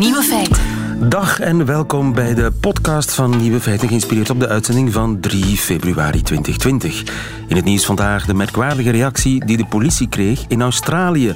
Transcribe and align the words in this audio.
Nieuwe 0.00 0.22
feiten. 0.22 0.62
Dag 1.08 1.40
en 1.40 1.64
welkom 1.64 2.12
bij 2.12 2.34
de 2.34 2.52
podcast 2.60 3.12
van 3.12 3.36
Nieuwe 3.36 3.60
Feiten, 3.60 3.88
geïnspireerd 3.88 4.30
op 4.30 4.40
de 4.40 4.48
uitzending 4.48 4.92
van 4.92 5.20
3 5.20 5.56
februari 5.56 6.22
2020. 6.22 7.02
In 7.48 7.56
het 7.56 7.64
nieuws 7.64 7.84
vandaag 7.84 8.26
de 8.26 8.34
merkwaardige 8.34 8.90
reactie 8.90 9.44
die 9.44 9.56
de 9.56 9.66
politie 9.66 10.08
kreeg 10.08 10.44
in 10.48 10.62
Australië. 10.62 11.34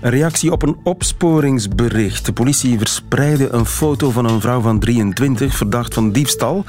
Een 0.00 0.10
reactie 0.10 0.52
op 0.52 0.62
een 0.62 0.76
opsporingsbericht. 0.82 2.26
De 2.26 2.32
politie 2.32 2.78
verspreidde 2.78 3.48
een 3.48 3.66
foto 3.66 4.10
van 4.10 4.24
een 4.24 4.40
vrouw 4.40 4.60
van 4.60 4.78
23, 4.78 5.56
verdacht 5.56 5.94
van 5.94 6.12
diefstal. 6.12 6.64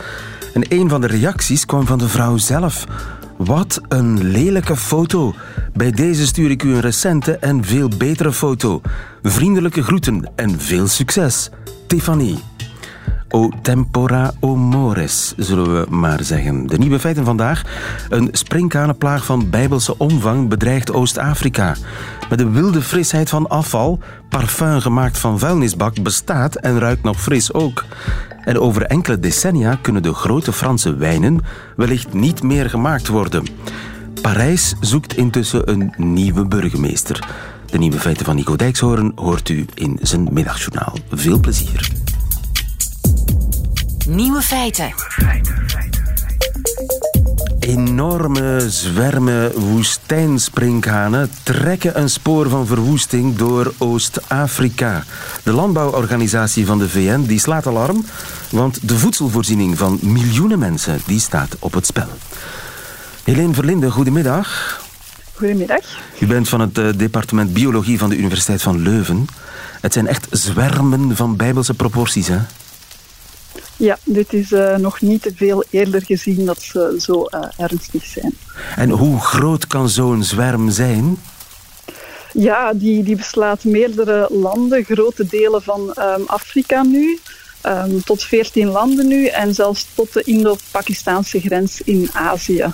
En 0.54 0.66
een 0.70 0.90
van 0.90 1.02
de 1.02 1.08
reacties 1.08 1.66
kwam 1.66 1.86
van 1.86 1.98
de 1.98 2.08
vrouw 2.08 2.38
zelf. 2.38 2.86
Wat 3.46 3.82
een 3.88 4.32
lelijke 4.32 4.76
foto. 4.76 5.34
Bij 5.74 5.92
deze 5.92 6.25
stuur 6.25 6.50
ik 6.50 6.64
u 6.64 6.74
een 6.74 6.79
recente 6.79 7.38
en 7.38 7.64
veel 7.64 7.89
betere 7.98 8.34
foto. 8.34 8.82
Vriendelijke 9.21 9.84
groeten 9.84 10.32
en 10.36 10.60
veel 10.60 10.88
succes. 10.88 11.50
Tiffany. 11.88 12.49
O 13.32 13.50
tempora 13.61 14.33
o 14.39 14.56
mores, 14.56 15.33
zullen 15.37 15.74
we 15.74 15.86
maar 15.89 16.24
zeggen. 16.24 16.68
De 16.68 16.78
nieuwe 16.78 17.00
feiten 17.00 17.25
vandaag. 17.25 17.61
Een 18.10 18.29
springkanenplaag 18.32 19.25
van 19.25 19.50
bijbelse 19.50 19.97
omvang 19.97 20.50
bedreigt 20.50 20.93
Oost-Afrika. 20.93 21.75
Met 22.29 22.37
de 22.37 22.50
wilde 22.50 22.82
frisheid 22.82 23.29
van 23.29 23.50
afval, 23.50 24.00
parfum 24.29 24.79
gemaakt 24.79 25.18
van 25.18 25.39
vuilnisbak 25.39 26.04
bestaat 26.04 26.56
en 26.56 26.79
ruikt 26.79 27.04
nog 27.04 27.21
fris 27.21 27.54
ook. 27.54 27.86
En 28.43 28.60
over 28.60 28.82
enkele 28.82 29.20
decennia 29.20 29.78
kunnen 29.82 30.04
de 30.04 30.14
grote 30.14 30.54
Franse 30.54 30.96
wijnen 30.96 31.39
wellicht 31.75 32.14
niet 32.14 32.44
meer 32.44 32.70
gemaakt 32.70 33.08
worden. 33.08 33.44
Parijs 34.22 34.75
zoekt 34.80 35.17
intussen 35.17 35.70
een 35.70 35.94
nieuwe 35.98 36.45
burgemeester. 36.45 37.28
De 37.66 37.78
nieuwe 37.78 38.00
feiten 38.00 38.26
van 38.26 38.36
Nico 38.36 38.56
Dijkshoorn 38.56 39.11
hoort 39.16 39.50
u 39.50 39.66
in 39.73 40.00
zijn 40.02 40.28
middagjournaal. 40.32 40.98
Veel 41.11 41.39
plezier. 41.39 42.09
Nieuwe 44.10 44.42
feiten. 44.42 44.94
Enorme 47.60 48.70
zwermen 48.70 49.60
woestijnsprinkhanen 49.60 51.30
trekken 51.44 52.00
een 52.00 52.10
spoor 52.10 52.50
van 52.50 52.66
verwoesting 52.68 53.36
door 53.36 53.74
Oost-Afrika. 53.78 55.04
De 55.44 55.52
landbouworganisatie 55.52 56.66
van 56.66 56.80
de 56.80 56.90
VN 56.90 57.22
die 57.22 57.40
slaat 57.40 57.68
alarm, 57.68 58.06
want 58.50 58.88
de 58.88 58.98
voedselvoorziening 58.98 59.78
van 59.78 60.00
miljoenen 60.02 60.60
mensen 60.60 61.00
die 61.06 61.20
staat 61.20 61.56
op 61.60 61.73
het 61.73 61.86
spel. 61.86 62.10
Helene 63.23 63.54
Verlinde, 63.54 63.92
goedemiddag. 63.92 64.82
Goedemiddag. 65.34 65.84
U 66.20 66.26
bent 66.26 66.50
van 66.50 66.60
het 66.60 66.78
eh, 66.78 66.88
departement 66.96 67.54
Biologie 67.54 68.00
van 68.00 68.10
de 68.10 68.18
Universiteit 68.18 68.62
van 68.62 68.82
Leuven. 68.82 69.26
Het 69.82 69.94
zijn 69.94 70.08
echt 70.08 70.28
zwermen 70.32 71.16
van 71.16 71.36
bijbelse 71.36 71.73
proporties, 71.73 72.28
hè? 72.28 72.40
Ja, 73.80 73.98
dit 74.04 74.34
is 74.34 74.52
uh, 74.52 74.76
nog 74.76 75.02
niet 75.02 75.22
te 75.22 75.32
veel 75.36 75.64
eerder 75.70 76.02
gezien 76.02 76.46
dat 76.46 76.62
ze 76.62 76.96
zo 77.00 77.26
uh, 77.30 77.40
ernstig 77.58 78.06
zijn. 78.06 78.38
En 78.76 78.90
hoe 78.90 79.20
groot 79.20 79.68
kan 79.68 79.90
zo'n 79.90 80.24
zwerm 80.24 80.70
zijn? 80.70 81.18
Ja, 82.34 82.74
die, 82.74 83.04
die 83.04 83.16
beslaat 83.16 83.64
meerdere 83.64 84.28
landen, 84.32 84.84
grote 84.84 85.26
delen 85.26 85.62
van 85.62 85.82
um, 85.82 86.24
Afrika 86.28 86.84
nu. 86.84 87.20
Um, 87.66 88.04
tot 88.04 88.24
14 88.24 88.68
landen 88.68 89.08
nu 89.08 89.26
en 89.26 89.54
zelfs 89.56 89.88
tot 89.94 90.14
de 90.14 90.24
Indo-Pakistaanse 90.24 91.40
grens 91.40 91.82
in 91.82 92.10
Azië. 92.14 92.66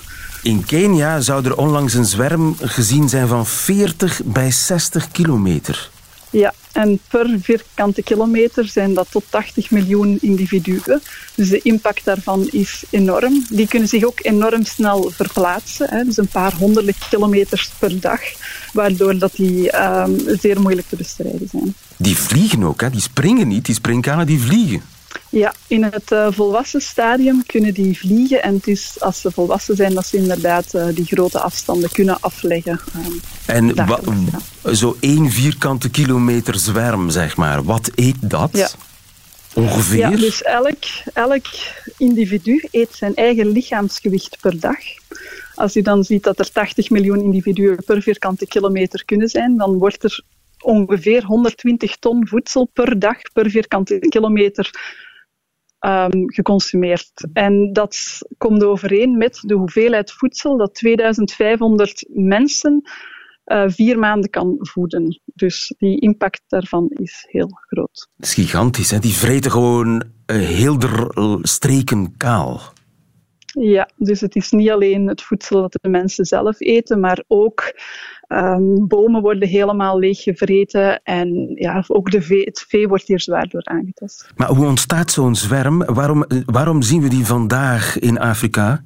In 0.42 0.64
Kenia 0.64 1.20
zou 1.20 1.44
er 1.44 1.56
onlangs 1.56 1.94
een 1.94 2.04
zwerm 2.04 2.56
gezien 2.60 3.08
zijn 3.08 3.28
van 3.28 3.46
40 3.46 4.20
bij 4.24 4.50
60 4.50 5.10
kilometer. 5.10 5.90
Ja, 6.30 6.54
en 6.76 7.00
per 7.08 7.36
vierkante 7.40 8.02
kilometer 8.02 8.64
zijn 8.64 8.94
dat 8.94 9.06
tot 9.10 9.24
80 9.28 9.70
miljoen 9.70 10.18
individuen. 10.20 11.02
Dus 11.34 11.48
de 11.48 11.60
impact 11.62 12.04
daarvan 12.04 12.48
is 12.50 12.84
enorm. 12.90 13.44
Die 13.50 13.68
kunnen 13.68 13.88
zich 13.88 14.04
ook 14.04 14.18
enorm 14.22 14.64
snel 14.64 15.10
verplaatsen. 15.14 15.90
Hè. 15.90 16.04
Dus 16.04 16.16
een 16.16 16.28
paar 16.28 16.54
honderden 16.54 16.94
kilometers 17.08 17.70
per 17.78 18.00
dag. 18.00 18.20
Waardoor 18.72 19.18
dat 19.18 19.32
die 19.32 19.82
um, 19.82 20.18
zeer 20.40 20.60
moeilijk 20.60 20.88
te 20.88 20.96
bestrijden 20.96 21.48
zijn. 21.50 21.74
Die 21.96 22.16
vliegen 22.16 22.64
ook, 22.64 22.80
hè? 22.80 22.90
die 22.90 23.00
springen 23.00 23.48
niet. 23.48 23.64
Die 23.64 23.74
springkanen 23.74 24.26
die 24.26 24.40
vliegen. 24.40 24.82
Ja, 25.30 25.54
in 25.66 25.82
het 25.84 26.10
uh, 26.12 26.26
volwassen 26.30 26.80
stadium 26.80 27.46
kunnen 27.46 27.74
die 27.74 27.98
vliegen. 27.98 28.42
En 28.42 28.54
het 28.54 28.66
is 28.66 28.96
als 29.00 29.20
ze 29.20 29.30
volwassen 29.30 29.76
zijn 29.76 29.94
dat 29.94 30.06
ze 30.06 30.16
inderdaad 30.16 30.74
uh, 30.74 30.86
die 30.94 31.04
grote 31.04 31.40
afstanden 31.40 31.90
kunnen 31.90 32.20
afleggen. 32.20 32.80
Um, 32.96 33.20
en 33.46 34.76
zo 34.76 34.96
één 35.00 35.30
vierkante 35.30 35.90
kilometer 35.90 36.58
zwerm, 36.58 37.10
zeg 37.10 37.36
maar. 37.36 37.64
Wat 37.64 37.90
eet 37.94 38.30
dat? 38.30 38.50
Ja. 38.52 38.68
Ongeveer? 39.54 39.98
Ja, 39.98 40.10
dus 40.10 40.42
elk, 40.42 40.84
elk 41.12 41.46
individu 41.98 42.64
eet 42.70 42.92
zijn 42.92 43.14
eigen 43.14 43.48
lichaamsgewicht 43.48 44.36
per 44.40 44.60
dag. 44.60 44.78
Als 45.54 45.76
u 45.76 45.82
dan 45.82 46.04
ziet 46.04 46.22
dat 46.22 46.38
er 46.38 46.52
80 46.52 46.90
miljoen 46.90 47.20
individuen 47.20 47.84
per 47.84 48.02
vierkante 48.02 48.46
kilometer 48.46 49.04
kunnen 49.04 49.28
zijn, 49.28 49.56
dan 49.56 49.78
wordt 49.78 50.04
er 50.04 50.22
ongeveer 50.60 51.24
120 51.24 51.96
ton 51.96 52.28
voedsel 52.28 52.68
per 52.72 52.98
dag 52.98 53.16
per 53.32 53.50
vierkante 53.50 53.98
kilometer 53.98 54.70
um, 55.86 56.32
geconsumeerd. 56.32 57.28
En 57.32 57.72
dat 57.72 58.18
komt 58.38 58.64
overeen 58.64 59.16
met 59.16 59.40
de 59.42 59.54
hoeveelheid 59.54 60.12
voedsel 60.12 60.56
dat 60.56 60.74
2500 60.74 62.08
mensen 62.08 62.82
uh, 63.46 63.64
vier 63.66 63.98
maanden 63.98 64.30
kan 64.30 64.56
voeden. 64.58 65.20
Dus 65.24 65.74
die 65.78 66.00
impact 66.00 66.42
daarvan 66.46 66.88
is 66.88 67.26
heel 67.30 67.50
groot. 67.66 68.08
Dat 68.16 68.26
is 68.26 68.34
gigantisch, 68.34 68.90
hè? 68.90 68.98
Die 68.98 69.12
vreten 69.12 69.50
gewoon 69.50 70.02
uh, 70.26 70.36
heel 70.36 70.78
de 70.78 71.38
streken 71.42 72.16
kaal. 72.16 72.60
Ja, 73.60 73.88
dus 73.96 74.20
het 74.20 74.36
is 74.36 74.50
niet 74.50 74.70
alleen 74.70 75.08
het 75.08 75.22
voedsel 75.22 75.60
dat 75.60 75.78
de 75.80 75.88
mensen 75.88 76.24
zelf 76.24 76.60
eten, 76.60 77.00
maar 77.00 77.24
ook 77.26 77.74
um, 78.28 78.86
bomen 78.86 79.22
worden 79.22 79.48
helemaal 79.48 79.98
leeggevreten 79.98 81.02
en 81.02 81.52
ja, 81.54 81.84
ook 81.86 82.10
de 82.10 82.22
vee, 82.22 82.44
het 82.44 82.64
vee 82.68 82.88
wordt 82.88 83.06
hier 83.06 83.20
zwaar 83.20 83.48
door 83.48 83.64
aangetast. 83.64 84.30
Maar 84.36 84.48
hoe 84.48 84.66
ontstaat 84.66 85.10
zo'n 85.10 85.34
zwerm? 85.34 85.84
Waarom, 85.84 86.24
waarom 86.46 86.82
zien 86.82 87.02
we 87.02 87.08
die 87.08 87.26
vandaag 87.26 87.98
in 87.98 88.18
Afrika? 88.18 88.82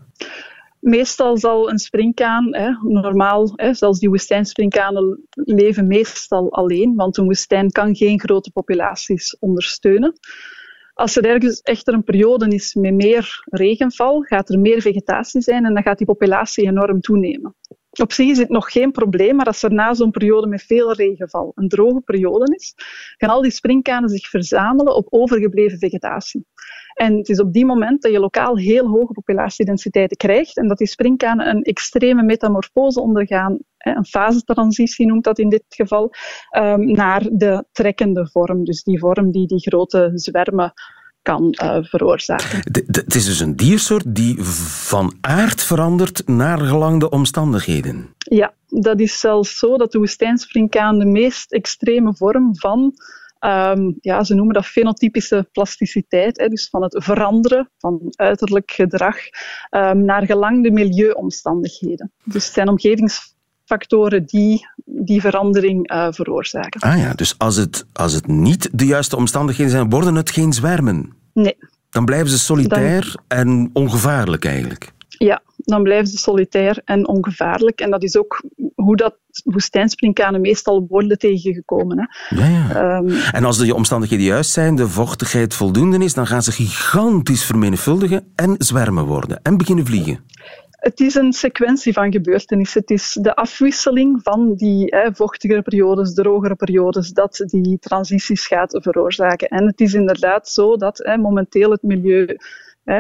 Meestal 0.80 1.38
zal 1.38 1.70
een 1.70 1.78
springkaan, 1.78 2.54
hè, 2.54 2.70
normaal, 2.82 3.52
hè, 3.54 3.74
zelfs 3.74 3.98
die 3.98 4.08
woestijnspringkanen 4.08 5.26
leven 5.30 5.86
meestal 5.86 6.52
alleen, 6.52 6.94
want 6.96 7.16
een 7.16 7.24
woestijn 7.24 7.70
kan 7.70 7.96
geen 7.96 8.20
grote 8.20 8.50
populaties 8.50 9.36
ondersteunen. 9.38 10.18
Als 11.00 11.16
er 11.16 11.24
ergens 11.24 11.60
echter 11.60 11.94
een 11.94 12.04
periode 12.04 12.48
is 12.48 12.74
met 12.74 12.94
meer 12.94 13.44
regenval, 13.44 14.20
gaat 14.20 14.48
er 14.48 14.58
meer 14.58 14.80
vegetatie 14.80 15.40
zijn 15.40 15.64
en 15.64 15.74
dan 15.74 15.82
gaat 15.82 15.98
die 15.98 16.06
populatie 16.06 16.66
enorm 16.66 17.00
toenemen. 17.00 17.56
Op 18.00 18.12
zich 18.12 18.28
is 18.28 18.38
het 18.38 18.48
nog 18.48 18.72
geen 18.72 18.90
probleem, 18.90 19.36
maar 19.36 19.46
als 19.46 19.62
er 19.62 19.72
na 19.72 19.94
zo'n 19.94 20.10
periode 20.10 20.46
met 20.46 20.62
veel 20.62 20.92
regenval 20.92 21.52
een 21.54 21.68
droge 21.68 22.00
periode 22.00 22.54
is, 22.54 22.74
gaan 23.16 23.30
al 23.30 23.42
die 23.42 23.50
springkanen 23.50 24.08
zich 24.08 24.28
verzamelen 24.28 24.94
op 24.94 25.06
overgebleven 25.10 25.78
vegetatie. 25.78 26.46
En 26.94 27.16
het 27.16 27.28
is 27.28 27.40
op 27.40 27.52
die 27.52 27.66
moment 27.66 28.02
dat 28.02 28.12
je 28.12 28.20
lokaal 28.20 28.56
heel 28.56 28.86
hoge 28.86 29.12
populatiedensiteiten 29.12 30.16
krijgt 30.16 30.56
en 30.56 30.68
dat 30.68 30.78
die 30.78 30.86
springkanen 30.86 31.48
een 31.48 31.62
extreme 31.62 32.22
metamorfose 32.22 33.00
ondergaan, 33.00 33.58
een 33.80 34.06
fasetransitie 34.06 35.06
noemt 35.06 35.24
dat 35.24 35.38
in 35.38 35.48
dit 35.48 35.64
geval, 35.68 36.12
naar 36.76 37.28
de 37.32 37.64
trekkende 37.72 38.28
vorm. 38.32 38.64
Dus 38.64 38.82
die 38.82 38.98
vorm 38.98 39.30
die 39.30 39.46
die 39.46 39.60
grote 39.60 40.10
zwermen 40.14 40.72
kan 41.22 41.54
uh, 41.62 41.76
veroorzaken. 41.80 42.58
Het 42.86 43.14
is 43.14 43.24
dus 43.24 43.40
een 43.40 43.56
diersoort 43.56 44.14
die 44.14 44.42
van 44.44 45.16
aard 45.20 45.62
verandert 45.62 46.28
naar 46.28 46.58
gelang 46.58 47.00
de 47.00 47.08
omstandigheden. 47.08 48.14
Ja, 48.18 48.54
dat 48.66 49.00
is 49.00 49.20
zelfs 49.20 49.58
zo 49.58 49.76
dat 49.76 49.92
de 49.92 49.98
woestijnspringkaan 49.98 50.98
de 50.98 51.06
meest 51.06 51.52
extreme 51.52 52.14
vorm 52.14 52.56
van 52.56 52.92
Um, 53.46 53.96
ja, 54.00 54.24
ze 54.24 54.34
noemen 54.34 54.54
dat 54.54 54.66
fenotypische 54.66 55.48
plasticiteit, 55.52 56.40
hè, 56.40 56.48
dus 56.48 56.68
van 56.68 56.82
het 56.82 57.04
veranderen 57.04 57.70
van 57.78 58.00
uiterlijk 58.10 58.70
gedrag 58.70 59.16
um, 59.70 60.04
naar 60.04 60.26
gelang 60.26 60.62
de 60.62 60.70
milieuomstandigheden. 60.70 62.12
Dus 62.24 62.52
zijn 62.52 62.68
omgevingsfactoren 63.70 64.24
die 64.26 64.66
die 64.84 65.20
verandering 65.20 65.92
uh, 65.92 66.06
veroorzaken. 66.10 66.80
Ah 66.80 66.98
ja, 66.98 67.12
dus 67.14 67.34
als 67.38 67.56
het, 67.56 67.86
als 67.92 68.12
het 68.12 68.26
niet 68.26 68.68
de 68.72 68.86
juiste 68.86 69.16
omstandigheden 69.16 69.72
zijn, 69.72 69.90
worden 69.90 70.14
het 70.14 70.30
geen 70.30 70.52
zwermen? 70.52 71.12
Nee. 71.34 71.56
Dan 71.90 72.04
blijven 72.04 72.28
ze 72.28 72.38
solitair 72.38 73.14
dan... 73.28 73.38
en 73.38 73.70
ongevaarlijk 73.72 74.44
eigenlijk? 74.44 74.92
Ja, 75.08 75.42
dan 75.56 75.82
blijven 75.82 76.06
ze 76.06 76.18
solitair 76.18 76.82
en 76.84 77.08
ongevaarlijk. 77.08 77.80
En 77.80 77.90
dat 77.90 78.02
is 78.02 78.16
ook 78.16 78.42
hoe 78.74 78.96
dat 78.96 79.14
woestijnspringkanen 79.44 80.40
meestal 80.40 80.86
worden 80.88 81.18
tegengekomen. 81.18 81.98
Hè. 81.98 82.36
Ja, 82.36 82.48
ja. 82.48 82.96
Um, 82.96 83.10
en 83.10 83.44
als 83.44 83.58
de 83.58 83.74
omstandigheden 83.74 84.24
juist 84.24 84.50
zijn, 84.50 84.74
de 84.74 84.88
vochtigheid 84.88 85.54
voldoende 85.54 85.98
is, 86.04 86.14
dan 86.14 86.26
gaan 86.26 86.42
ze 86.42 86.52
gigantisch 86.52 87.44
vermenigvuldigen 87.44 88.32
en 88.34 88.54
zwermen 88.58 89.04
worden 89.04 89.40
en 89.42 89.56
beginnen 89.56 89.86
vliegen. 89.86 90.20
Het 90.80 91.00
is 91.00 91.14
een 91.14 91.32
sequentie 91.32 91.92
van 91.92 92.12
gebeurtenissen. 92.12 92.80
Het 92.80 92.90
is 92.90 93.18
de 93.20 93.34
afwisseling 93.34 94.20
van 94.22 94.54
die 94.54 94.84
hè, 94.86 95.14
vochtigere 95.14 95.62
periodes, 95.62 96.14
drogere 96.14 96.54
periodes, 96.54 97.10
dat 97.10 97.42
die 97.46 97.78
transities 97.78 98.46
gaat 98.46 98.78
veroorzaken. 98.82 99.48
En 99.48 99.66
het 99.66 99.80
is 99.80 99.94
inderdaad 99.94 100.48
zo 100.48 100.76
dat 100.76 100.98
hè, 100.98 101.16
momenteel 101.16 101.70
het 101.70 101.82
milieu 101.82 102.36
hè, 102.84 102.98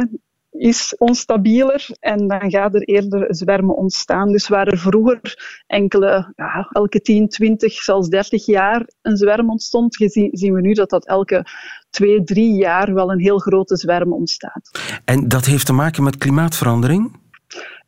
is 0.50 0.94
onstabieler 0.98 1.86
en 2.00 2.28
dan 2.28 2.50
gaat 2.50 2.74
er 2.74 2.82
eerder 2.82 3.34
zwermen 3.34 3.76
ontstaan. 3.76 4.32
Dus 4.32 4.48
waar 4.48 4.66
er 4.66 4.78
vroeger 4.78 5.62
enkele, 5.66 6.32
ja, 6.36 6.68
elke 6.70 7.00
10, 7.00 7.28
20, 7.28 7.72
zelfs 7.72 8.08
30 8.08 8.46
jaar 8.46 8.88
een 9.02 9.16
zwerm 9.16 9.50
ontstond, 9.50 9.94
zien 10.32 10.54
we 10.54 10.60
nu 10.60 10.72
dat 10.72 10.90
dat 10.90 11.06
elke 11.06 11.46
twee, 11.90 12.22
drie 12.22 12.54
jaar 12.54 12.94
wel 12.94 13.12
een 13.12 13.20
heel 13.20 13.38
grote 13.38 13.76
zwerm 13.76 14.12
ontstaat. 14.12 14.70
En 15.04 15.28
dat 15.28 15.44
heeft 15.44 15.66
te 15.66 15.72
maken 15.72 16.02
met 16.02 16.16
klimaatverandering? 16.16 17.19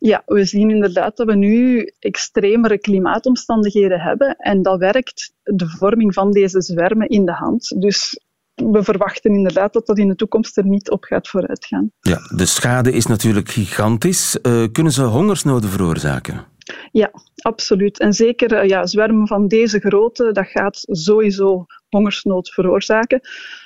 Ja, 0.05 0.23
we 0.25 0.45
zien 0.45 0.69
inderdaad 0.69 1.17
dat 1.17 1.27
we 1.27 1.35
nu 1.35 1.91
extremere 1.99 2.77
klimaatomstandigheden 2.77 3.99
hebben 3.99 4.35
en 4.35 4.61
dat 4.61 4.79
werkt 4.79 5.33
de 5.43 5.69
vorming 5.69 6.13
van 6.13 6.31
deze 6.31 6.61
zwermen 6.61 7.07
in 7.07 7.25
de 7.25 7.31
hand. 7.31 7.81
Dus 7.81 8.19
we 8.55 8.83
verwachten 8.83 9.31
inderdaad 9.31 9.73
dat 9.73 9.85
dat 9.87 9.97
in 9.97 10.07
de 10.07 10.15
toekomst 10.15 10.57
er 10.57 10.65
niet 10.65 10.89
op 10.89 11.03
gaat 11.03 11.27
vooruitgaan. 11.27 11.91
Ja, 11.99 12.19
de 12.35 12.45
schade 12.45 12.91
is 12.91 13.05
natuurlijk 13.05 13.49
gigantisch. 13.49 14.37
Uh, 14.41 14.63
kunnen 14.71 14.93
ze 14.93 15.03
hongersnoden 15.03 15.69
veroorzaken? 15.69 16.45
Ja, 16.91 17.11
absoluut. 17.35 17.99
En 17.99 18.13
zeker 18.13 18.63
uh, 18.63 18.69
ja, 18.69 18.85
zwermen 18.85 19.27
van 19.27 19.47
deze 19.47 19.79
grootte, 19.79 20.31
dat 20.31 20.47
gaat 20.47 20.83
sowieso 20.85 21.65
hongersnood 21.89 22.49
veroorzaken. 22.49 23.21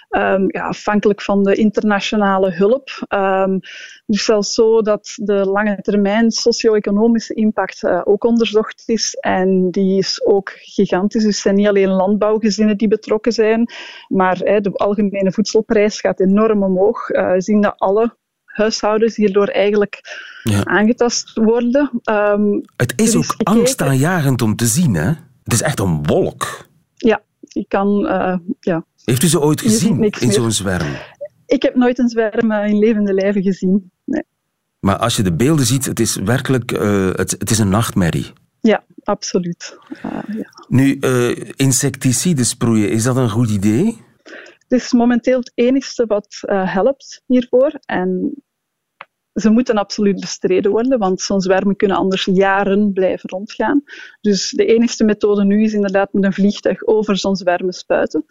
Um, 0.09 0.45
ja, 0.48 0.68
afhankelijk 0.68 1.21
van 1.21 1.44
de 1.44 1.56
internationale 1.56 2.51
hulp. 2.51 3.06
Um, 3.09 3.59
dus 4.06 4.25
zelfs 4.25 4.54
zo 4.54 4.81
dat 4.81 5.13
de 5.15 5.33
lange 5.33 5.81
termijn 5.81 6.31
socio-economische 6.31 7.33
impact 7.33 7.83
uh, 7.83 8.01
ook 8.04 8.24
onderzocht 8.24 8.83
is. 8.86 9.15
En 9.19 9.71
die 9.71 9.98
is 9.98 10.25
ook 10.25 10.50
gigantisch. 10.56 11.24
Dus 11.24 11.33
het 11.33 11.42
zijn 11.42 11.56
niet 11.56 11.68
alleen 11.68 11.89
landbouwgezinnen 11.89 12.77
die 12.77 12.88
betrokken 12.88 13.31
zijn, 13.31 13.71
maar 14.07 14.38
de 14.38 14.71
algemene 14.74 15.31
voedselprijs 15.31 16.00
gaat 16.00 16.19
enorm 16.19 16.63
omhoog. 16.63 17.10
Uh, 17.10 17.31
we 17.31 17.42
zien 17.42 17.62
dat 17.62 17.74
alle 17.77 18.18
huishoudens 18.45 19.15
hierdoor 19.15 19.48
eigenlijk 19.48 20.01
ja. 20.44 20.63
aangetast 20.63 21.33
worden. 21.33 21.92
Um, 22.12 22.62
het 22.75 22.94
is 22.95 23.15
ook 23.15 23.25
gekeken... 23.25 23.53
angstaanjagend 23.53 24.42
om 24.42 24.56
te 24.56 24.65
zien, 24.65 24.95
hè? 24.95 25.07
Het 25.44 25.53
is 25.53 25.62
echt 25.62 25.80
een 25.80 26.06
wolk. 26.06 26.68
Ja, 26.95 27.21
je 27.39 27.65
kan... 27.68 28.06
Uh, 28.06 28.38
ja. 28.60 28.86
Heeft 29.09 29.24
u 29.24 29.27
ze 29.27 29.42
ooit 29.42 29.62
gezien 29.62 30.04
in 30.04 30.31
zo'n 30.31 30.51
zwerm? 30.51 30.95
Ik 31.45 31.62
heb 31.62 31.75
nooit 31.75 32.00
een 32.00 32.09
zwerm 32.09 32.51
in 32.51 32.80
levende 32.80 33.13
lijven 33.13 33.42
gezien. 33.42 33.92
Nee. 34.04 34.24
Maar 34.80 34.98
als 34.98 35.15
je 35.15 35.24
de 35.24 35.33
beelden 35.33 35.65
ziet, 35.65 35.86
het 35.86 36.00
is 36.00 36.15
werkelijk 36.15 36.71
uh, 36.71 37.09
het, 37.13 37.31
het 37.31 37.50
is 37.50 37.59
een 37.59 37.69
nachtmerrie. 37.69 38.31
Ja, 38.62 38.83
absoluut. 39.04 39.77
Uh, 39.92 40.36
ja. 40.38 40.50
Nu, 40.68 41.00
insecticiden 41.56 42.45
sproeien, 42.45 42.89
is 42.89 43.04
dat 43.04 43.15
een 43.15 43.30
goed 43.30 43.50
idee? 43.50 43.98
Het 44.68 44.81
is 44.81 44.94
momenteel 44.94 45.38
het 45.39 45.51
enigste 45.56 46.06
wat 46.06 46.39
helpt 46.48 47.24
hiervoor. 47.25 47.71
En 47.86 48.36
ze 49.33 49.50
moeten 49.50 49.77
absoluut 49.77 50.19
bestreden 50.19 50.71
worden, 50.71 51.00
want 51.00 51.21
zo'n 51.21 51.42
zwermen 51.42 51.75
kunnen 51.75 51.98
anders 51.98 52.25
jaren 52.25 52.94
blijven 52.94 53.30
rondgaan. 53.30 53.83
Dus 54.21 54.50
de 54.50 54.65
enigste 54.65 55.03
methode 55.03 55.44
nu 55.45 55.63
is 55.63 55.74
inderdaad 55.74 56.13
met 56.13 56.24
een 56.24 56.33
vliegtuig 56.33 56.86
over 56.86 57.18
zo'n 57.18 57.36
zwermen 57.36 57.74
spuiten. 57.74 58.25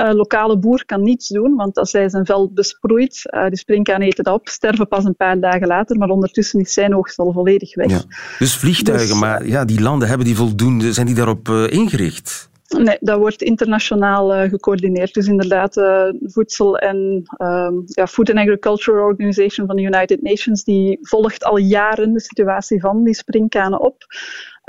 Uh, 0.00 0.12
lokale 0.12 0.58
boer 0.58 0.84
kan 0.84 1.02
niets 1.02 1.28
doen, 1.28 1.56
want 1.56 1.78
als 1.78 1.92
hij 1.92 2.08
zijn 2.08 2.26
veld 2.26 2.54
besproeit, 2.54 3.22
uh, 3.34 3.48
die 3.48 3.58
springkaan 3.58 4.00
eten 4.00 4.24
dat 4.24 4.34
op, 4.34 4.48
sterven 4.48 4.88
pas 4.88 5.04
een 5.04 5.16
paar 5.16 5.40
dagen 5.40 5.66
later, 5.66 5.98
maar 5.98 6.08
ondertussen 6.08 6.60
is 6.60 6.72
zijn 6.72 6.96
oogst 6.96 7.18
al 7.18 7.32
volledig 7.32 7.74
weg. 7.74 7.90
Ja. 7.90 8.02
Dus 8.38 8.56
vliegtuigen, 8.56 9.08
dus, 9.08 9.20
maar 9.20 9.46
ja, 9.46 9.64
die 9.64 9.80
landen 9.80 10.08
hebben 10.08 10.26
die 10.26 10.36
voldoende, 10.36 10.92
zijn 10.92 11.06
die 11.06 11.14
daarop 11.14 11.48
uh, 11.48 11.70
ingericht? 11.70 12.50
Nee, 12.78 12.96
dat 13.00 13.18
wordt 13.18 13.42
internationaal 13.42 14.48
gecoördineerd. 14.48 15.14
Dus 15.14 15.26
inderdaad, 15.26 15.76
uh, 15.76 16.04
voedsel 16.20 16.78
en 16.78 17.22
um, 17.38 17.82
ja, 17.84 18.06
Food 18.06 18.30
and 18.30 18.38
Agriculture 18.38 19.00
Organization 19.00 19.66
van 19.66 19.76
de 19.76 19.82
United 19.82 20.22
Nations, 20.22 20.64
die 20.64 20.98
volgt 21.00 21.44
al 21.44 21.56
jaren 21.56 22.12
de 22.12 22.20
situatie 22.20 22.80
van 22.80 23.04
die 23.04 23.14
springkanen 23.14 23.80
op. 23.80 23.96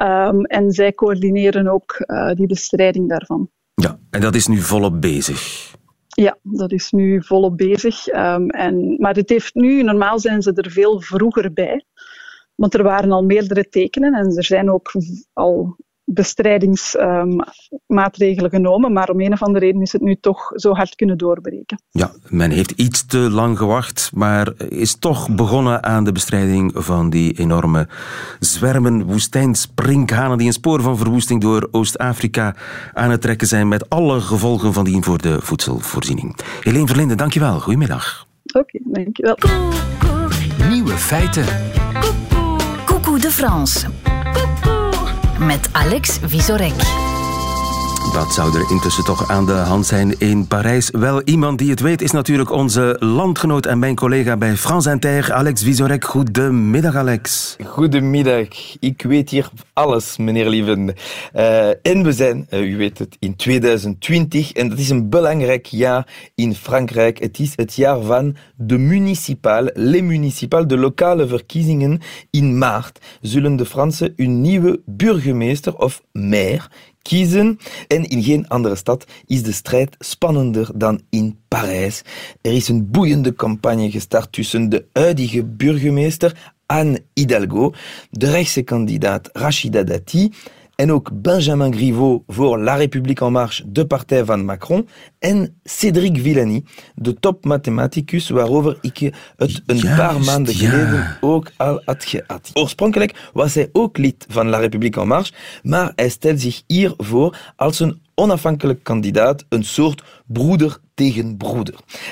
Um, 0.03 0.45
en 0.45 0.71
zij 0.71 0.93
coördineren 0.93 1.67
ook 1.67 2.05
die 2.33 2.47
bestrijding 2.47 3.09
daarvan. 3.09 3.49
Ja, 3.81 3.99
en 4.09 4.21
dat 4.21 4.35
is 4.35 4.47
nu 4.47 4.57
volop 4.57 5.01
bezig. 5.01 5.71
Ja, 6.07 6.37
dat 6.41 6.71
is 6.71 6.91
nu 6.91 7.23
volop 7.23 7.57
bezig. 7.57 8.07
Um, 8.07 8.49
en, 8.49 8.95
maar 8.97 9.15
het 9.15 9.29
heeft 9.29 9.53
nu, 9.53 9.83
normaal 9.83 10.19
zijn 10.19 10.41
ze 10.41 10.53
er 10.53 10.71
veel 10.71 11.01
vroeger 11.01 11.53
bij. 11.53 11.85
Want 12.55 12.73
er 12.73 12.83
waren 12.83 13.11
al 13.11 13.23
meerdere 13.23 13.69
tekenen 13.69 14.13
en 14.13 14.35
er 14.35 14.43
zijn 14.43 14.71
ook 14.71 14.91
al 15.33 15.75
bestrijdingsmaatregelen 16.13 18.49
genomen, 18.49 18.93
maar 18.93 19.09
om 19.09 19.21
een 19.21 19.33
of 19.33 19.41
andere 19.41 19.65
reden 19.65 19.81
is 19.81 19.91
het 19.91 20.01
nu 20.01 20.15
toch 20.15 20.51
zo 20.53 20.73
hard 20.73 20.95
kunnen 20.95 21.17
doorbreken. 21.17 21.81
Ja, 21.89 22.11
men 22.29 22.51
heeft 22.51 22.71
iets 22.71 23.05
te 23.05 23.17
lang 23.17 23.57
gewacht, 23.57 24.11
maar 24.13 24.53
is 24.69 24.95
toch 24.95 25.35
begonnen 25.35 25.83
aan 25.83 26.03
de 26.03 26.11
bestrijding 26.11 26.71
van 26.75 27.09
die 27.09 27.33
enorme 27.33 27.87
zwermen 28.39 29.05
woestijnsprinkhanen 29.05 30.37
die 30.37 30.47
een 30.47 30.53
spoor 30.53 30.81
van 30.81 30.97
verwoesting 30.97 31.41
door 31.41 31.67
Oost-Afrika 31.71 32.55
aan 32.93 33.09
het 33.09 33.21
trekken 33.21 33.47
zijn 33.47 33.67
met 33.67 33.89
alle 33.89 34.21
gevolgen 34.21 34.73
van 34.73 34.83
die 34.83 35.01
voor 35.01 35.21
de 35.21 35.41
voedselvoorziening. 35.41 36.35
Helene 36.61 36.87
Verlinde, 36.87 37.15
dankjewel. 37.15 37.59
Goedemiddag. 37.59 38.27
Oké, 38.53 38.59
okay, 38.59 39.03
dankjewel. 39.03 39.37
Nieuwe 40.69 40.91
feiten. 40.91 41.45
Coucou 42.85 43.19
de 43.19 43.31
France 43.31 43.87
met 45.41 45.69
Alex 45.71 46.19
Visorek. 46.23 47.00
Wat 48.09 48.33
zou 48.33 48.57
er 48.57 48.71
intussen 48.71 49.03
toch 49.03 49.29
aan 49.29 49.45
de 49.45 49.51
hand 49.51 49.85
zijn 49.85 50.19
in 50.19 50.47
Parijs? 50.47 50.89
Wel, 50.89 51.21
iemand 51.21 51.59
die 51.59 51.69
het 51.69 51.79
weet 51.79 52.01
is 52.01 52.11
natuurlijk 52.11 52.51
onze 52.51 52.95
landgenoot 52.99 53.65
en 53.65 53.79
mijn 53.79 53.95
collega 53.95 54.37
bij 54.37 54.55
France 54.55 54.91
Inter, 54.91 55.33
Alex 55.33 55.63
Visorek. 55.63 56.05
Goedemiddag, 56.05 56.95
Alex. 56.95 57.55
Goedemiddag. 57.65 58.47
Ik 58.79 59.01
weet 59.01 59.29
hier 59.29 59.49
alles, 59.73 60.17
meneer 60.17 60.49
Lieven. 60.49 60.93
Uh, 61.35 61.67
en 61.67 62.03
we 62.03 62.13
zijn, 62.13 62.47
uh, 62.49 62.71
u 62.71 62.77
weet 62.77 62.97
het, 62.97 63.15
in 63.19 63.35
2020 63.35 64.51
en 64.51 64.69
dat 64.69 64.77
is 64.77 64.89
een 64.89 65.09
belangrijk 65.09 65.65
jaar 65.65 66.31
in 66.35 66.55
Frankrijk. 66.55 67.19
Het 67.19 67.39
is 67.39 67.53
het 67.55 67.73
jaar 67.73 68.01
van 68.01 68.35
de 68.55 68.77
municipal, 68.77 69.69
les 69.73 70.01
municipales, 70.01 70.67
de 70.67 70.77
lokale 70.77 71.27
verkiezingen. 71.27 72.01
In 72.29 72.57
maart 72.57 72.99
zullen 73.21 73.55
de 73.55 73.65
Fransen 73.65 74.13
een 74.15 74.41
nieuwe 74.41 74.81
burgemeester 74.85 75.75
of 75.77 76.01
maire 76.11 76.67
En 77.87 78.03
in 78.09 78.23
geen 78.23 78.47
andere 78.47 78.75
stad 78.75 79.05
is 79.25 79.43
de 79.43 79.51
strijd 79.51 79.95
spannender 79.99 80.69
dan 80.75 81.01
in 81.09 81.39
Parijs. 81.47 82.01
Er 82.41 82.53
is 82.53 82.67
een 82.67 82.91
boeiende 82.91 83.33
campagne 83.33 83.91
gestart 83.91 84.31
tussen 84.31 84.69
de 84.69 84.85
huidige 84.93 85.43
burgemeester 85.43 86.53
Anne 86.65 87.03
Hidalgo, 87.13 87.73
de 88.09 88.31
rechtse 88.31 88.61
kandidaat 88.61 89.29
Rachida 89.33 89.83
Dati 89.83 90.31
en 90.75 90.91
ook 90.91 91.09
Benjamin 91.21 91.73
Griveaux 91.73 92.23
voor 92.27 92.59
La 92.59 92.75
République 92.75 93.25
en 93.25 93.31
Marche, 93.31 93.71
de 93.71 93.85
partij 93.85 94.25
van 94.25 94.45
Macron, 94.45 94.87
en 95.19 95.59
Cédric 95.63 96.21
Villani, 96.21 96.63
de 96.95 97.13
topmathematicus 97.13 98.29
waarover 98.29 98.77
ik 98.81 99.13
het 99.37 99.61
een 99.65 99.95
paar 99.95 100.19
maanden 100.19 100.55
geleden 100.55 101.17
ook 101.21 101.51
al 101.57 101.81
had 101.85 102.05
gehad. 102.05 102.49
Oorspronkelijk 102.53 103.29
was 103.33 103.53
hij 103.53 103.69
ook 103.71 103.97
lid 103.97 104.25
van 104.29 104.49
La 104.49 104.57
République 104.57 105.01
en 105.01 105.07
Marche, 105.07 105.33
maar 105.63 105.91
hij 105.95 106.09
stelt 106.09 106.41
zich 106.41 106.63
hier 106.67 106.93
voor 106.97 107.37
als 107.55 107.79
een 107.79 108.01
onafhankelijk 108.15 108.83
kandidaat, 108.83 109.45
een 109.49 109.63
soort 109.63 110.03
broeder 110.25 110.77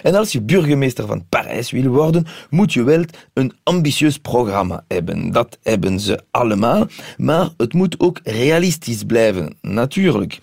En 0.04 0.16
als 0.16 0.32
je 0.32 0.42
burgemeester 0.42 1.08
van 1.08 1.26
Parijs 1.30 1.72
wil 1.72 1.88
worden, 1.92 2.26
moet 2.50 2.74
je 2.74 2.84
wel 2.84 3.04
een 3.34 3.54
ambitieus 3.64 4.18
programma 4.18 4.84
hebben. 4.88 5.32
Dat 5.32 5.58
hebben 5.64 6.00
ze 6.00 6.20
allemaal, 6.32 6.88
maar 7.18 7.50
het 7.58 7.74
moet 7.74 8.00
ook 8.00 8.20
realistisch 8.24 9.04
blijven, 9.04 9.58
natuurlijk. 9.62 10.40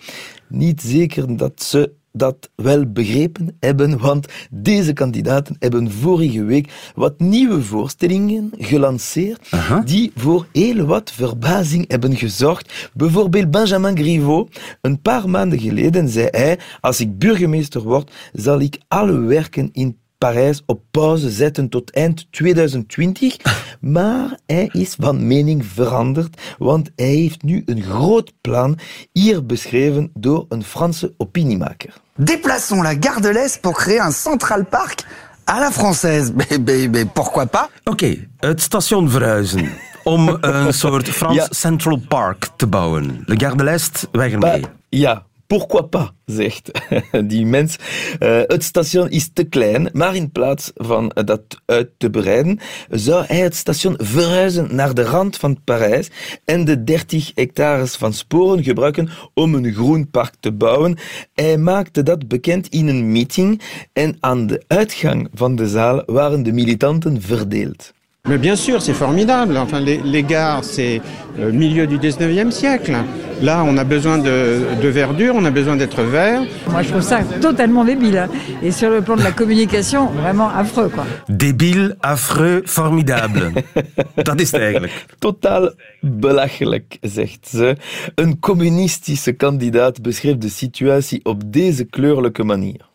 Niet 0.47 0.81
zeker 0.81 1.37
dat 1.37 1.63
ze 1.63 1.91
dat 2.17 2.49
wel 2.55 2.91
begrepen 2.91 3.55
hebben, 3.59 3.97
want 3.97 4.27
deze 4.49 4.93
kandidaten 4.93 5.55
hebben 5.59 5.91
vorige 5.91 6.43
week 6.43 6.91
wat 6.95 7.19
nieuwe 7.19 7.61
voorstellingen 7.61 8.51
gelanceerd 8.57 9.49
die 9.85 10.11
voor 10.15 10.47
heel 10.51 10.85
wat 10.85 11.11
verbazing 11.11 11.85
hebben 11.87 12.15
gezorgd. 12.15 12.89
Bijvoorbeeld 12.93 13.51
Benjamin 13.51 13.97
Griveaux. 13.97 14.59
Een 14.81 15.01
paar 15.01 15.29
maanden 15.29 15.59
geleden 15.59 16.09
zei 16.09 16.27
hij, 16.31 16.59
als 16.81 16.99
ik 16.99 17.17
burgemeester 17.17 17.81
word, 17.81 18.11
zal 18.33 18.59
ik 18.59 18.79
alle 18.87 19.19
werken 19.19 19.69
in 19.71 19.97
Parijs 20.17 20.63
op 20.65 20.81
pauze 20.91 21.29
zetten 21.29 21.69
tot 21.69 21.91
eind 21.91 22.27
2020. 22.31 23.37
Maar 23.79 24.37
hij 24.45 24.69
is 24.71 24.95
van 24.99 25.27
mening 25.27 25.65
veranderd, 25.65 26.41
want 26.57 26.89
hij 26.95 27.05
heeft 27.05 27.43
nu 27.43 27.61
een 27.65 27.83
groot 27.83 28.33
plan, 28.41 28.77
hier 29.11 29.45
beschreven 29.45 30.11
door 30.13 30.45
een 30.49 30.63
Franse 30.63 31.13
opiniemaker. 31.17 31.93
Déplaçons 32.15 32.81
la 32.81 32.93
gare 32.99 33.21
de 33.21 33.31
l'Est 33.33 33.61
pour 33.61 33.73
créer 33.73 34.01
un 34.01 34.11
central 34.11 34.65
park 34.65 35.03
à 35.45 35.59
la 35.59 35.71
française. 35.71 36.31
Mais, 36.35 36.57
mais, 36.65 36.89
mais 36.89 37.05
pourquoi 37.13 37.45
pas 37.45 37.69
Oké, 37.83 37.89
okay, 37.89 38.27
het 38.39 38.61
station 38.61 39.09
verhuizen. 39.09 39.69
om 40.03 40.37
een 40.41 40.73
soort 40.73 41.09
Frans 41.09 41.47
Central 41.59 42.01
Park 42.07 42.49
te 42.55 42.67
bouwen. 42.67 43.23
Le 43.25 43.35
Gare 43.39 43.55
de 43.55 43.63
l'Est, 43.63 44.07
weg 44.11 44.31
ermee. 44.31 44.63
ja, 44.89 45.25
pourquoi 45.47 45.83
pas, 45.83 46.11
zegt 46.25 46.71
die 47.31 47.45
mens. 47.45 47.75
Uh, 48.19 48.41
het 48.47 48.63
station 48.63 49.09
is 49.09 49.29
te 49.33 49.43
klein, 49.43 49.89
maar 49.93 50.15
in 50.15 50.31
plaats 50.31 50.71
van 50.75 51.11
dat 51.25 51.61
uit 51.65 51.89
te 51.97 52.09
breiden, 52.09 52.59
zou 52.89 53.25
hij 53.25 53.39
het 53.39 53.55
station 53.55 53.93
verhuizen 53.97 54.75
naar 54.75 54.93
de 54.93 55.03
rand 55.03 55.37
van 55.37 55.63
Parijs 55.63 56.09
en 56.45 56.65
de 56.65 56.83
30 56.83 57.31
hectares 57.35 57.95
van 57.95 58.13
sporen 58.13 58.63
gebruiken 58.63 59.09
om 59.33 59.55
een 59.55 59.73
groen 59.73 60.09
park 60.09 60.33
te 60.39 60.51
bouwen. 60.51 60.97
Hij 61.33 61.57
maakte 61.57 62.03
dat 62.03 62.27
bekend 62.27 62.67
in 62.67 62.87
een 62.87 63.11
meeting 63.11 63.61
en 63.93 64.17
aan 64.19 64.47
de 64.47 64.63
uitgang 64.67 65.29
van 65.33 65.55
de 65.55 65.67
zaal 65.67 66.03
waren 66.05 66.43
de 66.43 66.51
militanten 66.51 67.21
verdeeld. 67.21 67.95
Mais 68.27 68.37
bien 68.37 68.55
sûr, 68.55 68.81
c'est 68.81 68.93
formidable. 68.93 69.55
Enfin, 69.57 69.79
les, 69.79 70.01
les 70.03 70.23
gares, 70.23 70.63
c'est 70.63 71.01
le 71.39 71.51
milieu 71.51 71.87
du 71.87 71.97
19e 71.97 72.51
siècle. 72.51 72.95
Là, 73.41 73.63
on 73.63 73.77
a 73.77 73.83
besoin 73.83 74.17
de, 74.17 74.63
de 74.81 74.87
verdure, 74.87 75.33
on 75.35 75.45
a 75.45 75.51
besoin 75.51 75.75
d'être 75.75 76.01
vert. 76.01 76.41
Moi, 76.69 76.81
je 76.81 76.89
trouve 76.89 77.01
ça 77.01 77.19
totalement 77.39 77.85
débile. 77.85 78.27
Et 78.63 78.71
sur 78.71 78.89
le 78.89 79.01
plan 79.01 79.15
de 79.15 79.23
la 79.23 79.31
communication, 79.31 80.07
vraiment 80.07 80.49
affreux. 80.49 80.89
Quoi. 80.89 81.05
Débile, 81.29 81.95
affreux, 82.01 82.63
formidable. 82.65 83.51
Dat 84.23 84.41
is 84.41 84.51
het 84.51 84.61
eigenlijk. 84.61 85.05
Totaal 85.19 85.71
belachelijk, 86.01 86.97
zegt 87.01 87.47
ze. 87.47 87.75
Een 88.15 88.39
communistische 88.39 89.31
kandidaat 89.31 90.01
beschreef 90.01 90.37
de 90.37 90.49
situatie 90.49 91.19
op 91.23 91.53
deze 91.53 91.83
kleurlijke 91.83 92.43
manier. 92.43 92.86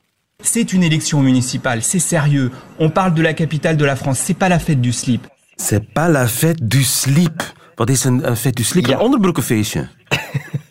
C'est 0.43 0.73
une 0.73 0.83
élection 0.83 1.23
municipale, 1.23 1.83
c'est 1.83 1.99
sérieux. 2.01 2.51
On 2.79 2.91
parle 2.91 3.15
de 3.15 3.23
la 3.23 3.33
capitale 3.33 3.77
de 3.77 3.85
la 3.85 3.97
France, 3.97 4.19
c'est 4.19 4.35
pas 4.35 4.49
la 4.49 4.59
fête 4.59 4.81
du 4.81 4.93
slip. 4.93 5.27
C'est 5.57 5.93
pas 5.93 6.09
la 6.09 6.27
fête 6.27 6.69
du 6.69 6.83
slip. 6.83 7.43
Wat 7.79 7.91
is 7.91 8.05
een, 8.05 8.29
een 8.29 8.37
fête 8.37 8.57
du 8.57 8.65
slip? 8.65 8.87
Ja. 8.87 8.95
Een 8.95 9.01
onderbroekenfeestje. 9.01 9.89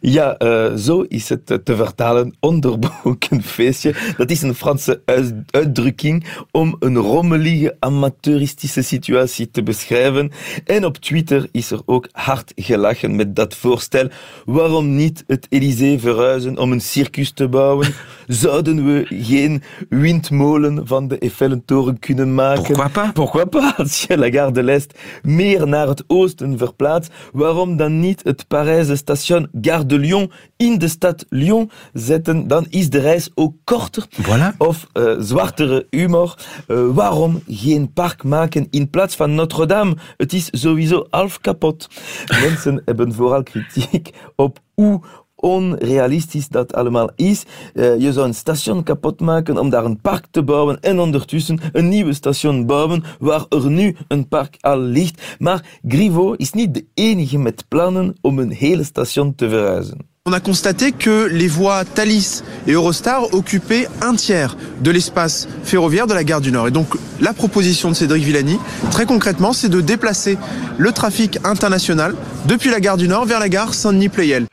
Ja, 0.00 0.36
uh, 0.38 0.74
zo 0.74 1.00
is 1.00 1.28
het 1.28 1.46
te 1.46 1.76
vertalen. 1.76 2.34
Onderbroekenfeestje. 2.40 3.94
Dat 4.16 4.30
is 4.30 4.42
een 4.42 4.54
Franse 4.54 5.02
uitdrukking 5.50 6.24
om 6.50 6.76
een 6.78 6.96
rommelige 6.96 7.76
amateuristische 7.78 8.82
situatie 8.82 9.50
te 9.50 9.62
beschrijven. 9.62 10.30
En 10.64 10.84
op 10.84 10.96
Twitter 10.96 11.48
is 11.52 11.70
er 11.70 11.80
ook 11.84 12.08
hard 12.12 12.52
gelachen 12.56 13.16
met 13.16 13.36
dat 13.36 13.54
voorstel. 13.54 14.08
Waarom 14.44 14.94
niet 14.94 15.24
het 15.26 15.46
Elysée 15.48 15.98
verhuizen 15.98 16.58
om 16.58 16.72
een 16.72 16.80
circus 16.80 17.30
te 17.30 17.48
bouwen? 17.48 17.88
Zouden 18.26 18.84
we 18.84 19.06
geen 19.08 19.62
windmolen 19.88 20.86
van 20.86 21.08
de 21.08 21.18
Eiffeltoren 21.18 21.98
kunnen 21.98 22.34
maken? 22.34 22.62
Pourquoi 22.62 22.88
pas? 22.88 23.12
Pourquoi 23.12 23.46
pas? 23.46 23.76
Als 23.76 24.02
je 24.02 24.18
la 24.18 24.30
Gare 24.30 24.52
de 24.52 24.62
l'Est 24.62 24.98
meer 25.22 25.68
naar 25.68 25.88
het 25.88 26.04
oosten 26.06 26.58
verplaatst, 26.58 27.12
waarom 27.32 27.76
dan 27.76 28.00
niet 28.00 28.20
het 28.24 28.48
Parijse 28.48 28.96
station 28.96 29.48
Gare 29.60 29.79
de 29.86 29.98
Lyon 29.98 30.32
in 30.56 30.78
de 30.78 30.88
stad 30.88 31.26
Lyon 31.28 31.70
zetten, 31.92 32.48
dan 32.48 32.66
is 32.68 32.90
de 32.90 32.98
reis 32.98 33.30
ook 33.34 33.54
korter. 33.64 34.06
Voilà. 34.22 34.56
Of 34.58 34.86
uh, 34.92 35.14
zwartere 35.18 35.86
humor. 35.90 36.46
Uh, 36.68 36.88
waarom 36.94 37.42
geen 37.46 37.92
park 37.92 38.24
maken 38.24 38.66
in 38.70 38.90
plaats 38.90 39.16
van 39.16 39.34
Notre-Dame? 39.34 39.96
Het 40.16 40.32
is 40.32 40.48
sowieso 40.50 41.06
half 41.10 41.40
kapot. 41.40 41.88
Mensen 42.26 42.82
hebben 42.84 43.14
vooral 43.14 43.42
kritiek 43.42 44.10
op 44.36 44.60
hoe 44.74 45.00
onrealistisch 45.40 46.48
dat 46.48 46.74
allemaal 46.74 47.10
is. 47.16 47.42
Uh, 47.74 48.00
je 48.00 48.12
zou 48.12 48.26
een 48.26 48.34
station 48.34 48.82
kapot 48.82 49.20
maken 49.20 49.58
om 49.58 49.70
daar 49.70 49.84
een 49.84 50.00
park 50.00 50.24
te 50.30 50.42
bouwen 50.42 50.80
en 50.80 51.00
ondertussen 51.00 51.58
een 51.72 51.88
nieuwe 51.88 52.12
station 52.12 52.66
bouwen 52.66 53.04
waar 53.18 53.44
er 53.48 53.70
nu 53.70 53.96
een 54.08 54.28
park 54.28 54.56
al 54.60 54.78
ligt. 54.78 55.36
Maar 55.38 55.64
Griveau 55.88 56.34
is 56.36 56.52
niet 56.52 56.74
de 56.74 56.86
enige 56.94 57.38
met 57.38 57.64
plannen 57.68 58.14
om 58.20 58.38
een 58.38 58.52
hele 58.52 58.84
station 58.84 59.34
te 59.34 59.48
verhuizen. 59.48 60.08
On 60.26 60.34
a 60.34 60.40
constaté 60.40 60.92
que 60.92 61.28
les 61.32 61.48
voies 61.48 61.82
Thalys 61.94 62.44
et 62.66 62.72
Eurostar 62.72 63.32
occupaient 63.32 63.88
un 64.02 64.14
tiers 64.14 64.54
de 64.82 64.90
l'espace 64.90 65.48
ferroviaire 65.64 66.06
de 66.06 66.12
la 66.12 66.24
gare 66.24 66.42
du 66.42 66.52
Nord. 66.52 66.68
Et 66.68 66.70
donc 66.70 66.94
la 67.20 67.32
proposition 67.32 67.88
de 67.88 67.94
Cédric 67.94 68.22
Villani, 68.22 68.58
très 68.90 69.06
concrètement, 69.06 69.54
c'est 69.54 69.70
de 69.70 69.80
déplacer 69.80 70.36
le 70.76 70.92
trafic 70.92 71.38
international 71.42 72.14
depuis 72.46 72.68
la 72.70 72.80
gare 72.80 72.98
du 72.98 73.08
Nord 73.08 73.24
vers 73.24 73.40
la 73.40 73.48
gare 73.48 73.72
Saint-Denis-Pleyel. 73.72 74.46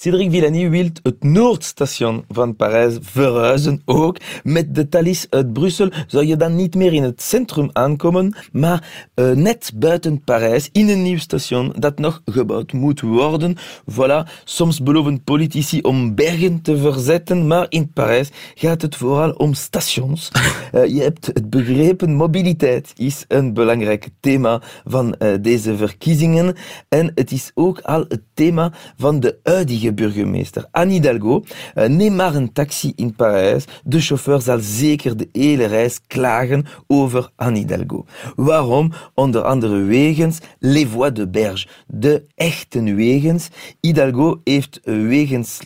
Cédric 0.00 0.30
Villani 0.30 0.68
wil 0.68 0.88
het 1.02 1.22
Noordstation 1.22 2.24
van 2.28 2.56
Parijs 2.56 2.96
verhuizen 3.00 3.82
ook. 3.84 4.16
Met 4.42 4.74
de 4.74 4.88
Thalys 4.88 5.26
uit 5.30 5.52
Brussel 5.52 5.90
zou 6.06 6.26
je 6.26 6.36
dan 6.36 6.56
niet 6.56 6.74
meer 6.74 6.92
in 6.92 7.02
het 7.02 7.22
centrum 7.22 7.70
aankomen, 7.72 8.36
maar 8.52 9.10
uh, 9.14 9.30
net 9.30 9.72
buiten 9.74 10.24
Parijs 10.24 10.68
in 10.72 10.88
een 10.88 11.02
nieuw 11.02 11.18
station 11.18 11.72
dat 11.78 11.98
nog 11.98 12.22
gebouwd 12.24 12.72
moet 12.72 13.00
worden. 13.00 13.56
Voilà, 13.92 14.30
soms 14.44 14.82
beloven 14.82 15.22
politici 15.22 15.80
om 15.80 16.14
bergen 16.14 16.62
te 16.62 16.76
verzetten, 16.76 17.46
maar 17.46 17.66
in 17.68 17.92
Parijs 17.92 18.30
gaat 18.54 18.82
het 18.82 18.96
vooral 18.96 19.30
om 19.30 19.54
stations. 19.54 20.30
Uh, 20.74 20.86
je 20.96 21.02
hebt 21.02 21.26
het 21.26 21.50
begrepen, 21.50 22.14
mobiliteit 22.14 22.92
is 22.96 23.24
een 23.28 23.54
belangrijk 23.54 24.08
thema 24.20 24.62
van 24.84 25.14
uh, 25.18 25.34
deze 25.40 25.76
verkiezingen 25.76 26.56
en 26.88 27.12
het 27.14 27.32
is 27.32 27.50
ook 27.54 27.80
al 27.80 28.04
het 28.08 28.22
thema 28.34 28.72
van 28.96 29.20
de 29.20 29.38
huidige 29.42 29.86
burgemeester 29.92 30.68
Anne 30.70 30.92
Hidalgo. 30.92 31.44
Uh, 31.74 31.84
neem 31.84 32.14
maar 32.14 32.34
een 32.34 32.52
taxi 32.52 32.92
in 32.96 33.14
Parijs. 33.14 33.64
De 33.84 34.00
chauffeur 34.00 34.40
zal 34.40 34.58
zeker 34.60 35.16
de 35.16 35.28
hele 35.32 35.66
reis 35.66 36.00
klagen 36.06 36.64
over 36.86 37.30
Anne 37.36 37.58
Hidalgo. 37.58 38.04
Waarom? 38.36 38.92
Onder 39.14 39.42
andere 39.42 39.82
wegens 39.82 40.38
les 40.58 40.86
voies 40.86 41.12
de 41.12 41.28
berge, 41.28 41.66
de 41.86 42.24
echte 42.34 42.94
wegens. 42.94 43.48
Hidalgo 43.80 44.40
heeft 44.44 44.80
wegens... 44.84 45.60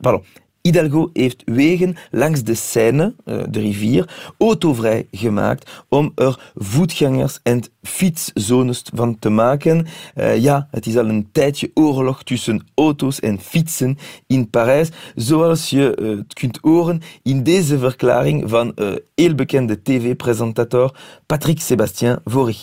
Pardon, 0.00 0.24
Hidalgo 0.68 1.10
heeft 1.12 1.42
wegen 1.44 1.96
langs 2.10 2.42
de 2.42 2.54
Seine, 2.54 3.14
eh, 3.24 3.42
de 3.48 3.60
rivier, 3.60 4.32
autovrij 4.38 5.06
gemaakt 5.10 5.70
om 5.88 6.12
er 6.14 6.52
voetgangers- 6.54 7.40
en 7.42 7.62
fietszones 7.82 8.82
van 8.94 9.18
te 9.18 9.28
maken. 9.28 9.86
Uh, 10.16 10.36
ja, 10.36 10.68
het 10.70 10.86
is 10.86 10.96
al 10.96 11.08
een 11.08 11.28
tijdje 11.32 11.70
oorlog 11.74 12.22
tussen 12.22 12.66
auto's 12.74 13.20
en 13.20 13.40
fietsen 13.40 13.98
in 14.26 14.50
Parijs, 14.50 14.88
zoals 15.14 15.70
je 15.70 16.16
het 16.18 16.34
kunt 16.34 16.58
horen 16.60 17.00
in 17.22 17.42
deze 17.42 17.78
verklaring 17.78 18.50
van 18.50 18.72
uh, 18.76 18.88
heel 19.14 19.34
bekende 19.34 19.82
tv-presentator 19.82 20.98
Patrick 21.26 21.60
Sébastien 21.60 22.18
vorig. 22.24 22.62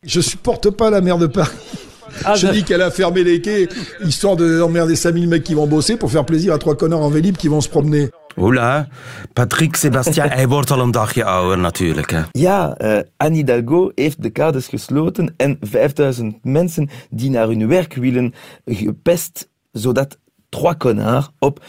Je 0.00 0.22
supporte 0.22 0.72
pas 0.72 0.90
la 0.90 1.00
mer 1.00 1.18
de 1.18 1.28
Paris. 1.28 1.88
Ah, 2.24 2.34
je 2.34 2.48
dis 2.48 2.64
qu'elle 2.64 2.82
a 2.82 2.90
fermé 2.90 3.24
les 3.24 3.40
quais, 3.40 3.68
histoire 4.04 4.36
d'emmerder 4.36 4.96
5000 4.96 5.28
mecs 5.28 5.44
qui 5.44 5.54
vont 5.54 5.66
bosser 5.66 5.96
pour 5.96 6.10
faire 6.10 6.24
plaisir 6.24 6.52
à 6.52 6.58
trois 6.58 6.76
connards 6.76 7.02
en 7.02 7.08
vélib 7.08 7.36
qui 7.36 7.48
vont 7.48 7.60
se 7.60 7.68
promener. 7.68 8.10
Oula, 8.36 8.88
Patrick 9.32 9.76
Sebastien, 9.76 10.28
hij 10.28 10.48
wordt 10.48 10.70
al 10.70 10.80
een 10.80 10.90
dagje 10.90 11.24
ouder 11.24 11.58
natuurlijk. 11.58 12.10
Hè. 12.10 12.20
Ja, 12.32 12.76
uh, 12.80 12.98
Anne 13.16 13.36
Hidalgo 13.36 13.92
heeft 13.94 14.22
de 14.22 14.30
kaders 14.30 14.66
gesloten 14.66 15.34
en 15.36 15.58
5000 15.60 16.36
mensen 16.42 16.90
die 17.10 17.30
naar 17.30 17.46
hun 17.46 17.68
werk 17.68 17.94
willen 17.94 18.34
gepest, 18.64 19.48
zodat 19.72 20.18
trois 20.50 20.76
connards 20.76 21.30
op 21.38 21.64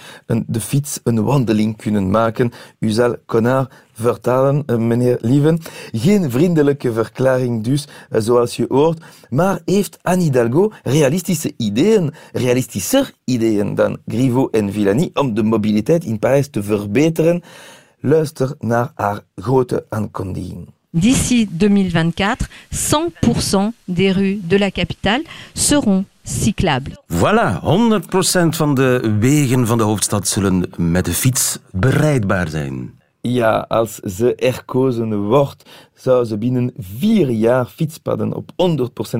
de 0.48 0.62
fiets 0.62 1.00
een 1.04 1.24
wandeling 1.24 1.78
kunnen 1.78 2.10
maken. 2.10 2.52
U 2.80 2.90
zal 2.90 3.16
connard 3.26 3.74
vertalen, 3.94 4.64
uh, 4.66 4.78
meneer 4.78 5.18
Lieven. 5.22 5.60
Geen 5.92 6.32
vriendelijke 6.32 6.94
verklaring 6.94 7.64
dus, 7.64 7.88
uh, 7.88 8.22
zoals 8.22 8.56
je 8.56 8.66
hoort. 8.70 9.04
Maar 9.30 9.60
heeft 9.66 9.98
Anne 10.02 10.24
Hidalgo 10.24 10.72
realistische 10.84 11.54
ideeën, 11.58 12.14
realistischer 12.32 13.14
ideeën 13.24 13.76
dan 13.76 13.98
Griveau 14.08 14.48
en 14.52 14.72
Villani 14.72 15.10
om 15.14 15.34
de 15.34 15.44
mobiliteit 15.44 16.04
in 16.04 16.20
Parijs 16.20 16.50
te 16.50 16.64
verbeteren? 16.64 17.42
Luister 18.00 18.56
naar 18.60 18.92
haar 18.96 19.22
grote 19.36 19.86
aankondiging. 19.90 20.68
D'ici 20.90 21.48
2024, 21.58 22.50
100% 22.70 23.74
des 23.86 24.12
rues 24.12 24.40
de 24.48 24.60
la 24.60 24.70
capitale 24.70 25.24
seront 25.54 26.06
cyclables. 26.24 26.98
Voilà, 27.08 27.60
100% 27.60 28.56
van 28.56 28.76
de 28.76 29.16
wegen 29.20 29.68
van 29.68 29.78
de 29.78 29.84
hoofdstad 29.84 30.28
zullen 30.28 30.70
met 30.78 31.06
de 31.06 31.14
fiets 31.14 31.60
bereidbaar 31.72 32.48
zijn. 32.48 33.00
Ja, 33.22 33.66
als 33.68 33.96
ze 33.96 34.34
herkozen 34.36 35.22
wordt, 35.24 35.70
zou 35.94 36.26
ze 36.26 36.38
binnen 36.38 36.74
vier 36.78 37.30
jaar 37.30 37.66
fietspaden 37.66 38.34
op 38.34 38.52
100% 38.52 38.54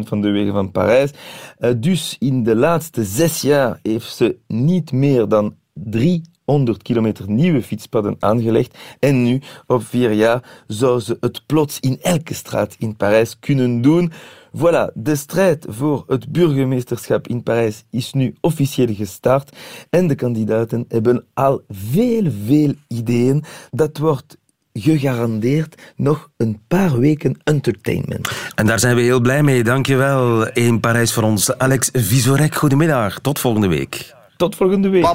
van 0.08 0.22
de 0.22 0.30
wegen 0.30 0.54
van 0.54 0.72
Parijs. 0.72 1.12
Uh, 1.60 1.72
dus 1.78 2.16
in 2.20 2.44
de 2.44 2.56
laatste 2.56 3.04
zes 3.04 3.42
jaar 3.42 3.80
heeft 3.84 4.16
ze 4.16 4.38
niet 4.48 4.92
meer 4.92 5.28
dan 5.28 5.56
300 5.74 6.82
kilometer 6.82 7.30
nieuwe 7.30 7.64
fietspaden 7.64 8.16
aangelegd. 8.20 8.78
En 9.00 9.24
nu, 9.24 9.42
op 9.68 9.86
vier 9.86 10.12
jaar, 10.12 10.64
zou 10.68 11.00
ze 11.00 11.18
het 11.20 11.46
plots 11.46 11.80
in 11.80 11.98
elke 12.02 12.34
straat 12.34 12.76
in 12.80 12.96
Parijs 12.96 13.40
kunnen 13.40 13.82
doen. 13.82 14.12
Voilà, 14.58 14.92
de 14.94 15.16
strijd 15.16 15.66
voor 15.70 16.04
het 16.08 16.32
burgemeesterschap 16.32 17.28
in 17.28 17.44
Parijs 17.44 17.84
is 17.90 18.14
nu 18.14 18.36
officieel 18.42 18.96
gestart 18.96 19.56
en 19.90 20.08
de 20.08 20.16
kandidaten 20.16 20.86
hebben 20.88 21.26
al 21.34 21.62
veel, 21.70 22.32
veel 22.46 22.74
ideeën. 22.88 23.44
Dat 23.70 23.98
wordt 23.98 24.38
gegarandeerd 24.74 25.82
nog 25.96 26.30
een 26.38 26.60
paar 26.68 27.00
weken 27.00 27.38
entertainment. 27.44 28.32
En 28.56 28.66
daar 28.66 28.80
zijn 28.80 28.96
we 28.96 29.02
heel 29.02 29.22
blij 29.22 29.44
mee. 29.44 29.64
Dankjewel 29.64 30.48
in 30.48 30.80
Parijs 30.80 31.14
voor 31.14 31.24
ons. 31.24 31.58
Alex 31.58 31.90
Visorek, 31.94 32.56
goedemiddag. 32.56 33.20
Tot 33.20 33.40
volgende 33.40 33.68
week. 33.68 34.20
Tot 34.42 34.56
volgende 34.56 34.90
week. 34.90 35.06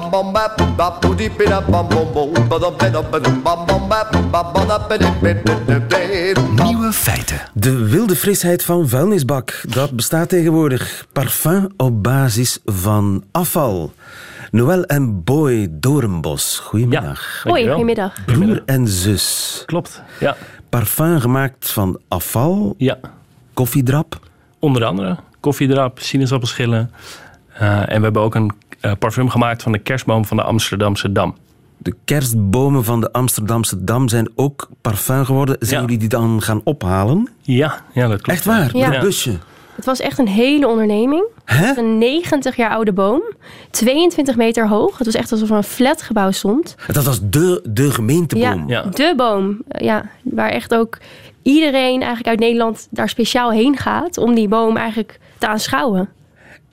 Nieuwe 6.63 6.91
feiten. 6.91 7.39
De 7.53 7.89
wilde 7.89 8.15
frisheid 8.15 8.63
van 8.63 8.87
vuilnisbak, 8.87 9.61
dat 9.69 9.91
bestaat 9.91 10.29
tegenwoordig. 10.29 11.05
Parfum 11.11 11.67
op 11.77 12.03
basis 12.03 12.59
van 12.65 13.23
afval. 13.31 13.93
Noël 14.51 14.83
en 14.83 15.23
Boy 15.23 15.67
Doornbos, 15.71 16.59
goedemiddag. 16.59 17.41
Hoi, 17.43 17.67
goedemiddag. 17.67 18.25
Broer 18.25 18.63
en 18.65 18.87
zus. 18.87 19.63
Klopt, 19.65 20.01
ja. 20.19 20.35
Parfum 20.69 21.19
gemaakt 21.19 21.71
van 21.71 21.99
afval. 22.07 22.75
Ja. 22.77 22.97
Koffiedrap. 23.53 24.19
Onder 24.59 24.85
andere 24.85 25.17
koffiedrap, 25.39 25.99
sinaasappelschillen. 25.99 26.91
Uh, 27.61 27.79
en 27.79 27.97
we 27.97 28.03
hebben 28.03 28.21
ook 28.21 28.35
een 28.35 28.51
uh, 28.81 28.91
parfum 28.99 29.29
gemaakt 29.29 29.63
van 29.63 29.71
de 29.71 29.79
kerstboom 29.79 30.25
van 30.25 30.37
de 30.37 30.43
Amsterdamse 30.43 31.11
Dam. 31.11 31.35
De 31.77 31.95
kerstbomen 32.05 32.83
van 32.83 33.01
de 33.01 33.11
Amsterdamse 33.11 33.83
Dam 33.83 34.09
zijn 34.09 34.29
ook 34.35 34.69
parfum 34.81 35.25
geworden. 35.25 35.55
Zijn 35.59 35.81
jullie 35.81 35.97
die 35.97 36.09
dan 36.09 36.41
gaan 36.41 36.61
ophalen? 36.63 37.29
Ja, 37.41 37.81
ja 37.93 38.07
dat 38.07 38.21
klopt. 38.21 38.37
Echt 38.37 38.45
waar? 38.45 38.77
Ja. 38.77 38.87
Met 38.87 38.97
een 38.97 39.03
busje? 39.03 39.37
Het 39.77 39.85
was 39.85 39.99
echt 39.99 40.17
een 40.17 40.27
hele 40.27 40.67
onderneming. 40.67 41.25
Hè? 41.45 41.77
Een 41.77 41.97
90 41.97 42.55
jaar 42.55 42.69
oude 42.69 42.93
boom. 42.93 43.21
22 43.71 44.35
meter 44.35 44.67
hoog. 44.67 44.97
Het 44.97 45.05
was 45.05 45.15
echt 45.15 45.31
alsof 45.31 45.49
er 45.49 45.55
een 45.55 45.63
flatgebouw 45.63 46.31
stond. 46.31 46.75
Dat 46.87 47.03
was 47.03 47.19
de, 47.23 47.61
de 47.69 47.91
gemeenteboom. 47.91 48.69
Ja, 48.69 48.81
de 48.81 49.13
boom. 49.15 49.61
Ja, 49.67 50.09
waar 50.23 50.49
echt 50.49 50.75
ook 50.75 50.97
iedereen 51.41 51.97
eigenlijk 51.99 52.27
uit 52.27 52.39
Nederland 52.39 52.87
daar 52.89 53.09
speciaal 53.09 53.51
heen 53.51 53.77
gaat... 53.77 54.17
om 54.17 54.35
die 54.35 54.47
boom 54.47 54.77
eigenlijk 54.77 55.19
te 55.37 55.47
aanschouwen. 55.47 56.09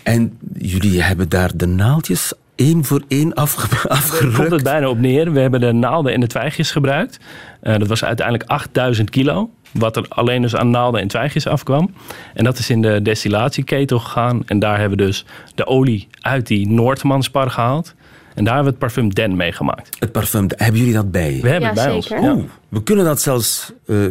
En 0.05 0.39
jullie 0.59 1.03
hebben 1.03 1.29
daar 1.29 1.51
de 1.55 1.67
naaldjes 1.67 2.33
één 2.55 2.85
voor 2.85 3.03
één 3.09 3.35
afge 3.35 3.89
afgerukt? 3.89 4.35
komt 4.37 4.51
het 4.51 4.63
bijna 4.63 4.89
op 4.89 4.99
neer. 4.99 5.33
We 5.33 5.41
hebben 5.41 5.61
de 5.61 5.73
naalden 5.73 6.13
en 6.13 6.21
de 6.21 6.27
twijgjes 6.27 6.71
gebruikt. 6.71 7.19
Uh, 7.63 7.79
dat 7.79 7.89
was 7.89 8.05
uiteindelijk 8.05 8.51
8000 8.51 9.11
kilo. 9.11 9.51
Wat 9.73 9.97
er 9.97 10.07
alleen 10.09 10.43
dus 10.43 10.57
aan 10.57 10.71
naalden 10.71 11.01
en 11.01 11.09
twijgjes 11.09 11.47
afkwam. 11.47 11.95
En 12.35 12.45
dat 12.45 12.59
is 12.59 12.71
in 12.71 12.83
de 12.83 13.03
destillatieketel 13.03 13.99
gegaan. 13.99 14.43
En 14.47 14.59
daar 14.59 14.79
hebben 14.81 14.99
we 14.99 15.05
dus 15.05 15.25
de 15.55 15.67
olie 15.67 16.09
uit 16.21 16.47
die 16.47 16.69
Noordmanspar 16.69 17.51
gehaald. 17.51 17.95
En 18.35 18.45
daar 18.45 18.55
hebben 18.55 18.73
we 18.73 18.79
het 18.79 18.95
parfum 18.95 19.15
Den 19.15 19.37
mee 19.37 19.53
gemaakt. 19.53 19.97
Het 19.99 20.13
parfum, 20.13 20.47
hebben 20.57 20.79
jullie 20.81 20.95
dat 20.95 21.11
bij? 21.11 21.39
We 21.43 21.49
hebben 21.49 21.75
Ja, 21.75 21.81
het 21.83 21.91
bij 21.93 22.01
zeker. 22.03 22.17
ons. 22.19 22.27
Ja. 22.27 22.33
Oeh, 22.35 22.45
we 22.69 22.83
kunnen 22.83 23.05
dat 23.05 23.21
zelfs 23.23 23.73
uh, 23.87 24.07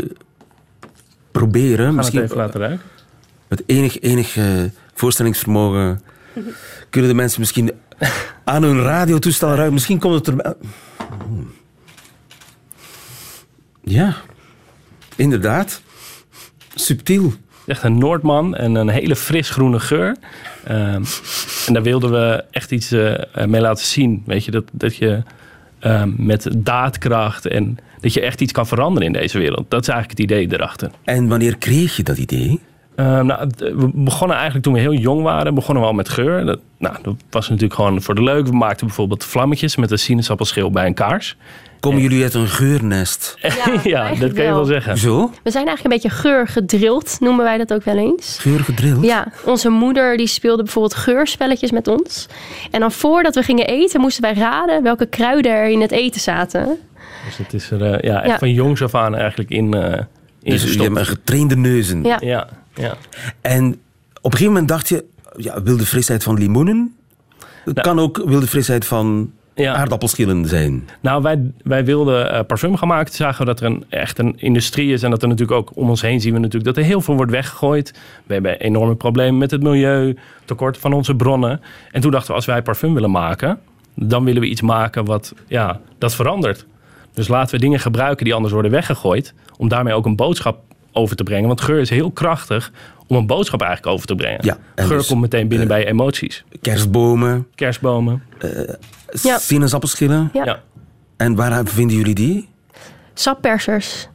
proberen. 1.31 1.85
Gaan 1.85 1.95
Misschien 1.95 2.19
het 2.21 2.29
even 2.31 2.41
laten 2.43 2.59
ruiken. 2.59 2.85
met 3.47 3.63
enig, 3.65 3.99
enig 3.99 4.35
uh, 4.35 4.45
voorstellingsvermogen 4.93 6.01
kunnen 6.89 7.09
de 7.09 7.15
mensen 7.15 7.39
misschien 7.39 7.71
aan 8.43 8.63
hun 8.63 8.81
radiotoestel 8.81 9.49
ruiken. 9.49 9.73
Misschien 9.73 9.99
komt 9.99 10.25
het 10.25 10.27
er... 10.27 10.55
Ja, 13.83 14.15
inderdaad. 15.15 15.81
Subtiel. 16.75 17.33
Echt 17.65 17.83
een 17.83 17.97
Noordman 17.97 18.55
en 18.55 18.75
een 18.75 18.89
hele 18.89 19.15
fris 19.15 19.49
groene 19.49 19.79
geur. 19.79 20.15
Um, 20.69 21.03
en 21.67 21.73
daar 21.73 21.83
wilden 21.83 22.11
we 22.11 22.43
echt 22.51 22.71
iets 22.71 22.91
uh, 22.91 23.17
mee 23.45 23.61
laten 23.61 23.85
zien. 23.85 24.23
Weet 24.25 24.45
je, 24.45 24.51
dat, 24.51 24.63
dat 24.71 24.95
je 24.95 25.23
um, 25.81 26.15
met 26.17 26.47
daadkracht 26.57 27.45
en 27.45 27.77
dat 27.99 28.13
je 28.13 28.21
echt 28.21 28.41
iets 28.41 28.51
kan 28.51 28.67
veranderen 28.67 29.07
in 29.07 29.13
deze 29.13 29.37
wereld. 29.37 29.69
Dat 29.69 29.81
is 29.81 29.87
eigenlijk 29.87 30.19
het 30.19 30.31
idee 30.31 30.53
erachter. 30.53 30.91
En 31.03 31.27
wanneer 31.27 31.57
kreeg 31.57 31.95
je 31.95 32.03
dat 32.03 32.17
idee? 32.17 32.59
Uh, 32.95 33.21
nou, 33.21 33.49
we 33.57 33.89
begonnen 33.93 34.35
eigenlijk 34.35 34.65
toen 34.65 34.73
we 34.73 34.79
heel 34.79 34.93
jong 34.93 35.21
waren, 35.21 35.53
begonnen 35.55 35.83
we 35.83 35.89
al 35.89 35.95
met 35.95 36.09
geur. 36.09 36.45
Dat, 36.45 36.59
nou, 36.77 36.95
dat 37.01 37.15
was 37.29 37.47
natuurlijk 37.49 37.73
gewoon 37.73 38.01
voor 38.01 38.15
de 38.15 38.23
leuk. 38.23 38.47
We 38.47 38.55
maakten 38.55 38.87
bijvoorbeeld 38.87 39.23
vlammetjes 39.23 39.75
met 39.75 39.91
een 39.91 39.99
sinaasappelschil 39.99 40.71
bij 40.71 40.85
een 40.85 40.93
kaars. 40.93 41.37
Komen 41.79 42.01
jullie 42.01 42.23
uit 42.23 42.33
een 42.33 42.47
geurnest? 42.47 43.37
Ja, 43.41 43.51
ja 43.83 44.15
dat 44.15 44.33
kan 44.33 44.43
je 44.45 44.53
wel 44.53 44.65
zeggen. 44.65 44.97
Zo? 44.97 45.31
We 45.43 45.51
zijn 45.51 45.67
eigenlijk 45.67 45.83
een 45.83 46.01
beetje 46.01 46.21
geurgedrild, 46.21 47.17
noemen 47.19 47.45
wij 47.45 47.57
dat 47.57 47.73
ook 47.73 47.83
wel 47.83 47.97
eens. 47.97 48.37
Geurgedrild? 48.39 49.03
Ja, 49.05 49.27
onze 49.45 49.69
moeder 49.69 50.17
die 50.17 50.27
speelde 50.27 50.63
bijvoorbeeld 50.63 50.95
geurspelletjes 50.95 51.71
met 51.71 51.87
ons. 51.87 52.27
En 52.71 52.79
dan 52.79 52.91
voordat 52.91 53.35
we 53.35 53.43
gingen 53.43 53.67
eten, 53.67 54.01
moesten 54.01 54.23
wij 54.23 54.33
raden 54.33 54.83
welke 54.83 55.05
kruiden 55.05 55.51
er 55.51 55.69
in 55.69 55.81
het 55.81 55.91
eten 55.91 56.21
zaten. 56.21 56.77
Dus 57.25 57.37
het 57.37 57.53
is 57.53 57.71
er 57.71 57.81
uh, 57.81 57.99
ja, 58.11 58.21
echt 58.21 58.31
Ja. 58.31 58.37
van 58.37 58.51
jongs 58.53 58.81
af 58.83 58.95
aan 58.95 59.15
eigenlijk 59.15 59.49
in, 59.49 59.75
uh, 59.75 59.83
in 59.83 60.51
Dus 60.51 60.73
je 60.73 60.81
hebt 60.81 60.95
een 60.97 61.05
getrainde 61.05 61.55
neuzen. 61.55 62.03
Ja. 62.03 62.17
Ja, 62.21 62.47
ja. 62.75 62.95
En 63.41 63.65
op 64.21 64.31
een 64.31 64.31
gegeven 64.31 64.51
moment 64.53 64.67
dacht 64.67 64.89
je, 64.89 65.05
ja, 65.37 65.61
wilde 65.61 65.85
frisheid 65.85 66.23
van 66.23 66.37
limoenen? 66.37 66.95
Het 67.65 67.81
kan 67.81 67.99
ook 67.99 68.21
wilde 68.25 68.47
frisheid 68.47 68.85
van 68.85 69.31
Ja. 69.55 69.73
aardappelschillen 69.73 70.45
zijn. 70.45 70.89
Nou, 70.99 71.21
wij, 71.21 71.51
wij 71.63 71.85
wilden 71.85 72.33
uh, 72.33 72.39
parfum 72.47 72.77
gaan 72.77 72.87
maken. 72.87 73.13
Zagen 73.13 73.39
we 73.39 73.45
dat 73.45 73.59
er 73.59 73.65
een, 73.65 73.85
echt 73.89 74.19
een 74.19 74.33
industrie 74.39 74.93
is. 74.93 75.03
En 75.03 75.09
dat 75.09 75.21
er 75.21 75.27
natuurlijk 75.27 75.59
ook 75.59 75.71
om 75.77 75.89
ons 75.89 76.01
heen 76.01 76.21
zien 76.21 76.33
we 76.33 76.39
natuurlijk 76.39 76.75
dat 76.75 76.77
er 76.83 76.89
heel 76.89 77.01
veel 77.01 77.15
wordt 77.15 77.31
weggegooid. 77.31 77.93
We 78.25 78.33
hebben 78.33 78.59
enorme 78.59 78.95
problemen 78.95 79.37
met 79.37 79.51
het 79.51 79.63
milieu, 79.63 80.17
tekort 80.45 80.77
van 80.77 80.93
onze 80.93 81.15
bronnen. 81.15 81.61
En 81.91 82.01
toen 82.01 82.11
dachten 82.11 82.29
we, 82.29 82.35
als 82.35 82.45
wij 82.45 82.61
parfum 82.61 82.93
willen 82.93 83.11
maken, 83.11 83.59
dan 83.95 84.23
willen 84.23 84.41
we 84.41 84.47
iets 84.47 84.61
maken 84.61 85.05
wat 85.05 85.33
ja, 85.47 85.79
dat 85.97 86.15
verandert. 86.15 86.65
Dus 87.13 87.27
laten 87.27 87.55
we 87.55 87.61
dingen 87.61 87.79
gebruiken 87.79 88.25
die 88.25 88.33
anders 88.33 88.53
worden 88.53 88.71
weggegooid. 88.71 89.33
Om 89.57 89.67
daarmee 89.67 89.93
ook 89.93 90.05
een 90.05 90.15
boodschap 90.15 90.59
over 90.93 91.15
te 91.15 91.23
brengen. 91.23 91.47
Want 91.47 91.61
geur 91.61 91.79
is 91.79 91.89
heel 91.89 92.11
krachtig 92.11 92.71
om 93.07 93.15
een 93.15 93.27
boodschap 93.27 93.61
eigenlijk 93.61 93.93
over 93.93 94.07
te 94.07 94.15
brengen. 94.15 94.39
Ja, 94.45 94.57
en 94.75 94.85
geur 94.85 94.97
dus, 94.97 95.07
komt 95.07 95.21
meteen 95.21 95.47
binnen 95.47 95.67
bij 95.67 95.87
emoties. 95.87 96.43
Kerstbomen, 96.61 97.47
Kerstbomen. 97.55 98.23
Ja. 99.21 99.37
sinaasappelschillen. 99.37 100.29
Ja. 100.33 100.45
Ja. 100.45 100.61
En 101.17 101.35
waar 101.35 101.65
vinden 101.65 101.97
jullie 101.97 102.15
die? 102.15 102.49
Sappersers. 103.13 104.07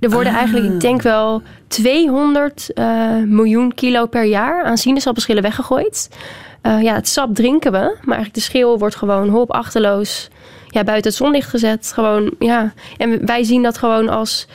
Er 0.00 0.10
worden 0.10 0.32
Ah. 0.32 0.38
eigenlijk, 0.38 0.72
ik 0.72 0.80
denk 0.80 1.02
wel, 1.02 1.42
200 1.68 2.72
eh, 2.72 3.16
miljoen 3.26 3.74
kilo 3.74 4.06
per 4.06 4.24
jaar 4.24 4.64
aan 4.64 4.76
sinaasappelschillen 4.76 5.42
weggegooid. 5.42 6.08
Eh, 6.60 6.82
ja, 6.82 6.94
het 6.94 7.08
sap 7.08 7.34
drinken 7.34 7.72
we, 7.72 7.78
maar 7.78 8.14
eigenlijk 8.16 8.34
de 8.34 8.40
schil 8.40 8.78
wordt 8.78 8.96
gewoon 8.96 9.28
hop 9.28 9.52
achterloos 9.52 10.28
ja, 10.68 10.84
buiten 10.84 11.10
het 11.10 11.20
zonlicht 11.20 11.48
gezet. 11.48 11.92
Gewoon, 11.94 12.34
ja. 12.38 12.72
En 12.96 13.26
wij 13.26 13.44
zien 13.44 13.62
dat 13.62 13.78
gewoon 13.78 14.08
als 14.08 14.46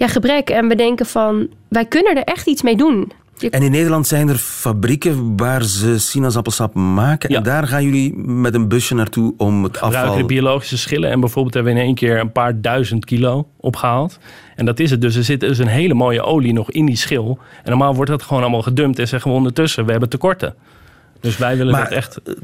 ja, 0.00 0.08
gebrek 0.08 0.50
en 0.50 0.68
we 0.68 0.74
denken 0.74 1.06
van, 1.06 1.48
wij 1.68 1.84
kunnen 1.84 2.16
er 2.16 2.22
echt 2.24 2.46
iets 2.46 2.62
mee 2.62 2.76
doen. 2.76 3.12
Je- 3.38 3.50
En 3.50 3.62
in 3.62 3.70
Nederland 3.70 4.06
zijn 4.06 4.28
er 4.28 4.36
fabrieken 4.36 5.36
waar 5.36 5.62
ze 5.64 5.98
sinaasappelsap 5.98 6.74
maken. 6.74 7.30
Ja. 7.30 7.36
En 7.36 7.42
daar 7.42 7.66
gaan 7.66 7.84
jullie 7.84 8.16
met 8.16 8.54
een 8.54 8.68
busje 8.68 8.94
naartoe 8.94 9.34
om 9.36 9.62
het 9.62 9.72
gebruiken 9.76 10.02
afval... 10.02 10.20
de 10.20 10.24
biologische 10.34 10.78
schillen. 10.78 11.10
En 11.10 11.20
bijvoorbeeld 11.20 11.54
hebben 11.54 11.72
we 11.72 11.78
in 11.80 11.84
één 11.86 11.94
keer 11.94 12.18
een 12.20 12.32
paar 12.32 12.60
duizend 12.60 13.04
kilo 13.04 13.48
opgehaald. 13.56 14.18
En 14.56 14.64
dat 14.64 14.78
is 14.80 14.90
het 14.90 15.00
dus. 15.00 15.16
Er 15.16 15.24
zit 15.24 15.40
dus 15.40 15.58
een 15.58 15.66
hele 15.66 15.94
mooie 15.94 16.22
olie 16.22 16.52
nog 16.52 16.70
in 16.70 16.86
die 16.86 16.96
schil. 16.96 17.38
En 17.62 17.70
normaal 17.70 17.94
wordt 17.94 18.10
dat 18.10 18.22
gewoon 18.22 18.42
allemaal 18.42 18.62
gedumpt. 18.62 18.98
En 18.98 19.08
zeggen 19.08 19.30
we 19.30 19.36
ondertussen, 19.36 19.84
we 19.84 19.90
hebben 19.90 20.08
tekorten. 20.08 20.54
Dus 21.20 21.36
wij 21.36 21.56
willen 21.56 21.72
Maar 21.72 21.84
dat 21.84 21.92
echt... 21.92 22.20
eh, 22.22 22.34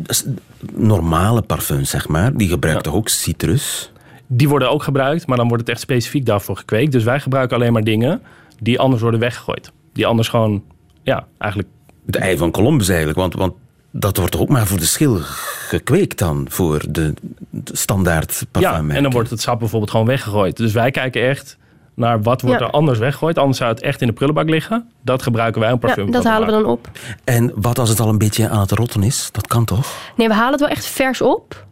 normale 0.74 1.42
parfums, 1.42 1.90
zeg 1.90 2.08
maar, 2.08 2.36
die 2.36 2.48
gebruiken 2.48 2.84
toch 2.84 2.94
ook 2.94 3.08
citrus? 3.08 3.92
Die 4.26 4.48
worden 4.48 4.70
ook 4.70 4.82
gebruikt, 4.82 5.26
maar 5.26 5.36
dan 5.36 5.48
wordt 5.48 5.62
het 5.62 5.70
echt 5.72 5.80
specifiek 5.80 6.26
daarvoor 6.26 6.56
gekweekt. 6.56 6.92
Dus 6.92 7.04
wij 7.04 7.20
gebruiken 7.20 7.56
alleen 7.56 7.72
maar 7.72 7.84
dingen 7.84 8.22
die 8.60 8.78
anders 8.80 9.02
worden 9.02 9.20
weggegooid. 9.20 9.72
Die 9.92 10.06
anders 10.06 10.28
gewoon, 10.28 10.62
ja, 11.02 11.26
eigenlijk... 11.38 11.72
Het 12.06 12.16
ei 12.16 12.36
van 12.36 12.50
Columbus 12.50 12.88
eigenlijk, 12.88 13.18
want, 13.18 13.34
want 13.34 13.52
dat 13.90 14.16
wordt 14.16 14.32
toch 14.32 14.40
ook 14.40 14.48
maar 14.48 14.66
voor 14.66 14.78
de 14.78 14.84
schil 14.84 15.16
gekweekt 15.68 16.18
dan, 16.18 16.46
voor 16.48 16.84
de, 16.88 17.14
de 17.50 17.76
standaard 17.76 18.38
Ja, 18.38 18.46
parfummerken. 18.52 18.96
en 18.96 19.02
dan 19.02 19.12
wordt 19.12 19.30
het 19.30 19.40
sap 19.40 19.58
bijvoorbeeld 19.58 19.90
gewoon 19.90 20.06
weggegooid. 20.06 20.56
Dus 20.56 20.72
wij 20.72 20.90
kijken 20.90 21.28
echt 21.28 21.56
naar 21.94 22.22
wat 22.22 22.40
wordt 22.40 22.60
Ja. 22.60 22.66
er 22.66 22.72
anders 22.72 22.98
weggegooid. 22.98 23.38
Anders 23.38 23.58
zou 23.58 23.70
het 23.70 23.80
echt 23.80 24.00
in 24.00 24.06
de 24.06 24.12
prullenbak 24.12 24.48
liggen. 24.48 24.88
Dat 25.02 25.22
gebruiken 25.22 25.60
wij 25.60 25.70
een 25.70 25.78
Ja, 25.80 25.86
parfum. 25.86 26.04
dat 26.04 26.14
van 26.14 26.22
te 26.22 26.28
halen 26.28 26.46
we 26.46 26.52
dan 26.52 26.64
op. 26.66 26.90
En 27.24 27.52
wat 27.54 27.78
als 27.78 27.88
het 27.88 28.00
al 28.00 28.08
een 28.08 28.18
beetje 28.18 28.48
aan 28.48 28.60
het 28.60 28.70
rotten 28.70 29.02
is? 29.02 29.28
Dat 29.32 29.46
kan 29.46 29.64
toch? 29.64 29.92
Nee, 30.16 30.28
we 30.28 30.34
halen 30.34 30.50
het 30.52 30.60
wel 30.60 30.68
echt 30.68 30.86
vers 30.86 31.20
op. 31.22 31.65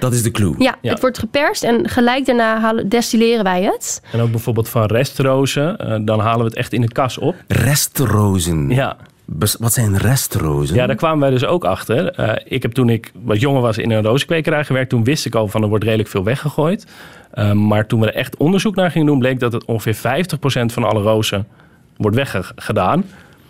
Dat 0.00 0.12
is 0.12 0.22
de 0.22 0.30
clue. 0.30 0.54
Ja, 0.58 0.76
Ja. 0.80 0.90
het 0.90 1.00
wordt 1.00 1.18
geperst 1.18 1.64
en 1.64 1.88
gelijk 1.88 2.26
daarna 2.26 2.60
halen, 2.60 2.88
destilleren 2.88 3.44
wij 3.44 3.62
het. 3.62 4.02
En 4.12 4.20
ook 4.20 4.30
bijvoorbeeld 4.30 4.68
van 4.68 4.84
restrozen. 4.86 5.78
eh, 5.78 5.96
dan 6.02 6.20
halen 6.20 6.38
we 6.38 6.44
het 6.44 6.54
echt 6.54 6.72
in 6.72 6.80
de 6.80 6.88
kas 6.92 7.18
op. 7.18 7.34
Restrozen. 7.48 8.70
Ja. 8.70 8.96
Bes- 9.24 9.56
Wat 9.58 9.72
zijn 9.72 9.96
restrozen? 9.98 10.76
Ja, 10.76 10.86
daar 10.86 10.96
kwamen 10.96 11.20
wij 11.20 11.30
dus 11.30 11.44
ook 11.44 11.64
achter. 11.64 12.06
Eh, 12.12 12.34
ik 12.44 12.62
heb 12.62 12.72
toen 12.72 12.88
ik 12.88 13.12
wat 13.22 13.40
jonger 13.40 13.60
was 13.60 13.78
in 13.78 13.90
een 13.90 14.02
rozenkwekerij 14.02 14.64
gewerkt. 14.64 14.90
Toen 14.90 15.04
wist 15.04 15.26
ik 15.26 15.34
al 15.34 15.48
van 15.48 15.62
er 15.62 15.68
wordt 15.68 15.84
redelijk 15.84 16.08
veel 16.08 16.24
weggegooid. 16.24 16.86
Eh, 17.30 17.52
maar 17.52 17.86
toen 17.86 18.00
we 18.00 18.06
er 18.06 18.14
echt 18.14 18.36
onderzoek 18.36 18.74
naar 18.74 18.90
gingen 18.90 19.06
doen... 19.06 19.18
bleek 19.18 19.40
dat 19.40 19.52
het 19.52 19.64
ongeveer 19.64 19.94
50% 19.94 20.72
van 20.72 20.84
alle 20.84 21.02
rozen 21.02 21.46
wordt 21.96 22.16
weggedaan. 22.16 23.04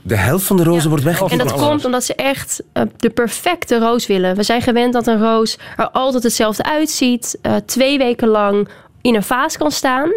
De 0.09 0.17
helft 0.17 0.45
van 0.45 0.57
de 0.57 0.65
rozen 0.65 0.89
wordt 0.89 1.05
weggegooid. 1.05 1.33
En 1.33 1.39
dat 1.39 1.53
komt 1.53 1.85
omdat 1.85 2.05
ze 2.05 2.15
echt 2.15 2.63
eh, 2.73 2.83
de 2.97 3.11
perfecte 3.11 3.79
roos 3.79 4.07
willen. 4.07 4.37
We 4.37 4.43
zijn 4.43 4.63
gewend 4.63 4.93
dat 4.93 5.07
een 5.07 5.21
roos 5.21 5.59
er 5.77 5.91
altijd 5.91 6.23
hetzelfde 6.23 6.63
uitziet. 6.63 7.39
eh, 7.43 7.57
twee 7.57 7.99
weken 7.99 8.29
lang 8.29 8.69
in 9.01 9.15
een 9.15 9.23
vaas 9.23 9.57
kan 9.57 9.71
staan. 9.71 10.11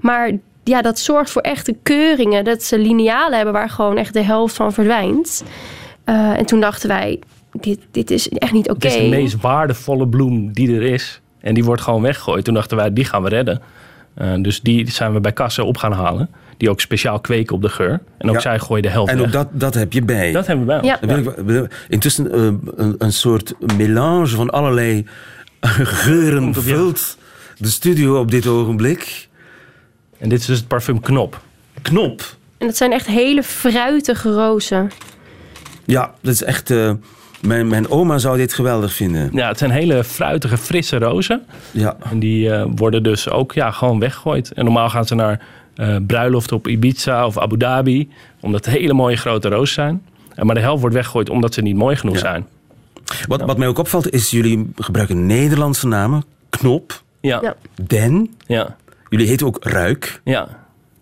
Maar 0.00 0.32
ja, 0.64 0.82
dat 0.82 0.98
zorgt 0.98 1.30
voor 1.30 1.42
echte 1.42 1.76
keuringen. 1.82 2.44
Dat 2.44 2.62
ze 2.62 2.78
linealen 2.78 3.36
hebben 3.36 3.54
waar 3.54 3.70
gewoon 3.70 3.96
echt 3.96 4.12
de 4.12 4.22
helft 4.22 4.54
van 4.54 4.72
verdwijnt. 4.72 5.44
Uh, 6.04 6.38
en 6.38 6.46
toen 6.46 6.60
dachten 6.60 6.88
wij, 6.88 7.18
dit, 7.52 7.78
dit 7.90 8.10
is 8.10 8.28
echt 8.28 8.52
niet 8.52 8.70
oké. 8.70 8.86
Het 8.86 8.96
is 8.96 9.02
de 9.02 9.08
meest 9.08 9.40
waardevolle 9.40 10.08
bloem 10.08 10.52
die 10.52 10.74
er 10.74 10.82
is. 10.82 11.20
En 11.40 11.54
die 11.54 11.64
wordt 11.64 11.82
gewoon 11.82 12.02
weggegooid. 12.02 12.44
Toen 12.44 12.54
dachten 12.54 12.76
wij, 12.76 12.92
die 12.92 13.04
gaan 13.04 13.22
we 13.22 13.28
redden. 13.28 13.62
Uh, 14.18 14.32
dus 14.42 14.60
die 14.60 14.90
zijn 14.90 15.12
we 15.12 15.20
bij 15.20 15.32
kassen 15.32 15.66
op 15.66 15.76
gaan 15.76 15.92
halen. 15.92 16.30
Die 16.60 16.70
ook 16.70 16.80
speciaal 16.80 17.20
kweken 17.20 17.54
op 17.54 17.62
de 17.62 17.68
geur. 17.68 18.00
En 18.18 18.28
ook 18.28 18.34
ja. 18.34 18.40
zij 18.40 18.58
gooien 18.58 18.82
de 18.82 18.88
helft 18.88 19.10
En 19.10 19.16
weg. 19.16 19.26
ook 19.26 19.32
dat, 19.32 19.48
dat 19.52 19.74
heb 19.74 19.92
je 19.92 20.02
bij. 20.02 20.32
Dat 20.32 20.46
hebben 20.46 20.66
we 20.66 20.80
bij. 20.80 20.82
Ja. 20.82 20.98
ja. 21.54 21.66
Intussen 21.88 22.26
uh, 22.26 22.44
een, 22.76 22.94
een, 22.98 23.12
soort 23.12 23.54
melange 23.76 24.26
van 24.26 24.50
allerlei 24.50 25.06
geuren 26.04 26.54
vult 26.54 27.18
de 27.58 27.68
studio 27.68 28.18
op 28.18 28.30
dit 28.30 28.46
ogenblik. 28.46 29.28
En 30.18 30.28
dit 30.28 30.40
is 30.40 30.46
dus 30.46 30.58
het 30.58 30.68
parfum 30.68 31.00
Knop. 31.00 31.40
Knop? 31.82 32.36
En 32.58 32.66
dat 32.66 32.76
zijn 32.76 32.92
echt 32.92 33.06
hele 33.06 33.42
fruitige 33.42 34.32
rozen. 34.32 34.90
Ja, 35.84 36.14
dat 36.20 36.32
is 36.32 36.42
echt... 36.42 36.70
Uh, 36.70 36.92
mijn, 37.40 37.68
mijn 37.68 37.90
oma 37.90 38.18
zou 38.18 38.36
dit 38.36 38.52
geweldig 38.52 38.92
vinden. 38.92 39.30
Ja, 39.32 39.48
het 39.48 39.58
zijn 39.58 39.70
hele 39.70 40.04
fruitige, 40.04 40.56
frisse 40.56 40.98
rozen. 40.98 41.42
Ja. 41.70 41.96
En 42.10 42.18
die 42.18 42.48
uh, 42.48 42.64
worden 42.74 43.02
dus 43.02 43.28
ook 43.28 43.52
ja, 43.52 43.70
gewoon 43.70 43.98
weggegooid. 43.98 44.52
En 44.52 44.64
normaal 44.64 44.90
gaan 44.90 45.06
ze 45.06 45.14
naar 45.14 45.40
uh, 45.76 45.96
bruiloften 46.06 46.56
op 46.56 46.68
Ibiza 46.68 47.26
of 47.26 47.38
Abu 47.38 47.56
Dhabi. 47.56 48.10
Omdat 48.40 48.64
het 48.64 48.74
hele 48.74 48.92
mooie 48.92 49.16
grote 49.16 49.48
rozen 49.48 49.74
zijn. 49.74 50.02
En 50.34 50.46
maar 50.46 50.54
de 50.54 50.60
helft 50.60 50.80
wordt 50.80 50.96
weggegooid 50.96 51.30
omdat 51.30 51.54
ze 51.54 51.62
niet 51.62 51.76
mooi 51.76 51.96
genoeg 51.96 52.14
ja. 52.14 52.20
zijn. 52.20 52.46
Wat, 53.28 53.40
wat 53.40 53.58
mij 53.58 53.68
ook 53.68 53.78
opvalt 53.78 54.10
is, 54.10 54.30
jullie 54.30 54.72
gebruiken 54.76 55.26
Nederlandse 55.26 55.86
namen. 55.86 56.24
Knop. 56.48 57.02
Ja. 57.20 57.54
Den. 57.86 58.34
Ja. 58.46 58.76
Jullie 59.08 59.26
heten 59.26 59.46
ook 59.46 59.64
Ruik. 59.64 60.20
Ja. 60.24 60.48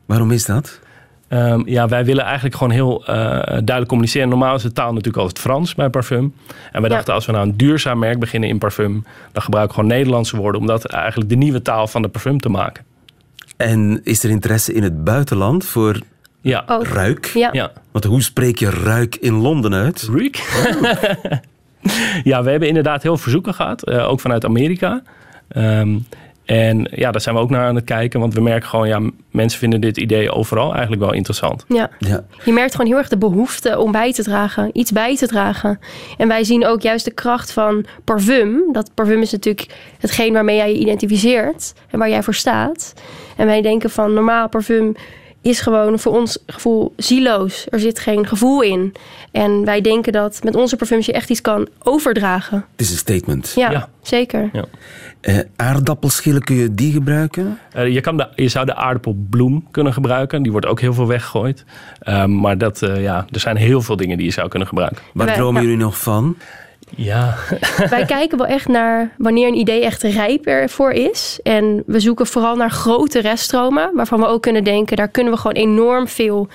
Waarom 0.06 0.30
is 0.30 0.44
dat? 0.44 0.80
Um, 1.28 1.62
ja, 1.66 1.88
wij 1.88 2.04
willen 2.04 2.24
eigenlijk 2.24 2.54
gewoon 2.56 2.72
heel 2.72 3.00
uh, 3.00 3.06
duidelijk 3.44 3.88
communiceren. 3.88 4.28
Normaal 4.28 4.54
is 4.54 4.62
de 4.62 4.72
taal 4.72 4.90
natuurlijk 4.92 5.16
altijd 5.16 5.38
Frans 5.38 5.74
bij 5.74 5.88
parfum. 5.88 6.34
En 6.72 6.80
wij 6.80 6.90
dachten, 6.90 7.14
als 7.14 7.26
we 7.26 7.32
nou 7.32 7.48
een 7.48 7.56
duurzaam 7.56 7.98
merk 7.98 8.18
beginnen 8.18 8.48
in 8.48 8.58
parfum... 8.58 9.04
dan 9.32 9.42
gebruiken 9.42 9.76
we 9.76 9.80
gewoon 9.80 9.98
Nederlandse 9.98 10.36
woorden... 10.36 10.60
om 10.60 10.66
dat 10.66 10.84
eigenlijk 10.84 11.30
de 11.30 11.36
nieuwe 11.36 11.62
taal 11.62 11.86
van 11.86 12.02
de 12.02 12.08
parfum 12.08 12.40
te 12.40 12.48
maken. 12.48 12.84
En 13.58 14.00
is 14.04 14.22
er 14.22 14.30
interesse 14.30 14.72
in 14.72 14.82
het 14.82 15.04
buitenland 15.04 15.64
voor 15.64 16.00
ja. 16.40 16.64
Oh. 16.66 16.82
ruik? 16.82 17.26
Ja. 17.26 17.48
ja. 17.52 17.72
Want 17.90 18.04
hoe 18.04 18.22
spreek 18.22 18.58
je 18.58 18.70
ruik 18.70 19.16
in 19.16 19.34
Londen 19.34 19.74
uit? 19.74 20.08
Ruik? 20.12 20.36
ja, 22.30 22.42
we 22.42 22.50
hebben 22.50 22.68
inderdaad 22.68 23.02
heel 23.02 23.10
veel 23.10 23.22
verzoeken 23.22 23.54
gehad. 23.54 23.88
Uh, 23.88 24.08
ook 24.08 24.20
vanuit 24.20 24.44
Amerika. 24.44 25.02
Um, 25.56 26.06
en 26.48 26.88
ja, 26.94 27.10
daar 27.10 27.20
zijn 27.20 27.34
we 27.34 27.40
ook 27.40 27.50
naar 27.50 27.66
aan 27.66 27.74
het 27.74 27.84
kijken. 27.84 28.20
Want 28.20 28.34
we 28.34 28.40
merken 28.40 28.68
gewoon, 28.68 28.88
ja, 28.88 29.00
mensen 29.30 29.58
vinden 29.58 29.80
dit 29.80 29.96
idee 29.96 30.30
overal 30.30 30.72
eigenlijk 30.72 31.02
wel 31.02 31.12
interessant. 31.12 31.64
Ja. 31.68 31.90
ja. 31.98 32.24
Je 32.44 32.52
merkt 32.52 32.74
gewoon 32.74 32.90
heel 32.90 32.98
erg 32.98 33.08
de 33.08 33.18
behoefte 33.18 33.78
om 33.78 33.92
bij 33.92 34.12
te 34.12 34.22
dragen. 34.22 34.70
Iets 34.72 34.92
bij 34.92 35.16
te 35.16 35.26
dragen. 35.26 35.78
En 36.18 36.28
wij 36.28 36.44
zien 36.44 36.66
ook 36.66 36.80
juist 36.80 37.04
de 37.04 37.10
kracht 37.10 37.52
van 37.52 37.84
parfum. 38.04 38.62
Dat 38.72 38.90
parfum 38.94 39.22
is 39.22 39.32
natuurlijk 39.32 39.74
hetgeen 39.98 40.32
waarmee 40.32 40.56
jij 40.56 40.72
je 40.72 40.78
identificeert. 40.78 41.72
En 41.90 41.98
waar 41.98 42.10
jij 42.10 42.22
voor 42.22 42.34
staat. 42.34 42.92
En 43.36 43.46
wij 43.46 43.62
denken 43.62 43.90
van 43.90 44.12
normaal 44.14 44.48
parfum 44.48 44.94
is 45.48 45.60
gewoon 45.60 45.98
voor 45.98 46.16
ons 46.16 46.38
gevoel 46.46 46.92
zieloos. 46.96 47.66
Er 47.70 47.80
zit 47.80 47.98
geen 47.98 48.26
gevoel 48.26 48.62
in. 48.62 48.94
En 49.32 49.64
wij 49.64 49.80
denken 49.80 50.12
dat 50.12 50.40
met 50.42 50.54
onze 50.54 50.76
parfums 50.76 51.06
je 51.06 51.12
echt 51.12 51.30
iets 51.30 51.40
kan 51.40 51.68
overdragen. 51.82 52.64
Het 52.70 52.80
is 52.80 52.90
een 52.90 52.96
statement. 52.96 53.52
Ja, 53.56 53.70
ja. 53.70 53.88
zeker. 54.02 54.50
Ja. 54.52 54.64
Uh, 55.22 55.38
aardappelschillen, 55.56 56.42
kun 56.42 56.56
je 56.56 56.74
die 56.74 56.92
gebruiken? 56.92 57.58
Uh, 57.76 57.88
je, 57.94 58.00
kan 58.00 58.16
de, 58.16 58.28
je 58.34 58.48
zou 58.48 58.66
de 58.66 58.74
aardappelbloem 58.74 59.66
kunnen 59.70 59.92
gebruiken. 59.92 60.42
Die 60.42 60.52
wordt 60.52 60.66
ook 60.66 60.80
heel 60.80 60.94
veel 60.94 61.06
weggegooid. 61.06 61.64
Uh, 62.02 62.24
maar 62.24 62.58
dat, 62.58 62.78
ja, 62.80 63.26
er 63.30 63.40
zijn 63.40 63.56
heel 63.56 63.82
veel 63.82 63.96
dingen 63.96 64.16
die 64.16 64.26
je 64.26 64.32
zou 64.32 64.48
kunnen 64.48 64.68
gebruiken. 64.68 65.02
Waar 65.12 65.34
dromen 65.34 65.62
ja. 65.62 65.68
jullie 65.68 65.84
nog 65.84 65.98
van? 65.98 66.36
Ja. 66.96 67.36
Wij 67.90 68.04
kijken 68.04 68.38
wel 68.38 68.46
echt 68.46 68.68
naar 68.68 69.14
wanneer 69.18 69.48
een 69.48 69.58
idee 69.58 69.84
echt 69.84 70.02
rijp 70.02 70.46
ervoor 70.46 70.92
is. 70.92 71.40
En 71.42 71.82
we 71.86 72.00
zoeken 72.00 72.26
vooral 72.26 72.56
naar 72.56 72.70
grote 72.70 73.20
reststromen. 73.20 73.90
Waarvan 73.94 74.20
we 74.20 74.26
ook 74.26 74.42
kunnen 74.42 74.64
denken, 74.64 74.96
daar 74.96 75.08
kunnen 75.08 75.32
we 75.32 75.38
gewoon 75.38 75.56
enorm 75.56 76.08
veel 76.08 76.48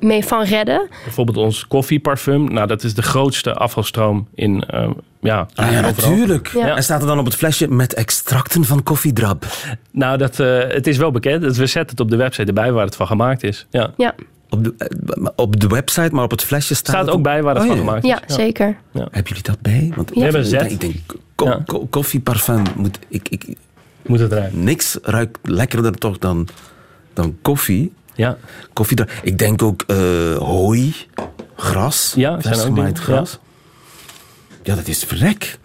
mee 0.00 0.24
van 0.24 0.42
redden. 0.42 0.88
Bijvoorbeeld 1.04 1.36
ons 1.36 1.66
koffieparfum. 1.66 2.52
Nou, 2.52 2.66
dat 2.66 2.82
is 2.82 2.94
de 2.94 3.02
grootste 3.02 3.54
afvalstroom 3.54 4.28
in... 4.34 4.64
Uh, 4.74 4.90
ja, 5.20 5.48
ah, 5.54 5.72
ja 5.72 5.80
natuurlijk. 5.80 6.48
Ja. 6.48 6.76
En 6.76 6.82
staat 6.82 7.00
er 7.00 7.06
dan 7.06 7.18
op 7.18 7.24
het 7.24 7.34
flesje 7.34 7.68
met 7.68 7.94
extracten 7.94 8.64
van 8.64 8.82
koffiedrap? 8.82 9.46
Nou, 9.90 10.18
dat, 10.18 10.38
uh, 10.38 10.58
het 10.68 10.86
is 10.86 10.96
wel 10.96 11.10
bekend. 11.10 11.42
We 11.56 11.66
zetten 11.66 11.90
het 11.90 12.00
op 12.00 12.10
de 12.10 12.16
website 12.16 12.46
erbij 12.46 12.72
waar 12.72 12.84
het 12.84 12.96
van 12.96 13.06
gemaakt 13.06 13.42
is. 13.42 13.66
Ja. 13.70 13.90
ja. 13.96 14.14
Op 14.54 14.64
de, 14.64 14.74
uh, 15.18 15.28
op 15.36 15.60
de 15.60 15.66
website, 15.66 16.14
maar 16.14 16.24
op 16.24 16.30
het 16.30 16.42
flesje 16.42 16.74
staat... 16.74 16.94
staat 16.94 17.10
ook 17.10 17.22
bij 17.22 17.42
waar 17.42 17.54
het 17.54 17.62
oh, 17.62 17.68
van 17.68 17.76
ja. 17.76 17.84
gemaakt 17.84 18.06
ja, 18.06 18.26
is. 18.26 18.34
Zeker. 18.34 18.66
Ja, 18.66 18.76
zeker. 18.92 19.12
Hebben 19.12 19.24
jullie 19.24 19.42
dat 19.42 19.60
bij? 19.60 19.92
Want 19.96 20.10
we 20.10 20.20
hebben 20.20 20.44
zet. 20.44 20.70
Ik 20.70 20.80
denk, 20.80 20.96
ko 21.34 21.62
ko 21.66 21.86
koffieparfum 21.90 22.62
moet... 22.76 22.98
Ik, 23.08 23.28
ik, 23.28 23.56
moet 24.06 24.18
het 24.18 24.32
ruiken. 24.32 24.64
Niks 24.64 24.98
ruikt 25.02 25.38
lekkerder 25.42 25.94
toch 25.94 26.18
dan, 26.18 26.48
dan 27.12 27.36
koffie. 27.42 27.92
Ja. 28.14 28.38
Koffie. 28.72 28.98
Ik 29.22 29.38
denk 29.38 29.62
ook 29.62 29.84
uh, 29.86 30.36
hooi, 30.36 30.94
gras, 31.56 32.12
ja, 32.16 32.40
zijn 32.40 32.68
ook 32.68 32.74
dingen. 32.74 32.96
gras. 32.96 33.38
Ja. 33.42 34.58
ja, 34.62 34.74
dat 34.74 34.86
is 34.86 35.04
verrek. 35.04 35.58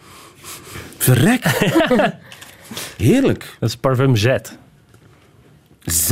Verrek. 0.97 1.43
Heerlijk. 2.97 3.57
Dat 3.59 3.69
is 3.69 3.75
parfum 3.75 4.15
Z. 4.15 4.35
Z. 5.83 6.11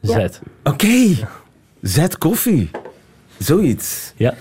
Ja. 0.00 0.16
Oké. 0.24 0.30
Okay. 0.62 1.26
Z 1.82 2.06
koffie. 2.18 2.70
Zoiets. 3.38 4.12
Ja. 4.16 4.34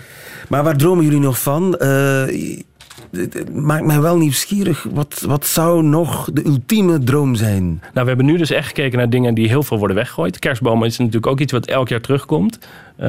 Maar 0.50 0.63
waar 0.63 0.78
dromen 0.78 1.04
jullie 1.04 1.19
nog 1.19 1.41
van? 1.41 1.78
Uh, 1.82 2.58
het 3.12 3.54
maakt 3.56 3.86
mij 3.86 4.02
wel 4.02 4.17
nieuwsgierig. 4.17 4.88
Wat, 4.91 5.23
wat 5.28 5.45
zou 5.45 5.84
nog 5.84 6.30
de 6.34 6.45
ultieme 6.45 7.00
droom 7.00 7.36
zijn? 7.36 7.63
Nou, 7.63 7.80
we 7.93 8.08
hebben 8.08 8.26
nu 8.26 8.38
dus 8.38 8.50
echt 8.50 8.67
gekeken 8.67 8.97
naar 8.97 9.10
dingen 9.10 9.34
die 9.34 9.47
heel 9.47 9.63
veel 9.63 9.78
worden 9.78 9.95
weggegooid. 9.95 10.39
Kerstbomen 10.39 10.88
is 10.88 10.97
natuurlijk 10.97 11.28
ook 11.28 11.39
iets 11.39 11.52
wat 11.52 11.65
elk 11.65 11.89
jaar 11.89 12.02
terugkomt. 12.02 12.60
Uh, 13.00 13.08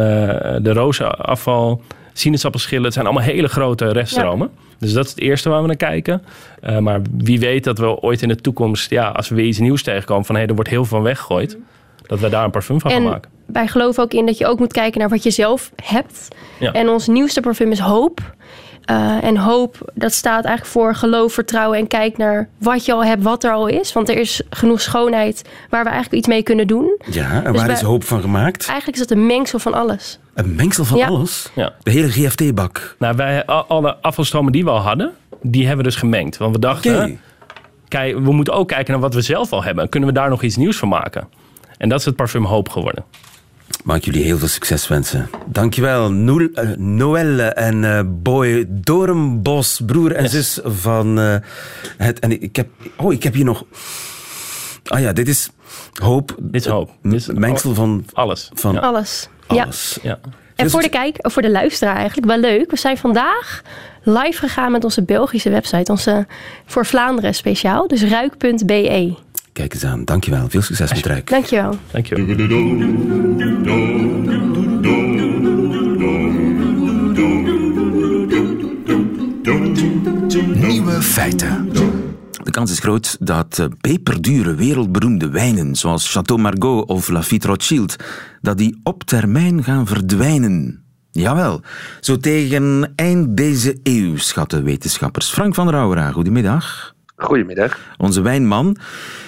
de 0.62 0.72
rozenafval, 0.72 1.82
sinaasappelschillen. 2.12 2.84
Het 2.84 2.92
zijn 2.92 3.06
allemaal 3.06 3.24
hele 3.24 3.48
grote 3.48 3.92
reststromen. 3.92 4.50
Ja. 4.54 4.62
Dus 4.78 4.92
dat 4.92 5.04
is 5.04 5.10
het 5.10 5.20
eerste 5.20 5.48
waar 5.48 5.60
we 5.60 5.66
naar 5.66 5.76
kijken. 5.76 6.22
Uh, 6.64 6.78
maar 6.78 7.00
wie 7.16 7.38
weet 7.38 7.64
dat 7.64 7.78
we 7.78 8.00
ooit 8.00 8.22
in 8.22 8.28
de 8.28 8.36
toekomst... 8.36 8.90
Ja, 8.90 9.08
als 9.08 9.28
we 9.28 9.34
weer 9.34 9.46
iets 9.46 9.58
nieuws 9.58 9.82
tegenkomen 9.82 10.24
van... 10.24 10.34
hé, 10.34 10.40
hey, 10.40 10.50
er 10.50 10.56
wordt 10.56 10.70
heel 10.70 10.84
veel 10.84 11.02
weggegooid. 11.02 11.56
Dat 12.08 12.20
we 12.20 12.28
daar 12.28 12.44
een 12.44 12.50
parfum 12.50 12.80
van 12.80 12.90
en 12.90 13.02
gaan 13.02 13.10
maken. 13.10 13.30
wij 13.46 13.66
geloven 13.66 14.02
ook 14.02 14.12
in 14.12 14.26
dat 14.26 14.38
je 14.38 14.46
ook 14.46 14.58
moet 14.58 14.72
kijken 14.72 15.00
naar 15.00 15.08
wat 15.08 15.22
je 15.22 15.30
zelf 15.30 15.70
hebt. 15.82 16.28
Ja. 16.58 16.72
En 16.72 16.88
ons 16.88 17.06
nieuwste 17.06 17.40
parfum 17.40 17.70
is 17.70 17.78
Hoop. 17.78 18.36
Uh, 18.90 19.24
en 19.24 19.36
hoop, 19.36 19.92
dat 19.94 20.12
staat 20.12 20.44
eigenlijk 20.44 20.66
voor 20.66 20.94
geloof, 20.94 21.32
vertrouwen 21.32 21.78
en 21.78 21.86
kijk 21.86 22.16
naar 22.16 22.48
wat 22.58 22.84
je 22.84 22.92
al 22.92 23.04
hebt, 23.04 23.22
wat 23.22 23.44
er 23.44 23.52
al 23.52 23.66
is. 23.66 23.92
Want 23.92 24.08
er 24.08 24.16
is 24.16 24.42
genoeg 24.50 24.80
schoonheid 24.80 25.44
waar 25.70 25.84
we 25.84 25.90
eigenlijk 25.90 26.18
iets 26.18 26.28
mee 26.28 26.42
kunnen 26.42 26.66
doen. 26.66 27.00
Ja, 27.10 27.44
en 27.44 27.52
dus 27.52 27.60
waar 27.60 27.70
is 27.70 27.80
hoop 27.80 28.04
van 28.04 28.20
gemaakt? 28.20 28.66
Eigenlijk 28.66 28.98
is 28.98 29.08
het 29.08 29.10
een 29.10 29.26
mengsel 29.26 29.58
van 29.58 29.74
alles. 29.74 30.18
Een 30.34 30.54
mengsel 30.54 30.84
van 30.84 30.98
ja. 30.98 31.06
alles? 31.06 31.50
Ja. 31.54 31.72
De 31.82 31.90
hele 31.90 32.08
GFT-bak? 32.08 32.96
Nou, 32.98 33.16
wij, 33.16 33.46
alle 33.46 33.96
afvalstromen 34.00 34.52
die 34.52 34.64
we 34.64 34.70
al 34.70 34.80
hadden, 34.80 35.12
die 35.42 35.66
hebben 35.66 35.84
we 35.84 35.90
dus 35.90 36.00
gemengd. 36.00 36.36
Want 36.36 36.54
we 36.54 36.60
dachten, 36.60 36.94
okay. 36.94 37.18
kijk, 37.88 38.14
we 38.14 38.32
moeten 38.32 38.54
ook 38.54 38.68
kijken 38.68 38.92
naar 38.92 39.02
wat 39.02 39.14
we 39.14 39.20
zelf 39.20 39.52
al 39.52 39.62
hebben. 39.62 39.88
Kunnen 39.88 40.08
we 40.08 40.14
daar 40.14 40.28
nog 40.28 40.42
iets 40.42 40.56
nieuws 40.56 40.76
van 40.76 40.88
maken? 40.88 41.28
En 41.78 41.88
dat 41.88 41.98
is 41.98 42.04
het 42.04 42.16
parfum 42.16 42.44
Hoop 42.44 42.68
geworden. 42.68 43.04
Mag 43.84 43.96
ik 43.96 44.04
jullie 44.04 44.24
heel 44.24 44.38
veel 44.38 44.48
succes 44.48 44.88
wensen. 44.88 45.30
Dankjewel, 45.46 46.12
Noel, 46.12 46.40
uh, 46.40 46.76
Noëlle 46.76 47.42
en 47.42 47.82
uh, 47.82 48.00
Boy 48.06 48.64
Dorenbos, 48.68 49.80
broer 49.86 50.12
en 50.12 50.22
yes. 50.22 50.32
zus 50.32 50.58
van 50.62 51.18
uh, 51.18 51.36
het. 51.96 52.18
En 52.18 52.42
ik 52.42 52.56
heb, 52.56 52.68
oh, 52.96 53.12
ik 53.12 53.22
heb 53.22 53.34
hier 53.34 53.44
nog. 53.44 53.64
Ah 54.84 55.00
ja, 55.00 55.12
dit 55.12 55.28
is 55.28 55.50
hoop. 56.02 56.34
Dit 56.38 56.60
is 56.64 56.70
hoop. 56.70 56.90
Dit 57.02 57.12
is 57.12 57.26
mengsel 57.26 57.74
van 57.74 58.04
alles. 58.12 58.50
Van 58.54 58.72
ja. 58.72 58.80
alles. 58.80 59.28
alles. 59.46 59.98
Ja. 60.02 60.18
En 60.56 60.70
voor 60.70 60.82
de 60.82 60.88
kijk, 60.88 61.26
of 61.26 61.32
voor 61.32 61.42
de 61.42 61.50
luisteraar 61.50 61.96
eigenlijk 61.96 62.26
wel 62.26 62.38
leuk. 62.38 62.70
We 62.70 62.76
zijn 62.76 62.96
vandaag 62.96 63.62
live 64.02 64.38
gegaan 64.38 64.72
met 64.72 64.84
onze 64.84 65.02
Belgische 65.02 65.50
website, 65.50 65.90
onze 65.90 66.26
voor 66.66 66.86
Vlaanderen 66.86 67.34
speciaal, 67.34 67.88
dus 67.88 68.02
ruik.be. 68.02 69.14
Kijk 69.58 69.74
eens 69.74 69.84
aan. 69.84 70.04
Dankjewel. 70.04 70.48
Veel 70.48 70.62
succes 70.62 70.94
met 70.94 71.06
Ruik. 71.06 71.30
Dankjewel. 71.30 71.78
Dankjewel. 71.90 72.24
Nieuwe 80.54 81.02
feiten. 81.02 81.72
De 82.42 82.50
kans 82.50 82.70
is 82.70 82.78
groot 82.78 83.16
dat 83.20 83.68
peperdure, 83.80 84.54
wereldberoemde 84.54 85.28
wijnen 85.28 85.74
zoals 85.74 86.12
Chateau 86.12 86.40
Margaux 86.40 86.86
of 86.86 87.08
Lafite 87.08 87.46
Rothschild, 87.46 87.96
dat 88.40 88.58
die 88.58 88.80
op 88.82 89.04
termijn 89.04 89.64
gaan 89.64 89.86
verdwijnen. 89.86 90.84
Jawel, 91.10 91.60
zo 92.00 92.16
tegen 92.16 92.92
eind 92.94 93.36
deze 93.36 93.78
eeuw 93.82 94.16
schatten 94.16 94.64
wetenschappers. 94.64 95.30
Frank 95.30 95.54
van 95.54 95.66
der 95.66 95.74
Auwera, 95.74 96.10
goedemiddag. 96.10 96.96
Goedemiddag. 97.18 97.78
Onze 97.96 98.20
wijnman. 98.20 98.76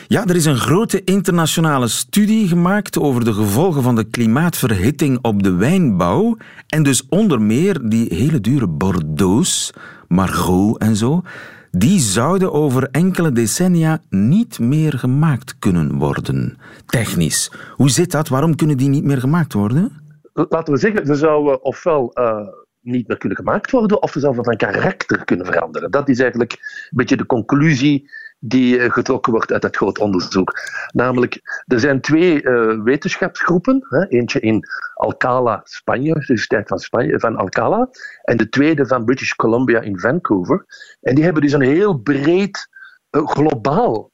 Ja, 0.07 0.27
er 0.27 0.37
is 0.37 0.45
een 0.45 0.57
grote 0.57 1.05
internationale 1.05 1.89
studie 1.89 2.49
gemaakt 2.49 2.99
over 2.99 3.25
de 3.25 3.33
gevolgen 3.33 3.83
van 3.83 3.95
de 3.95 4.05
klimaatverhitting 4.05 5.19
op 5.23 5.43
de 5.43 5.55
wijnbouw. 5.55 6.37
En 6.67 6.83
dus 6.83 7.07
onder 7.09 7.43
meer 7.43 7.89
die 7.89 8.15
hele 8.15 8.41
dure 8.41 8.67
Bordeaux's, 8.69 9.73
Margaux 10.09 10.79
en 10.79 10.97
zo. 10.97 11.23
Die 11.71 12.01
zouden 12.01 12.53
over 12.53 12.89
enkele 12.91 13.33
decennia 13.33 14.01
niet 14.09 14.59
meer 14.59 14.93
gemaakt 14.93 15.59
kunnen 15.59 15.99
worden. 15.99 16.59
Technisch. 16.87 17.53
Hoe 17.75 17.91
zit 17.91 18.11
dat? 18.11 18.29
Waarom 18.29 18.57
kunnen 18.57 18.77
die 18.77 18.89
niet 18.89 19.05
meer 19.05 19.21
gemaakt 19.21 19.53
worden? 19.53 19.93
Laten 20.33 20.73
we 20.73 20.79
zeggen, 20.79 21.07
ze 21.07 21.15
zouden 21.15 21.65
ofwel 21.65 22.13
uh, 22.15 22.41
niet 22.81 23.09
meer 23.09 23.19
kunnen 23.19 23.39
gemaakt 23.39 23.71
worden, 23.71 24.03
of 24.03 24.13
ze 24.13 24.21
zouden 24.21 24.45
van 24.45 24.57
karakter 24.57 25.25
kunnen 25.25 25.47
veranderen. 25.47 25.91
Dat 25.91 26.09
is 26.09 26.19
eigenlijk 26.19 26.53
een 26.53 26.97
beetje 26.97 27.17
de 27.17 27.27
conclusie 27.27 28.11
die 28.39 28.79
eh, 28.79 28.93
getrokken 28.93 29.33
wordt 29.33 29.53
uit 29.53 29.63
dat 29.63 29.77
groot 29.77 29.99
onderzoek. 29.99 30.53
Namelijk, 30.93 31.41
er 31.67 31.81
zijn 31.81 32.01
twee 32.01 32.43
uh, 32.43 32.83
wetenschapsgroepen. 32.83 33.87
Hè, 33.89 34.09
eentje 34.09 34.41
in 34.41 34.65
Alcala, 34.95 35.61
Spanje, 35.65 36.13
de 36.13 36.15
Universiteit 36.15 36.69
van, 36.69 36.79
Spanje, 36.79 37.21
van 37.21 37.37
Alcala, 37.37 37.89
en 38.23 38.37
de 38.37 38.49
tweede 38.49 38.87
van 38.87 39.05
British 39.05 39.33
Columbia 39.33 39.81
in 39.81 39.99
Vancouver. 39.99 40.65
En 41.01 41.15
die 41.15 41.25
hebben 41.25 41.43
dus 41.43 41.53
een 41.53 41.61
heel 41.61 41.99
breed 41.99 42.69
uh, 43.11 43.27
globaal 43.27 44.11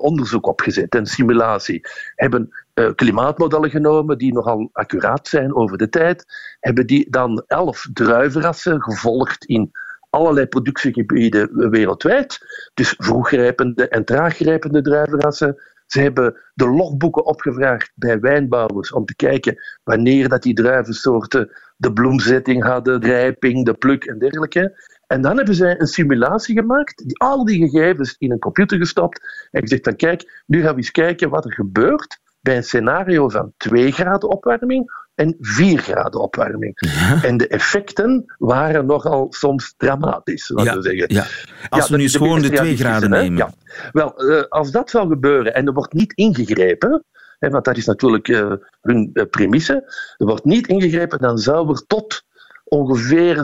onderzoek 0.00 0.46
opgezet, 0.46 0.94
een 0.94 1.06
simulatie. 1.06 1.88
Hebben 2.14 2.48
klimaatmodellen 2.94 3.70
genomen 3.70 4.18
die 4.18 4.32
nogal 4.32 4.68
accuraat 4.72 5.28
zijn 5.28 5.54
over 5.54 5.78
de 5.78 5.88
tijd. 5.88 6.24
Hebben 6.60 6.86
die 6.86 7.10
dan 7.10 7.44
elf 7.46 7.86
druivenrassen 7.92 8.82
gevolgd 8.82 9.44
in 9.44 9.70
allerlei 10.10 10.46
productiegebieden 10.46 11.70
wereldwijd. 11.70 12.38
Dus 12.74 12.94
vroeggrijpende 12.98 13.88
en 13.88 14.04
traaggrijpende 14.04 14.82
druivenrassen. 14.82 15.62
Ze 15.86 16.00
hebben 16.00 16.36
de 16.54 16.68
logboeken 16.68 17.24
opgevraagd 17.24 17.92
bij 17.94 18.20
wijnbouwers 18.20 18.92
om 18.92 19.04
te 19.04 19.16
kijken 19.16 19.56
wanneer 19.84 20.28
dat 20.28 20.42
die 20.42 20.54
druivensoorten 20.54 21.50
de 21.76 21.92
bloemzetting 21.92 22.62
hadden, 22.62 23.00
de 23.00 23.06
rijping, 23.06 23.64
de 23.64 23.74
pluk 23.74 24.04
en 24.04 24.18
dergelijke. 24.18 24.88
En 25.06 25.20
dan 25.20 25.36
hebben 25.36 25.54
zij 25.54 25.80
een 25.80 25.86
simulatie 25.86 26.58
gemaakt, 26.58 27.06
die 27.06 27.18
al 27.18 27.44
die 27.44 27.68
gegevens 27.68 28.14
in 28.18 28.32
een 28.32 28.38
computer 28.38 28.78
gestopt 28.78 29.48
en 29.50 29.60
gezegd 29.60 29.84
van 29.84 29.96
kijk, 29.96 30.42
nu 30.46 30.60
gaan 30.62 30.70
we 30.70 30.76
eens 30.76 30.90
kijken 30.90 31.30
wat 31.30 31.44
er 31.44 31.52
gebeurt 31.52 32.20
bij 32.40 32.56
een 32.56 32.64
scenario 32.64 33.28
van 33.28 33.52
2 33.56 33.92
graden 33.92 34.28
opwarming 34.28 34.90
en 35.14 35.36
4 35.40 35.78
graden 35.78 36.20
opwarming. 36.20 36.78
En 37.22 37.36
de 37.36 37.48
effecten 37.48 38.34
waren 38.38 38.86
nogal 38.86 39.26
soms 39.30 39.74
dramatisch, 39.76 40.48
laten 40.48 40.76
we 40.76 40.82
zeggen. 40.82 41.14
Ja. 41.14 41.26
Als 41.68 41.88
we 41.88 41.96
nu 41.96 42.08
gewoon 42.08 42.42
de 42.42 42.50
2 42.50 42.76
graden 42.76 43.10
nemen. 43.10 43.54
Wel, 43.92 44.30
uh, 44.30 44.42
als 44.42 44.70
dat 44.70 44.90
zou 44.90 45.08
gebeuren 45.08 45.54
en 45.54 45.66
er 45.66 45.72
wordt 45.72 45.92
niet 45.92 46.12
ingegrepen, 46.12 47.04
hè, 47.38 47.50
want 47.50 47.64
dat 47.64 47.76
is 47.76 47.86
natuurlijk 47.86 48.28
uh, 48.28 48.52
hun 48.80 49.10
uh, 49.12 49.24
premisse, 49.30 49.74
er 50.16 50.26
wordt 50.26 50.44
niet 50.44 50.66
ingegrepen, 50.66 51.18
dan 51.18 51.38
zou 51.38 51.70
er 51.70 51.86
tot 51.86 52.24
ongeveer 52.64 53.36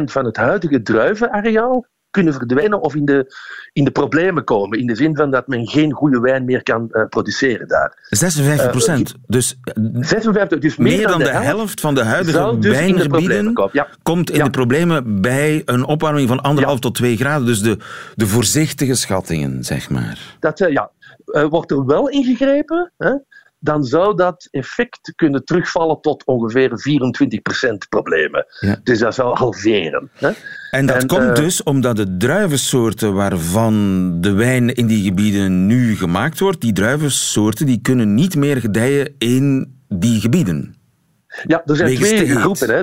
56% 0.00 0.04
van 0.04 0.24
het 0.24 0.36
huidige 0.36 0.82
druivenareaal 0.82 1.86
kunnen 2.14 2.32
verdwijnen 2.32 2.80
of 2.80 2.94
in 2.94 3.04
de, 3.04 3.34
in 3.72 3.84
de 3.84 3.90
problemen 3.90 4.44
komen. 4.44 4.78
In 4.78 4.86
de 4.86 4.94
zin 4.94 5.16
van 5.16 5.30
dat 5.30 5.46
men 5.46 5.68
geen 5.68 5.92
goede 5.92 6.20
wijn 6.20 6.44
meer 6.44 6.62
kan 6.62 6.88
uh, 6.90 7.04
produceren 7.08 7.68
daar. 7.68 7.98
56 8.08 8.70
procent. 8.70 9.08
Uh, 9.08 9.22
dus, 9.26 9.60
56, 10.00 10.58
dus 10.58 10.76
meer, 10.76 10.96
meer 10.96 11.06
dan, 11.06 11.10
dan, 11.10 11.18
de, 11.18 11.32
helft, 11.32 11.46
helft 11.46 11.80
van 11.80 11.94
de 11.94 12.04
huidige 12.04 12.58
dus 12.58 12.72
wijngebieden 12.72 13.68
ja. 13.72 13.88
komt 14.02 14.30
in 14.30 14.36
ja. 14.36 14.44
de 14.44 14.50
problemen 14.50 15.20
bij 15.20 15.62
een 15.64 15.84
opwarming 15.84 16.28
van 16.28 16.40
anderhalf 16.40 16.74
ja. 16.74 16.80
tot 16.80 16.94
2 16.94 17.16
graden. 17.16 17.46
Dus 17.46 17.60
de, 17.60 17.78
de 18.14 18.26
voorzichtige 18.26 18.94
schattingen, 18.94 19.64
zeg 19.64 19.90
maar. 19.90 20.36
Dat, 20.40 20.58
ja. 20.58 20.90
wordt 21.48 21.70
er 21.70 21.86
wel 21.86 22.08
ingegrepen, 22.08 22.92
hè? 22.98 23.12
Dan 23.64 23.84
zou 23.84 24.16
dat 24.16 24.48
effect 24.50 25.12
kunnen 25.16 25.44
terugvallen 25.44 26.00
tot 26.00 26.24
ongeveer 26.24 26.70
24% 26.70 27.88
problemen. 27.88 28.46
Ja. 28.60 28.80
Dus 28.82 28.98
dat 28.98 29.14
zou 29.14 29.36
halveren. 29.36 30.10
Hè? 30.12 30.30
En 30.70 30.86
dat 30.86 31.02
en, 31.02 31.06
komt 31.06 31.22
uh, 31.22 31.34
dus 31.34 31.62
omdat 31.62 31.96
de 31.96 32.16
druivensoorten 32.16 33.14
waarvan 33.14 33.74
de 34.20 34.32
wijn 34.32 34.74
in 34.74 34.86
die 34.86 35.04
gebieden 35.04 35.66
nu 35.66 35.96
gemaakt 35.96 36.40
wordt, 36.40 36.60
die 36.60 36.72
druivensoorten 36.72 37.66
die 37.66 37.80
kunnen 37.80 38.14
niet 38.14 38.36
meer 38.36 38.56
gedijen 38.56 39.14
in 39.18 39.74
die 39.88 40.20
gebieden. 40.20 40.74
Ja, 41.46 41.62
er 41.64 41.76
zijn 41.76 41.88
Wegens 41.88 42.08
twee 42.08 42.36
groepen. 42.36 42.68
Hè. 42.68 42.82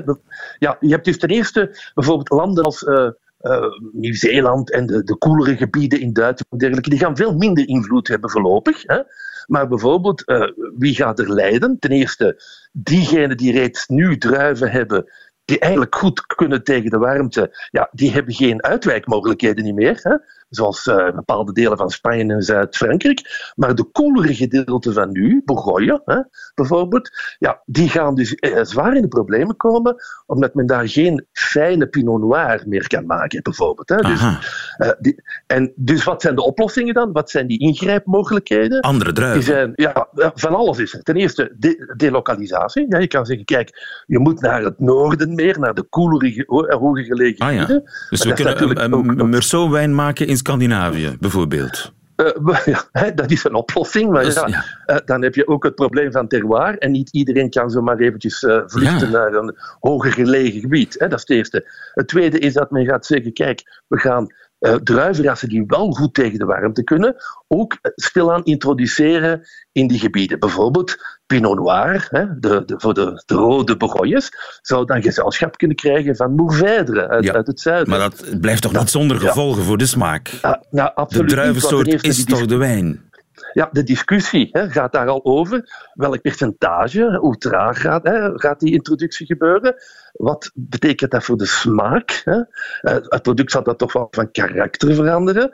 Ja, 0.58 0.76
je 0.80 0.88
hebt 0.88 1.04
dus 1.04 1.18
ten 1.18 1.28
eerste 1.28 1.90
bijvoorbeeld 1.94 2.30
landen 2.30 2.64
als 2.64 2.82
uh, 2.82 3.10
uh, 3.40 3.64
Nieuw-Zeeland 3.92 4.72
en 4.72 4.86
de, 4.86 5.04
de 5.04 5.16
koelere 5.16 5.56
gebieden 5.56 6.00
in 6.00 6.12
Duitsland 6.12 6.52
en 6.52 6.58
dergelijke, 6.58 6.90
die 6.90 6.98
gaan 6.98 7.16
veel 7.16 7.36
minder 7.36 7.68
invloed 7.68 8.08
hebben 8.08 8.30
voorlopig. 8.30 8.82
Hè. 8.82 9.00
Maar 9.46 9.68
bijvoorbeeld, 9.68 10.22
uh, 10.26 10.48
wie 10.78 10.94
gaat 10.94 11.18
er 11.18 11.32
lijden? 11.32 11.78
Ten 11.78 11.90
eerste, 11.90 12.42
diegenen 12.72 13.36
die 13.36 13.52
reeds 13.52 13.88
nu 13.88 14.18
druiven 14.18 14.70
hebben, 14.70 15.12
die 15.44 15.58
eigenlijk 15.58 15.94
goed 15.94 16.26
kunnen 16.26 16.64
tegen 16.64 16.90
de 16.90 16.98
warmte, 16.98 17.68
ja, 17.70 17.88
die 17.92 18.12
hebben 18.12 18.34
geen 18.34 18.62
uitwijkmogelijkheden 18.62 19.74
meer. 19.74 19.98
Hè? 20.02 20.16
Zoals 20.54 20.86
uh, 20.86 21.10
bepaalde 21.14 21.52
delen 21.52 21.76
van 21.76 21.90
Spanje 21.90 22.34
en 22.34 22.42
Zuid-Frankrijk. 22.42 23.52
Maar 23.54 23.74
de 23.74 23.84
koelere 23.84 24.34
gedeelten 24.34 24.92
van 24.92 25.12
nu, 25.12 25.42
Bourgogne 25.44 26.02
hè, 26.04 26.18
bijvoorbeeld, 26.54 27.10
ja, 27.38 27.62
die 27.64 27.88
gaan 27.88 28.14
dus 28.14 28.36
uh, 28.40 28.58
zwaar 28.62 28.96
in 28.96 29.02
de 29.02 29.08
problemen 29.08 29.56
komen, 29.56 29.96
omdat 30.26 30.54
men 30.54 30.66
daar 30.66 30.88
geen 30.88 31.26
fijne 31.32 31.86
Pinot 31.86 32.20
Noir 32.20 32.62
meer 32.66 32.86
kan 32.86 33.06
maken, 33.06 33.42
bijvoorbeeld. 33.42 33.88
Hè? 33.88 33.96
Dus, 33.96 34.22
uh, 34.22 34.36
die, 35.00 35.22
en 35.46 35.72
dus 35.76 36.04
wat 36.04 36.22
zijn 36.22 36.34
de 36.34 36.44
oplossingen 36.44 36.94
dan? 36.94 37.12
Wat 37.12 37.30
zijn 37.30 37.46
die 37.46 37.58
ingrijpmogelijkheden? 37.58 38.80
Andere 38.80 39.12
druiven. 39.12 39.40
Die 39.40 39.48
zijn, 39.48 39.72
ja, 39.74 40.08
van 40.34 40.54
alles 40.54 40.78
is 40.78 40.94
er. 40.94 41.02
Ten 41.02 41.16
eerste 41.16 41.54
de, 41.58 41.94
delocalisatie. 41.96 42.86
Ja, 42.88 42.98
je 42.98 43.06
kan 43.06 43.26
zeggen, 43.26 43.44
kijk, 43.44 44.02
je 44.06 44.18
moet 44.18 44.40
naar 44.40 44.62
het 44.62 44.80
noorden 44.80 45.34
meer, 45.34 45.58
naar 45.58 45.74
de 45.74 45.82
koelere, 45.82 46.44
hoger 46.78 47.04
gelegen 47.04 47.46
ah. 47.46 47.54
Ja. 47.54 47.66
Dus 48.10 48.24
we 48.24 48.32
kunnen 48.32 48.62
een, 48.62 48.92
een, 48.92 49.20
een 49.20 49.28
Meursault-wijn 49.28 49.94
maken 49.94 50.26
in 50.26 50.36
Scandinavië, 50.42 51.16
bijvoorbeeld. 51.20 51.76
Uh, 52.16 52.66
ja, 52.92 53.10
dat 53.10 53.30
is 53.30 53.44
een 53.44 53.54
oplossing, 53.54 54.10
maar 54.10 54.24
dus, 54.24 54.34
ja, 54.34 54.46
ja. 54.46 54.64
Uh, 54.86 54.96
dan 55.04 55.22
heb 55.22 55.34
je 55.34 55.48
ook 55.48 55.64
het 55.64 55.74
probleem 55.74 56.12
van 56.12 56.28
terroir. 56.28 56.78
En 56.78 56.90
niet 56.90 57.10
iedereen 57.12 57.50
kan 57.50 57.70
zomaar 57.70 57.98
eventjes 57.98 58.42
uh, 58.42 58.62
vluchten 58.66 59.10
ja. 59.10 59.18
naar 59.18 59.34
een 59.34 59.56
hoger 59.80 60.12
gelegen 60.12 60.60
gebied. 60.60 60.94
Hè, 60.98 61.08
dat 61.08 61.18
is 61.18 61.24
het 61.26 61.36
eerste. 61.36 61.70
Het 61.94 62.08
tweede 62.08 62.38
is 62.38 62.52
dat 62.52 62.70
men 62.70 62.86
gaat 62.86 63.06
zeggen, 63.06 63.32
kijk, 63.32 63.82
we 63.88 63.98
gaan 63.98 64.26
druivenrassen 64.82 65.48
die 65.48 65.64
wel 65.66 65.90
goed 65.90 66.14
tegen 66.14 66.38
de 66.38 66.44
warmte 66.44 66.84
kunnen, 66.84 67.14
ook 67.48 67.78
stilaan 67.94 68.44
introduceren 68.44 69.42
in 69.72 69.88
die 69.88 69.98
gebieden. 69.98 70.38
Bijvoorbeeld 70.38 70.96
Pinot 71.32 71.56
Noir, 71.56 72.06
hè, 72.10 72.38
de, 72.38 72.62
de, 72.66 72.74
voor 72.78 72.94
de, 72.94 73.22
de 73.26 73.34
rode 73.34 73.76
Bourgognes, 73.76 74.32
zou 74.62 74.86
dan 74.86 75.02
gezelschap 75.02 75.56
kunnen 75.56 75.76
krijgen 75.76 76.16
van 76.16 76.34
Mourvèdre 76.34 77.08
uit, 77.08 77.24
ja, 77.24 77.32
uit 77.32 77.46
het 77.46 77.60
zuiden. 77.60 77.88
Maar 77.88 77.98
dat 77.98 78.40
blijft 78.40 78.62
toch 78.62 78.72
niet 78.72 78.90
zonder 78.90 79.16
gevolgen 79.16 79.60
ja. 79.60 79.66
voor 79.66 79.78
de 79.78 79.86
smaak? 79.86 80.32
Uh, 80.44 80.52
nou, 80.70 80.90
absoluut 80.94 81.28
de 81.28 81.34
druivensoort 81.34 82.04
is 82.04 82.24
toch 82.24 82.46
de 82.46 82.56
wijn? 82.56 83.10
Ja, 83.52 83.68
de 83.72 83.82
discussie 83.82 84.48
hè, 84.52 84.70
gaat 84.70 84.92
daar 84.92 85.08
al 85.08 85.24
over. 85.24 85.90
Welk 85.94 86.20
percentage, 86.20 87.16
hoe 87.20 87.36
traag 87.36 87.80
gaat, 87.80 88.02
hè, 88.02 88.38
gaat 88.38 88.60
die 88.60 88.72
introductie 88.72 89.26
gebeuren? 89.26 89.74
Wat 90.12 90.50
betekent 90.54 91.10
dat 91.10 91.24
voor 91.24 91.36
de 91.36 91.46
smaak? 91.46 92.22
Hè? 92.24 92.36
Uh, 92.36 92.44
het 92.82 93.22
product 93.22 93.50
zal 93.50 93.62
dat 93.62 93.78
toch 93.78 93.92
wel 93.92 94.08
van 94.10 94.30
karakter 94.30 94.94
veranderen. 94.94 95.52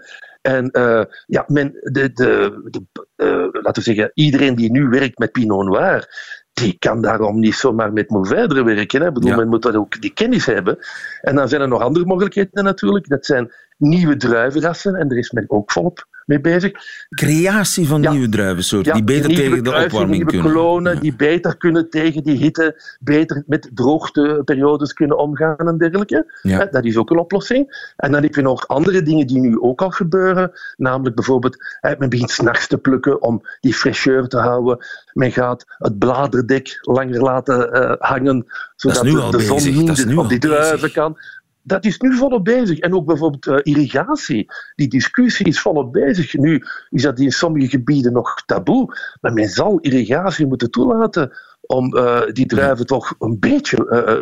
En 0.49 0.69
uh, 0.73 1.03
ja, 1.27 1.45
men, 1.47 1.73
de, 1.73 2.13
de, 2.13 2.61
de 2.65 2.83
uh, 3.17 3.63
laten 3.63 3.83
we 3.83 3.93
zeggen, 3.93 4.11
iedereen 4.15 4.55
die 4.55 4.71
nu 4.71 4.89
werkt 4.89 5.19
met 5.19 5.33
Pinot 5.33 5.65
Noir, 5.65 6.09
die 6.53 6.77
kan 6.79 7.01
daarom 7.01 7.39
niet 7.39 7.55
zomaar 7.55 7.93
met 7.93 8.11
Mourvèdre 8.11 8.65
werken. 8.65 9.01
Hè. 9.01 9.07
Ik 9.07 9.15
bedoel, 9.15 9.31
ja. 9.31 9.37
men 9.37 9.49
moet 9.49 9.63
dat 9.63 9.75
ook 9.75 10.01
die 10.01 10.13
kennis 10.13 10.47
hebben. 10.47 10.79
En 11.21 11.35
dan 11.35 11.49
zijn 11.49 11.61
er 11.61 11.69
nog 11.69 11.83
andere 11.83 12.05
mogelijkheden 12.05 12.65
natuurlijk. 12.65 13.09
Dat 13.09 13.27
zijn 13.27 13.53
nieuwe 13.79 14.17
druivenrassen 14.17 14.95
en 14.95 15.09
daar 15.09 15.19
is 15.19 15.31
men 15.31 15.45
ook 15.49 15.73
volop 15.73 16.07
mee 16.29 16.41
bezig. 16.41 16.73
Creatie 17.09 17.89
van 17.89 18.03
ja. 18.03 18.11
nieuwe 18.11 18.29
druivensoorten 18.29 18.93
ja, 18.93 18.99
die 18.99 19.05
beter 19.05 19.35
tegen 19.35 19.65
de 19.65 19.85
opwarming 19.85 20.11
nieuwe 20.11 20.31
kunnen. 20.31 20.53
klonen 20.53 20.95
ja. 20.95 21.01
die 21.01 21.17
beter 21.17 21.57
kunnen 21.57 21.91
tegen 21.91 22.23
die 22.23 22.37
hitte, 22.37 22.97
beter 23.01 23.43
met 23.47 23.71
droogteperiodes 23.75 24.93
kunnen 24.93 25.19
omgaan 25.19 25.57
en 25.57 25.79
dergelijke. 25.79 26.33
Ja. 26.43 26.65
Dat 26.65 26.85
is 26.85 26.97
ook 26.97 27.11
een 27.11 27.19
oplossing. 27.19 27.93
En 27.97 28.13
dan 28.13 28.23
heb 28.23 28.35
je 28.35 28.43
nog 28.43 28.69
andere 28.69 29.03
dingen 29.03 29.27
die 29.27 29.41
nu 29.41 29.61
ook 29.61 29.83
al 29.83 29.91
gebeuren. 29.91 30.53
Namelijk 30.77 31.15
bijvoorbeeld, 31.15 31.57
men 31.99 32.09
begint 32.09 32.31
s'nachts 32.31 32.67
te 32.67 32.79
plukken 32.79 33.23
om 33.23 33.43
die 33.61 33.75
fraîcheur 33.75 34.27
te 34.27 34.39
houden. 34.39 34.79
Men 35.13 35.33
gaat 35.33 35.65
het 35.79 35.99
bladerdek 35.99 36.79
langer 36.81 37.23
laten 37.23 37.77
uh, 37.77 37.93
hangen, 37.99 38.47
zodat 38.77 39.03
de, 39.03 39.29
de 39.31 39.41
zon 39.41 40.07
niet 40.07 40.17
op 40.17 40.29
die 40.29 40.39
druiven 40.39 40.81
bezig. 40.81 40.93
kan 40.93 41.17
dat 41.69 41.85
is 41.85 41.99
nu 41.99 42.15
volop 42.15 42.45
bezig. 42.45 42.79
En 42.79 42.95
ook 42.95 43.07
bijvoorbeeld 43.07 43.47
uh, 43.47 43.75
irrigatie. 43.75 44.47
Die 44.75 44.89
discussie 44.89 45.47
is 45.47 45.61
volop 45.61 45.93
bezig. 45.93 46.35
Nu 46.35 46.63
is 46.91 47.03
dat 47.03 47.19
in 47.19 47.33
sommige 47.33 47.69
gebieden 47.69 48.13
nog 48.13 48.43
taboe. 48.47 48.97
Maar 49.21 49.33
men 49.33 49.49
zal 49.49 49.79
irrigatie 49.79 50.47
moeten 50.47 50.71
toelaten 50.71 51.33
om 51.61 51.97
uh, 51.97 52.21
die 52.33 52.47
druiven 52.47 52.87
toch 52.87 53.15
een 53.19 53.37
beetje 53.39 53.77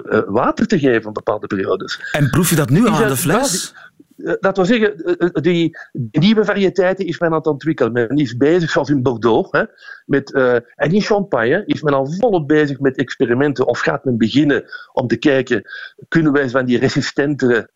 uh, 0.08 0.20
water 0.26 0.66
te 0.66 0.78
geven 0.78 1.02
in 1.02 1.12
bepaalde 1.12 1.46
periodes. 1.46 2.00
En 2.12 2.30
proef 2.30 2.50
je 2.50 2.56
dat 2.56 2.70
nu 2.70 2.88
aan 2.88 3.08
de 3.08 3.16
fles? 3.16 3.74
Dat 4.16 4.56
wil 4.56 4.64
zeggen, 4.64 5.16
uh, 5.22 5.28
die, 5.32 5.78
die, 5.92 6.20
nieuwe 6.20 6.44
variëteiten 6.44 7.06
is 7.06 7.18
men 7.18 7.30
aan 7.30 7.36
het 7.36 7.46
ontwikkelen. 7.46 7.92
Men 7.92 8.08
is 8.08 8.36
bezig, 8.36 8.70
zoals 8.70 8.90
in 8.90 9.02
Bordeaux, 9.02 9.48
hè, 9.50 9.64
met, 10.04 10.32
en 10.74 10.92
in 10.92 11.00
Champagne 11.00 11.62
is 11.66 11.82
men 11.82 11.94
al 11.94 12.12
volop 12.12 12.48
bezig 12.48 12.80
met 12.80 12.96
experimenten. 12.96 13.66
Of 13.66 13.78
gaat 13.78 14.04
men 14.04 14.18
beginnen 14.18 14.64
om 14.92 15.06
te 15.06 15.16
kijken, 15.16 15.62
kunnen 16.08 16.32
wij 16.32 16.50
van 16.50 16.64
die 16.64 16.78
resistentere 16.78 17.70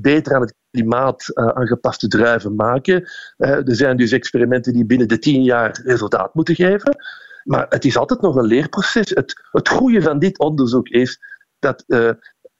beter 0.00 0.34
aan 0.34 0.40
het 0.40 0.54
klimaat 0.70 1.30
aangepaste 1.34 2.08
druiven 2.08 2.54
maken. 2.54 3.08
Er 3.36 3.62
zijn 3.64 3.96
dus 3.96 4.12
experimenten 4.12 4.72
die 4.72 4.86
binnen 4.86 5.08
de 5.08 5.18
tien 5.18 5.42
jaar 5.42 5.80
resultaat 5.84 6.34
moeten 6.34 6.54
geven. 6.54 6.96
Maar 7.44 7.66
het 7.68 7.84
is 7.84 7.96
altijd 7.96 8.20
nog 8.20 8.36
een 8.36 8.46
leerproces. 8.46 9.10
Het, 9.10 9.34
het 9.50 9.68
goede 9.68 10.02
van 10.02 10.18
dit 10.18 10.38
onderzoek 10.38 10.88
is 10.88 11.18
dat 11.58 11.84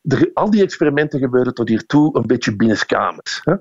er, 0.03 0.31
al 0.35 0.51
die 0.51 0.63
experimenten 0.63 1.21
gebeuren 1.21 1.55
tot 1.55 1.69
hiertoe 1.69 2.17
een 2.17 2.27
beetje 2.27 2.57
binnenskamers. 2.57 3.41
Hè? 3.45 3.55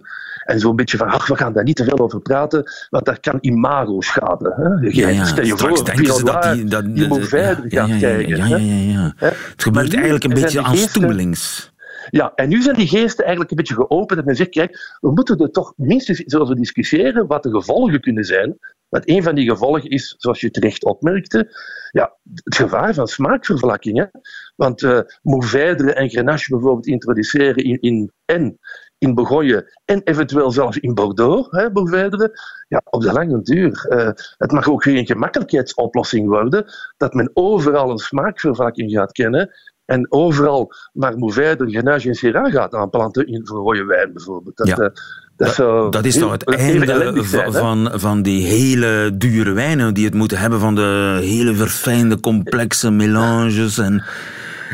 En 0.46 0.60
zo'n 0.60 0.76
beetje 0.76 0.98
van, 0.98 1.08
ach, 1.08 1.28
we 1.28 1.36
gaan 1.36 1.54
daar 1.54 1.64
niet 1.64 1.76
te 1.76 1.84
veel 1.84 2.00
over 2.00 2.22
praten, 2.22 2.64
want 2.90 3.06
dat 3.06 3.20
kan 3.20 3.38
imago 3.42 4.02
schaden. 4.02 4.54
Hè? 4.56 4.90
Ja, 4.90 5.08
ja. 5.08 5.26
Stel 5.26 5.46
je 5.46 5.56
Straks 5.56 5.76
voor, 5.78 5.86
denken 5.86 6.14
ze 6.14 6.24
dat 6.24 6.44
die... 6.54 6.64
Dat, 6.64 6.96
die 6.96 7.08
moet 7.08 7.28
verder 7.28 7.66
ja, 7.68 7.86
gaan 7.86 8.00
kijken. 8.00 8.38
ja, 8.38 8.46
ja, 8.46 8.58
ja, 8.58 8.92
ja. 8.92 9.14
hè? 9.16 9.28
Het 9.28 9.64
gebeurt 9.64 9.88
nu 9.88 9.94
eigenlijk 9.94 10.24
een 10.24 10.34
beetje 10.34 10.60
de 10.60 10.66
aan 10.66 10.72
geesten- 10.72 10.90
stoemelings. 10.90 11.70
Ja, 12.10 12.32
en 12.36 12.50
nu 12.50 12.62
zijn 12.62 12.76
die 12.76 12.88
geesten 12.88 13.20
eigenlijk 13.20 13.52
een 13.52 13.58
beetje 13.58 13.76
geopend 13.76 14.20
en 14.20 14.26
men 14.26 14.36
zegt, 14.36 14.50
kijk, 14.50 14.98
we 15.00 15.12
moeten 15.12 15.38
er 15.38 15.52
toch 15.52 15.74
minstens 15.76 16.20
eens 16.20 16.36
over 16.36 16.56
discussiëren 16.56 17.28
wat 17.28 17.44
de 17.44 17.50
gevolgen 17.50 18.02
kunnen 18.02 18.24
zijn. 18.24 18.58
Want 18.92 19.10
een 19.10 19.24
van 19.24 19.36
die 19.36 19.50
gevolgen 19.50 19.90
is, 19.90 20.16
zoals 20.18 20.40
je 20.42 20.52
terecht 20.52 20.84
opmerkte, 20.84 21.50
ja, 21.92 22.18
het 22.44 22.56
gevaar 22.56 22.94
van 22.94 23.08
smaakvervlakking. 23.08 23.98
Hè? 23.98 24.06
Want 24.56 24.82
Mourvèdre 25.22 25.94
en 25.94 26.10
Grenache 26.10 26.50
bijvoorbeeld 26.52 26.88
introduceren 26.88 27.64
in, 27.64 27.80
in, 27.80 28.12
en 28.26 28.60
in 28.98 29.14
Bourgogne 29.16 29.78
en 29.86 30.02
eventueel 30.04 30.52
zelfs 30.52 30.78
in 30.78 30.94
Bordeaux, 30.94 31.48
hè, 31.52 31.70
Mourvèdre, 31.72 32.40
ja, 32.68 32.82
op 32.90 33.02
de 33.02 33.12
lange 33.14 33.42
duur. 33.42 33.86
eh, 33.90 34.10
het 34.38 34.52
mag 34.52 34.70
ook 34.70 34.84
geen 34.84 35.06
gemakkelijkheidsoplossing 35.06 36.28
worden 36.28 36.66
dat 36.98 37.14
men 37.14 37.32
overal 37.34 37.92
een 37.92 37.98
smaakvervlakking 37.98 38.92
gaat 38.92 39.12
kennen 39.12 39.50
en 39.86 40.12
overal 40.12 40.72
maar 40.94 41.18
Mourvèdre, 41.18 41.70
Grenache 41.70 42.08
en 42.08 42.16
Syrah 42.16 42.52
gaat 42.52 42.74
aanplanten 42.74 43.26
in 43.28 43.48
voor 43.48 43.58
rode 43.58 43.84
wijn 43.86 44.14
bijvoorbeeld. 44.14 44.58
Dat, 44.58 44.68
Ja. 44.68 44.76
eh, 44.78 44.90
dat, 45.42 45.92
Dat 45.94 46.06
is 46.06 46.18
toch 46.18 46.32
het 46.32 46.56
einde 46.56 47.24
zijn, 47.24 47.54
van, 47.54 47.92
van 47.94 48.22
die 48.22 48.46
hele 48.46 49.12
dure 49.14 49.52
wijnen 49.52 49.94
die 49.94 50.06
het 50.06 50.14
moeten 50.14 50.38
hebben 50.38 50.60
van 50.60 50.76
de 50.76 51.20
hele 51.22 51.54
verfijnde, 51.54 52.20
complexe 52.20 52.92
melanges 52.92 53.78
en 53.78 54.04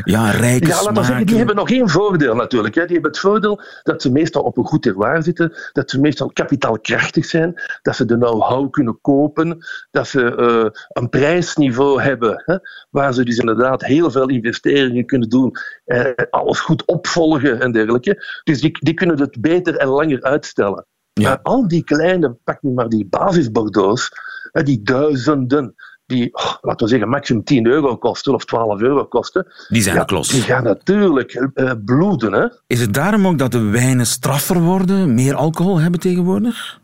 ja, 0.04 0.32
rijke 0.32 0.68
Ja, 0.68 1.04
zeggen, 1.04 1.26
die 1.26 1.38
hebben 1.38 1.56
nog 1.56 1.70
één 1.70 1.90
voordeel 1.90 2.36
natuurlijk. 2.36 2.76
Hè. 2.76 2.82
Die 2.82 2.94
hebben 2.94 3.12
het 3.12 3.20
voordeel 3.20 3.62
dat 3.84 4.02
ze 4.02 4.12
meestal 4.12 4.42
op 4.42 4.58
een 4.58 4.66
goed 4.66 4.82
terroir 4.82 5.24
zitten, 5.24 5.54
dat 5.74 5.90
ze 5.90 6.00
meestal 6.00 6.32
kapitaalkrachtig 6.34 7.26
zijn, 7.26 7.62
dat 7.82 7.96
ze 7.96 8.06
de 8.06 8.18
know-how 8.18 8.72
kunnen 8.72 9.02
kopen, 9.02 9.58
dat 9.92 10.08
ze 10.08 10.36
eh, 10.36 10.82
een 10.90 11.10
prijsniveau 11.10 12.02
hebben 12.02 12.44
hè, 12.46 12.58
waar 12.90 13.14
ze 13.14 13.26
dus 13.26 13.38
inderdaad 13.38 13.86
heel 13.86 14.12
veel 14.12 14.30
investeringen 14.30 15.06
kunnen 15.06 15.30
doen, 15.30 15.56
eh, 15.86 16.12
alles 16.30 16.60
goed 16.60 16.86
opvolgen 16.86 17.62
en 17.62 17.72
dergelijke. 17.72 18.42
Dus 18.44 18.62
die, 18.62 18.78
die 18.80 18.94
kunnen 18.94 19.20
het 19.20 19.42
beter 19.42 19.76
en 19.76 19.88
langer 19.88 20.24
uitstellen. 20.24 20.86
Maar 21.22 21.40
al 21.42 21.68
die 21.68 21.84
kleine, 21.84 22.38
pak 22.44 22.62
nu 22.62 22.72
maar 22.72 22.90
die 22.90 23.06
basis-Bordeaux's, 23.06 24.12
hè, 24.52 24.64
die 24.64 24.82
duizenden, 24.84 25.76
die, 26.08 26.34
oh, 26.34 26.54
laten 26.62 26.86
we 26.86 26.91
zeggen, 26.91 27.10
maximum 27.10 27.43
10 27.43 27.65
euro 27.65 27.98
kosten 27.98 28.34
of 28.34 28.46
12 28.46 28.82
euro 28.82 29.06
kosten. 29.06 29.48
Die 29.67 29.82
zijn 29.82 29.96
ja. 29.96 30.06
Die 30.06 30.41
gaan 30.41 30.63
natuurlijk 30.63 31.34
eh, 31.54 31.72
bloeden. 31.86 32.34
Hè? 32.34 32.48
Is 32.67 32.82
het 32.82 32.93
daarom 32.93 33.28
ook 33.28 33.38
dat 33.38 33.52
de 33.52 33.62
wijnen 33.62 34.06
straffer 34.06 34.62
worden, 34.62 35.13
meer 35.13 35.36
alcohol 35.36 35.80
hebben 35.80 36.00
tegenwoordig? 36.00 36.80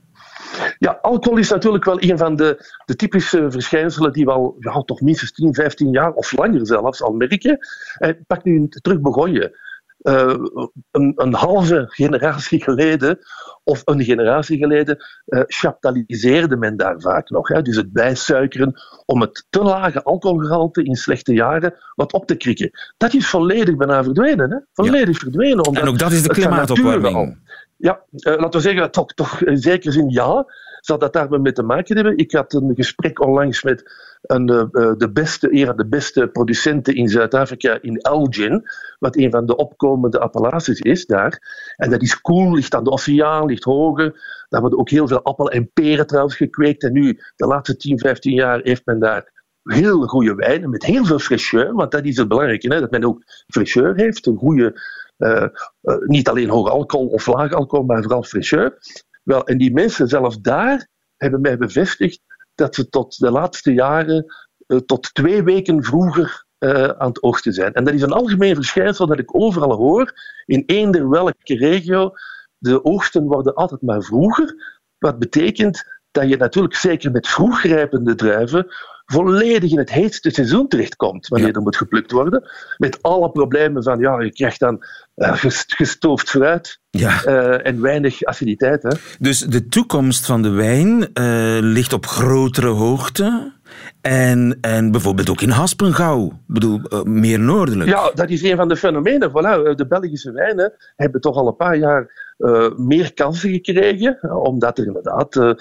Ja, 0.80 0.98
alcohol 1.02 1.38
is 1.38 1.50
natuurlijk 1.50 1.86
wel 1.86 2.02
een 2.02 2.18
van 2.18 2.36
de, 2.36 2.66
de 2.86 2.96
typische 2.96 3.52
verschijnselen 3.52 4.14
die 4.14 4.26
we 4.26 4.32
al 4.32 4.56
ja, 4.60 4.82
toch 4.82 5.02
minstens 5.02 5.32
10, 5.32 5.54
15 5.54 5.92
jaar 5.92 6.12
of 6.12 6.38
langer 6.38 6.68
zelfs 6.68 7.02
al 7.02 7.14
merken. 7.14 7.58
Eh, 7.98 8.10
pak 8.28 8.44
nu 8.44 8.68
terug 8.68 9.02
Begonje. 9.02 9.58
Eh, 10.04 10.36
een, 10.92 11.14
een 11.16 11.34
halve 11.34 11.86
generatie 11.88 12.64
geleden, 12.64 13.20
of 13.64 13.82
een 13.86 14.04
generatie 14.04 14.58
geleden, 14.58 14.98
chaptaliseerde 15.48 16.58
men 16.58 16.78
daar 16.78 17.02
vaak 17.02 17.30
nog. 17.30 17.48
Hè? 17.48 17.62
Dus 17.62 17.76
het 17.76 17.92
bijsuikeren 17.92 18.74
om 19.06 19.22
het 19.22 19.46
te 19.50 19.62
lage 19.64 20.04
alcoholgehalte 20.04 20.84
in 20.84 20.96
slechte 20.96 21.34
jaren 21.34 21.74
wat 21.96 22.14
op 22.14 22.26
te 22.26 22.36
krikken. 22.36 22.70
Dat 22.98 23.14
is 23.14 23.28
volledig 23.28 23.76
bijna 23.76 24.04
verdwenen. 24.04 24.52
Hè? 24.52 24.58
Volledig 24.74 25.18
verdwenen. 25.18 25.66
omdat 25.66 25.84
En 25.84 25.90
ook 25.90 26.00
dat 26.00 26.12
is 26.12 26.24
de 26.24 26.30
klimaatopwarming. 26.30 27.38
ja, 27.78 28.02
eh, 28.12 28.38
laten 28.38 28.62
we 28.62 28.68
zeggen, 28.68 28.92
toch, 28.92 29.14
toch 29.14 29.42
in 29.42 29.58
zekere 29.58 29.92
zin 29.92 30.10
ja. 30.10 30.46
Zal 30.86 30.98
dat 30.98 31.14
daar 31.14 31.42
mee 31.42 31.54
te 31.54 31.64
maken 31.64 31.96
hebben? 31.96 32.18
Ik 32.18 32.32
had 32.32 32.54
een 32.54 32.72
gesprek 32.76 33.22
onlangs 33.22 33.64
met 33.64 33.84
een, 34.22 34.50
eh, 34.50 34.60
eh, 34.60 34.94
de 34.98 35.12
beste, 35.12 35.54
een 35.54 35.66
van 35.66 35.78
de 35.78 35.88
beste 35.88 36.28
producenten 36.28 36.96
in 36.96 37.08
Zuid-Afrika, 37.10 37.78
in 37.82 37.98
Elgin, 37.98 38.64
wat 39.00 39.18
een 39.18 39.32
van 39.32 39.46
de 39.46 39.56
opkomende 39.56 40.20
appellaties 40.20 40.80
is 40.80 41.06
daar. 41.06 41.40
En 41.76 41.90
dat 41.90 42.02
is 42.02 42.22
cool, 42.22 42.54
ligt 42.54 42.76
aan 42.76 42.84
de 42.84 42.92
oceaan, 42.92 43.46
ligt 43.46 43.64
hoger. 43.64 44.46
Daar 44.50 44.62
worden 44.62 44.80
ook 44.80 44.90
heel 44.90 45.08
veel 45.08 45.24
appel 45.24 45.52
en 45.52 45.72
peren 45.74 46.08
trouwens 46.08 46.36
gekweekt. 46.36 46.84
En 46.84 46.94
nu, 46.94 47.20
de 47.36 47.48
laatste 47.48 47.76
10, 47.76 48.00
15 48.00 48.34
jaar, 48.34 48.60
heeft 48.64 48.86
men 48.86 49.00
daar 49.00 49.32
heel 49.64 50.02
goede 50.08 50.36
wijnen 50.36 50.70
met 50.70 50.86
heel 50.86 51.06
veel 51.06 51.20
fraîcheur, 51.20 51.72
want 51.72 51.92
dat 51.92 52.06
is 52.06 52.18
het 52.18 52.28
belangrijke, 52.28 52.74
hè, 52.74 52.80
dat 52.80 52.92
men 52.92 53.04
ook 53.04 53.22
fraîcheur 53.26 53.96
heeft, 53.96 54.26
een 54.26 54.38
goede, 54.38 54.82
eh, 55.18 55.48
niet 56.06 56.30
alleen 56.30 56.50
hoog 56.50 56.70
alcohol 56.70 57.08
of 57.08 57.28
laag 57.28 57.54
alcohol, 57.54 57.86
maar 57.86 58.02
vooral 58.02 58.26
fraîcheur. 58.26 58.78
Wel, 59.24 59.46
en 59.46 59.58
die 59.58 59.74
mensen 59.74 60.08
zelfs 60.08 60.42
daar 60.42 60.88
hebben 61.18 61.42
mij 61.42 61.58
bevestigd 61.58 62.22
dat 62.56 62.76
ze 62.76 62.90
tot 62.90 63.20
de 63.20 63.32
laatste 63.32 63.74
jaren 63.74 64.26
eh, 64.68 64.78
tot 64.78 65.14
twee 65.14 65.44
weken 65.44 65.84
vroeger 65.84 66.46
eh, 66.58 66.84
aan 66.84 67.08
het 67.08 67.24
oogsten 67.24 67.54
zijn. 67.54 67.74
En 67.74 67.84
dat 67.84 67.94
is 67.94 68.02
een 68.02 68.12
algemeen 68.12 68.56
verschijnsel 68.56 69.08
dat 69.08 69.20
ik 69.20 69.40
overal 69.40 69.76
hoor, 69.76 70.14
in 70.46 70.64
eender 70.66 71.10
welke 71.10 71.56
regio. 71.56 72.12
De 72.58 72.86
oogsten 72.86 73.24
worden 73.24 73.54
altijd 73.54 73.82
maar 73.82 74.02
vroeger, 74.02 74.56
wat 74.98 75.20
betekent 75.20 75.84
dat 76.12 76.30
je 76.30 76.38
natuurlijk 76.38 76.76
zeker 76.76 77.12
met 77.12 77.28
vroegrijpende 77.28 78.16
druiven 78.16 78.68
volledig 79.06 79.72
in 79.72 79.78
het 79.78 79.92
heetste 79.92 80.30
seizoen 80.32 80.68
terechtkomt 80.68 81.28
wanneer 81.28 81.56
er 81.56 81.62
moet 81.62 81.78
geplukt 81.78 82.12
worden. 82.12 82.44
Met 82.78 83.02
alle 83.02 83.32
problemen 83.32 83.84
van, 83.84 84.00
ja, 84.00 84.22
je 84.22 84.32
krijgt 84.34 84.60
dan 84.60 84.84
eh, 85.16 85.34
ges- 85.38 85.64
gestoofd 85.68 86.30
fruit 86.30 86.80
Ja. 86.90 87.24
eh, 87.24 87.66
en 87.68 87.82
weinig 87.82 88.24
aciditeit. 88.24 88.84
Hè. 88.84 88.90
Dus 89.20 89.40
de 89.40 89.68
toekomst 89.68 90.26
van 90.26 90.42
de 90.42 90.50
wijn 90.50 91.14
eh, 91.14 91.58
ligt 91.60 91.94
op 91.94 92.06
grotere 92.06 92.68
hoogte. 92.68 93.54
En, 94.02 94.58
en 94.62 94.92
bijvoorbeeld 94.92 95.30
ook 95.30 95.42
in 95.42 95.50
Haspengouw. 95.50 96.32
Bedoel, 96.48 96.82
eh, 96.82 97.04
meer 97.04 97.40
noordelijk. 97.40 97.90
Ja, 97.90 98.12
dat 98.16 98.30
is 98.30 98.44
een 98.44 98.56
van 98.56 98.68
de 98.68 98.76
fenomenen. 98.76 99.30
Voilà, 99.30 99.76
de 99.76 99.86
Belgische 99.88 100.32
wijnen 100.32 100.74
hebben 100.96 101.22
toch 101.22 101.36
al 101.36 101.48
een 101.48 101.56
paar 101.56 101.78
jaar 101.78 102.34
eh, 102.38 102.76
meer 102.76 103.14
kansen 103.14 103.50
gekregen, 103.50 104.18
eh, 104.22 104.44
omdat 104.44 104.78
er 104.78 104.86
inderdaad 104.86 105.36
eh, 105.36 105.50
eh, 105.50 105.56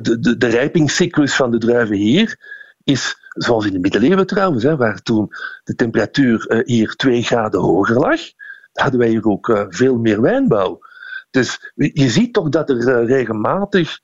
de, 0.00 0.18
de, 0.20 0.36
de 0.36 0.46
rijpingscyclus 0.46 1.34
van 1.34 1.50
de 1.50 1.58
druiven 1.58 1.96
hier 1.96 2.36
is, 2.84 3.16
zoals 3.28 3.66
in 3.66 3.72
de 3.72 3.78
middeleeuwen 3.78 4.26
trouwens, 4.26 4.62
hè, 4.62 4.76
waar 4.76 5.02
toen 5.02 5.28
de 5.64 5.74
temperatuur 5.74 6.46
eh, 6.46 6.60
hier 6.64 6.94
twee 6.94 7.22
graden 7.22 7.60
hoger 7.60 7.96
lag, 7.96 8.20
hadden 8.72 9.00
wij 9.00 9.08
hier 9.08 9.26
ook 9.26 9.48
eh, 9.48 9.64
veel 9.68 9.96
meer 9.96 10.20
wijnbouw. 10.20 10.78
Dus 11.30 11.72
je 11.74 12.08
ziet 12.08 12.32
toch 12.32 12.48
dat 12.48 12.70
er 12.70 12.88
eh, 12.88 13.06
regelmatig 13.06 13.98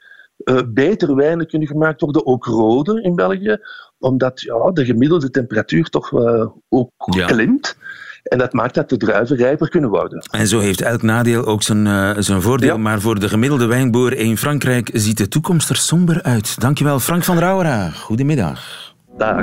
eh, 0.44 0.58
betere 0.68 1.14
wijnen 1.14 1.46
kunnen 1.46 1.68
gemaakt 1.68 2.00
worden, 2.00 2.26
ook 2.26 2.44
rode 2.44 3.02
in 3.02 3.14
België, 3.14 3.56
omdat 3.98 4.40
ja, 4.40 4.70
de 4.70 4.84
gemiddelde 4.84 5.30
temperatuur 5.30 5.88
toch 5.88 6.12
eh, 6.12 6.46
ook 6.68 6.90
Ja. 7.14 7.26
klimt. 7.26 7.76
En 8.24 8.38
dat 8.38 8.52
maakt 8.52 8.74
dat 8.74 8.88
de 8.88 8.96
druiven 8.96 9.36
rijper 9.36 9.68
kunnen 9.68 9.90
worden. 9.90 10.26
En 10.30 10.46
zo 10.46 10.58
heeft 10.58 10.80
elk 10.80 11.02
nadeel 11.02 11.44
ook 11.44 11.62
zijn, 11.62 11.86
eh, 11.86 12.10
zijn 12.18 12.42
voordeel. 12.42 12.78
Maar 12.78 13.00
voor 13.00 13.20
de 13.20 13.28
gemiddelde 13.28 13.66
wijnboer 13.66 14.12
in 14.16 14.36
Frankrijk 14.36 14.90
ziet 14.92 15.18
de 15.18 15.28
toekomst 15.28 15.68
er 15.70 15.76
somber 15.76 16.22
uit. 16.22 16.60
Dankjewel, 16.60 17.00
Frank 17.00 17.24
van 17.24 17.38
Rauwera. 17.38 17.90
Goedemiddag. 17.90 18.92
Dag. 19.18 19.42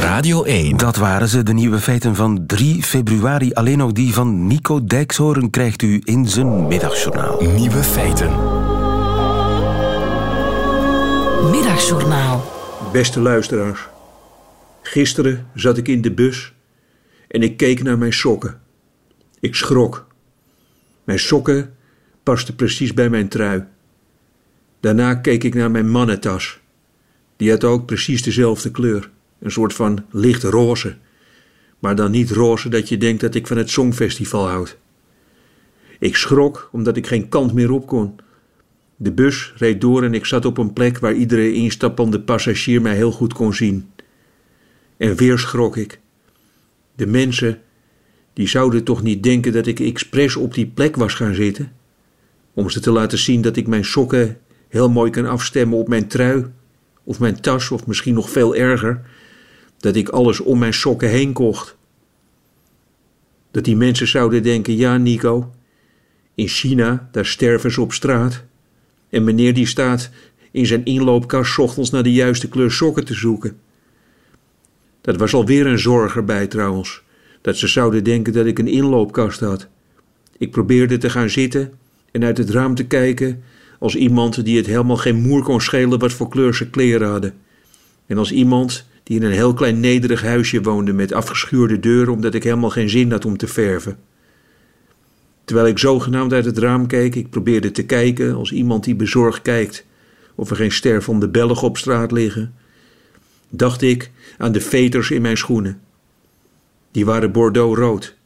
Radio 0.00 0.44
1. 0.44 0.76
Dat 0.76 0.96
waren 0.96 1.28
ze, 1.28 1.42
de 1.42 1.52
nieuwe 1.52 1.78
feiten 1.78 2.14
van 2.14 2.44
3 2.46 2.82
februari. 2.82 3.52
Alleen 3.52 3.78
nog 3.78 3.92
die 3.92 4.14
van 4.14 4.46
Nico 4.46 4.84
Dijkshoorn 4.84 5.50
krijgt 5.50 5.82
u 5.82 6.00
in 6.04 6.28
zijn 6.28 6.66
middagjournaal. 6.66 7.42
Nieuwe 7.42 7.82
feiten. 7.82 8.55
Middagjournaal. 11.42 12.44
Beste 12.92 13.20
luisteraars, 13.20 13.80
gisteren 14.82 15.46
zat 15.54 15.76
ik 15.76 15.88
in 15.88 16.02
de 16.02 16.12
bus 16.12 16.52
en 17.28 17.42
ik 17.42 17.56
keek 17.56 17.82
naar 17.82 17.98
mijn 17.98 18.12
sokken. 18.12 18.60
Ik 19.40 19.54
schrok. 19.54 20.06
Mijn 21.04 21.18
sokken 21.18 21.74
pasten 22.22 22.54
precies 22.54 22.94
bij 22.94 23.10
mijn 23.10 23.28
trui. 23.28 23.64
Daarna 24.80 25.14
keek 25.14 25.44
ik 25.44 25.54
naar 25.54 25.70
mijn 25.70 25.90
mannentas. 25.90 26.58
Die 27.36 27.50
had 27.50 27.64
ook 27.64 27.86
precies 27.86 28.22
dezelfde 28.22 28.70
kleur, 28.70 29.10
een 29.38 29.50
soort 29.50 29.74
van 29.74 30.04
licht 30.10 30.42
roze. 30.42 30.96
Maar 31.78 31.96
dan 31.96 32.10
niet 32.10 32.30
roze 32.30 32.68
dat 32.68 32.88
je 32.88 32.96
denkt 32.96 33.20
dat 33.20 33.34
ik 33.34 33.46
van 33.46 33.56
het 33.56 33.70
Songfestival 33.70 34.48
houd. 34.48 34.76
Ik 35.98 36.16
schrok 36.16 36.68
omdat 36.72 36.96
ik 36.96 37.06
geen 37.06 37.28
kant 37.28 37.52
meer 37.52 37.70
op 37.70 37.86
kon. 37.86 38.24
De 38.96 39.12
bus 39.12 39.52
reed 39.56 39.80
door 39.80 40.04
en 40.04 40.14
ik 40.14 40.24
zat 40.24 40.44
op 40.44 40.58
een 40.58 40.72
plek 40.72 40.98
waar 40.98 41.14
iedere 41.14 41.52
instappende 41.52 42.20
passagier 42.20 42.82
mij 42.82 42.94
heel 42.94 43.12
goed 43.12 43.32
kon 43.32 43.54
zien. 43.54 43.90
En 44.96 45.16
weer 45.16 45.38
schrok 45.38 45.76
ik. 45.76 46.00
De 46.94 47.06
mensen, 47.06 47.60
die 48.32 48.48
zouden 48.48 48.84
toch 48.84 49.02
niet 49.02 49.22
denken 49.22 49.52
dat 49.52 49.66
ik 49.66 49.80
expres 49.80 50.36
op 50.36 50.54
die 50.54 50.66
plek 50.66 50.96
was 50.96 51.14
gaan 51.14 51.34
zitten? 51.34 51.72
Om 52.54 52.70
ze 52.70 52.80
te 52.80 52.90
laten 52.90 53.18
zien 53.18 53.42
dat 53.42 53.56
ik 53.56 53.66
mijn 53.66 53.84
sokken 53.84 54.38
heel 54.68 54.90
mooi 54.90 55.10
kan 55.10 55.26
afstemmen 55.26 55.78
op 55.78 55.88
mijn 55.88 56.08
trui, 56.08 56.46
of 57.04 57.20
mijn 57.20 57.40
tas, 57.40 57.70
of 57.70 57.86
misschien 57.86 58.14
nog 58.14 58.30
veel 58.30 58.54
erger, 58.54 59.00
dat 59.78 59.96
ik 59.96 60.08
alles 60.08 60.40
om 60.40 60.58
mijn 60.58 60.74
sokken 60.74 61.08
heen 61.08 61.32
kocht. 61.32 61.76
Dat 63.50 63.64
die 63.64 63.76
mensen 63.76 64.08
zouden 64.08 64.42
denken: 64.42 64.76
ja, 64.76 64.96
Nico, 64.96 65.52
in 66.34 66.48
China, 66.48 67.08
daar 67.12 67.26
sterven 67.26 67.70
ze 67.72 67.80
op 67.80 67.92
straat. 67.92 68.44
En 69.08 69.24
meneer 69.24 69.54
die 69.54 69.66
staat 69.66 70.10
in 70.50 70.66
zijn 70.66 70.84
inloopkast 70.84 71.58
ochtends 71.58 71.90
naar 71.90 72.02
de 72.02 72.12
juiste 72.12 72.48
kleur 72.48 72.70
sokken 72.70 73.04
te 73.04 73.14
zoeken. 73.14 73.56
Dat 75.00 75.16
was 75.16 75.34
alweer 75.34 75.66
een 75.66 75.78
zorg 75.78 76.16
erbij 76.16 76.46
trouwens, 76.46 77.02
dat 77.40 77.56
ze 77.56 77.66
zouden 77.66 78.04
denken 78.04 78.32
dat 78.32 78.46
ik 78.46 78.58
een 78.58 78.68
inloopkast 78.68 79.40
had. 79.40 79.68
Ik 80.38 80.50
probeerde 80.50 80.98
te 80.98 81.10
gaan 81.10 81.30
zitten 81.30 81.72
en 82.12 82.24
uit 82.24 82.38
het 82.38 82.50
raam 82.50 82.74
te 82.74 82.86
kijken 82.86 83.42
als 83.78 83.96
iemand 83.96 84.44
die 84.44 84.56
het 84.56 84.66
helemaal 84.66 84.96
geen 84.96 85.20
moer 85.20 85.42
kon 85.42 85.60
schelen 85.60 85.98
wat 85.98 86.12
voor 86.12 86.28
kleur 86.28 86.54
ze 86.54 86.70
kleren 86.70 87.08
hadden. 87.08 87.34
En 88.06 88.18
als 88.18 88.32
iemand 88.32 88.86
die 89.02 89.16
in 89.16 89.26
een 89.26 89.32
heel 89.32 89.54
klein 89.54 89.80
nederig 89.80 90.22
huisje 90.22 90.62
woonde 90.62 90.92
met 90.92 91.12
afgeschuurde 91.12 91.80
deuren 91.80 92.12
omdat 92.12 92.34
ik 92.34 92.42
helemaal 92.42 92.70
geen 92.70 92.90
zin 92.90 93.10
had 93.10 93.24
om 93.24 93.36
te 93.36 93.46
verven. 93.46 93.98
Terwijl 95.46 95.68
ik 95.68 95.78
zogenaamd 95.78 96.32
uit 96.32 96.44
het 96.44 96.58
raam 96.58 96.86
keek, 96.86 97.14
ik 97.14 97.30
probeerde 97.30 97.70
te 97.70 97.84
kijken 97.84 98.34
als 98.34 98.52
iemand 98.52 98.84
die 98.84 98.94
bezorgd 98.94 99.42
kijkt 99.42 99.86
of 100.34 100.50
er 100.50 100.56
geen 100.56 100.72
stervende 100.72 101.28
Belg 101.28 101.62
op 101.62 101.76
straat 101.76 102.12
liggen, 102.12 102.54
dacht 103.48 103.82
ik 103.82 104.10
aan 104.38 104.52
de 104.52 104.60
veters 104.60 105.10
in 105.10 105.22
mijn 105.22 105.36
schoenen. 105.36 105.80
Die 106.90 107.04
waren 107.04 107.32
bordeaux-rood, 107.32 108.16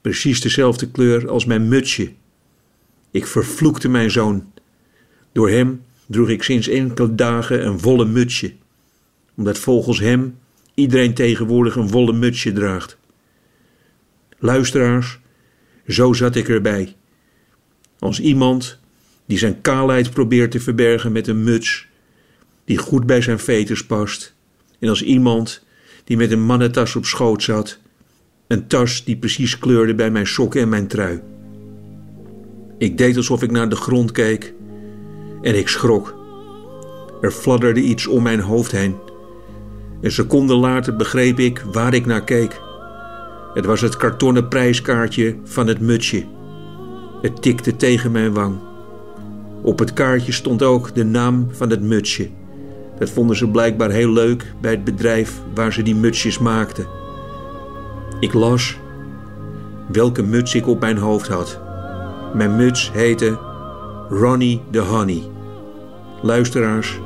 precies 0.00 0.40
dezelfde 0.40 0.90
kleur 0.90 1.28
als 1.28 1.44
mijn 1.44 1.68
mutsje. 1.68 2.12
Ik 3.10 3.26
vervloekte 3.26 3.88
mijn 3.88 4.10
zoon. 4.10 4.52
Door 5.32 5.50
hem 5.50 5.82
droeg 6.06 6.28
ik 6.28 6.42
sinds 6.42 6.68
enkele 6.68 7.14
dagen 7.14 7.66
een 7.66 7.78
wollen 7.78 8.12
mutsje, 8.12 8.52
omdat 9.36 9.58
volgens 9.58 10.00
hem 10.00 10.38
iedereen 10.74 11.14
tegenwoordig 11.14 11.76
een 11.76 11.90
wollen 11.90 12.18
mutsje 12.18 12.52
draagt. 12.52 12.96
Luisteraars, 14.38 15.18
zo 15.86 16.12
zat 16.12 16.34
ik 16.34 16.48
erbij. 16.48 16.94
Als 17.98 18.20
iemand 18.20 18.78
die 19.26 19.38
zijn 19.38 19.60
kaalheid 19.60 20.10
probeert 20.10 20.50
te 20.50 20.60
verbergen 20.60 21.12
met 21.12 21.26
een 21.26 21.44
muts 21.44 21.86
die 22.64 22.78
goed 22.78 23.06
bij 23.06 23.20
zijn 23.20 23.38
veters 23.38 23.86
past. 23.86 24.34
En 24.78 24.88
als 24.88 25.02
iemand 25.02 25.64
die 26.04 26.16
met 26.16 26.30
een 26.30 26.44
mannentas 26.44 26.96
op 26.96 27.04
schoot 27.04 27.42
zat, 27.42 27.78
een 28.46 28.66
tas 28.66 29.04
die 29.04 29.16
precies 29.16 29.58
kleurde 29.58 29.94
bij 29.94 30.10
mijn 30.10 30.26
sokken 30.26 30.60
en 30.60 30.68
mijn 30.68 30.86
trui. 30.86 31.22
Ik 32.78 32.98
deed 32.98 33.16
alsof 33.16 33.42
ik 33.42 33.50
naar 33.50 33.68
de 33.68 33.76
grond 33.76 34.12
keek 34.12 34.54
en 35.42 35.58
ik 35.58 35.68
schrok. 35.68 36.14
Er 37.20 37.30
fladderde 37.30 37.80
iets 37.80 38.06
om 38.06 38.22
mijn 38.22 38.40
hoofd 38.40 38.72
heen. 38.72 38.96
Een 40.00 40.12
seconde 40.12 40.54
later 40.54 40.96
begreep 40.96 41.38
ik 41.38 41.64
waar 41.72 41.94
ik 41.94 42.06
naar 42.06 42.24
keek. 42.24 42.60
Het 43.54 43.64
was 43.64 43.80
het 43.80 43.96
kartonnen 43.96 44.48
prijskaartje 44.48 45.36
van 45.44 45.66
het 45.66 45.80
mutsje. 45.80 46.24
Het 47.22 47.42
tikte 47.42 47.76
tegen 47.76 48.12
mijn 48.12 48.32
wang. 48.32 48.58
Op 49.62 49.78
het 49.78 49.92
kaartje 49.92 50.32
stond 50.32 50.62
ook 50.62 50.94
de 50.94 51.04
naam 51.04 51.48
van 51.50 51.70
het 51.70 51.82
mutsje. 51.82 52.28
Dat 52.98 53.10
vonden 53.10 53.36
ze 53.36 53.48
blijkbaar 53.48 53.90
heel 53.90 54.10
leuk 54.10 54.52
bij 54.60 54.70
het 54.70 54.84
bedrijf 54.84 55.40
waar 55.54 55.72
ze 55.72 55.82
die 55.82 55.94
mutsjes 55.94 56.38
maakten. 56.38 56.86
Ik 58.20 58.32
las 58.32 58.78
welke 59.92 60.22
muts 60.22 60.54
ik 60.54 60.66
op 60.66 60.80
mijn 60.80 60.98
hoofd 60.98 61.28
had. 61.28 61.60
Mijn 62.34 62.56
muts 62.56 62.90
heette 62.92 63.38
Ronnie 64.08 64.62
the 64.70 64.80
Honey. 64.80 65.22
Luisteraars, 66.22 67.00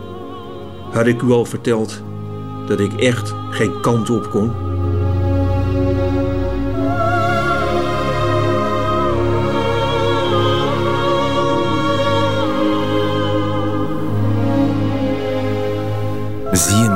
had 0.91 1.07
ik 1.07 1.23
u 1.23 1.31
al 1.31 1.45
verteld 1.45 2.03
dat 2.67 2.81
ik 2.81 2.93
echt 2.93 3.35
geen 3.51 3.81
kant 3.81 4.11
op 4.11 4.31
kon? 4.31 4.68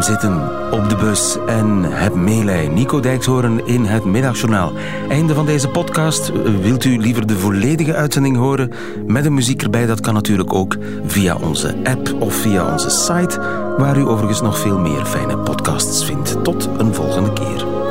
Zitten 0.02 0.70
op 0.70 0.88
de 0.88 0.96
bus 0.96 1.36
en 1.46 1.82
heb 1.82 2.14
meelij. 2.14 2.68
Nico 2.68 3.00
Dijkshoorn 3.00 3.66
in 3.66 3.84
het 3.84 4.04
Middagjournaal. 4.04 4.72
Einde 5.08 5.34
van 5.34 5.46
deze 5.46 5.68
podcast. 5.68 6.32
Wilt 6.60 6.84
u 6.84 6.98
liever 6.98 7.26
de 7.26 7.38
volledige 7.38 7.94
uitzending 7.94 8.36
horen 8.36 8.72
met 9.06 9.22
de 9.22 9.30
muziek 9.30 9.62
erbij? 9.62 9.86
Dat 9.86 10.00
kan 10.00 10.14
natuurlijk 10.14 10.54
ook 10.54 10.76
via 11.06 11.36
onze 11.36 11.76
app 11.84 12.14
of 12.18 12.34
via 12.34 12.72
onze 12.72 12.90
site, 12.90 13.40
waar 13.76 13.98
u 13.98 14.06
overigens 14.06 14.40
nog 14.40 14.58
veel 14.58 14.78
meer 14.78 15.04
fijne 15.04 15.38
podcasts 15.38 16.04
vindt. 16.04 16.44
Tot 16.44 16.68
een 16.78 16.94
volgende 16.94 17.32
keer. 17.32 17.81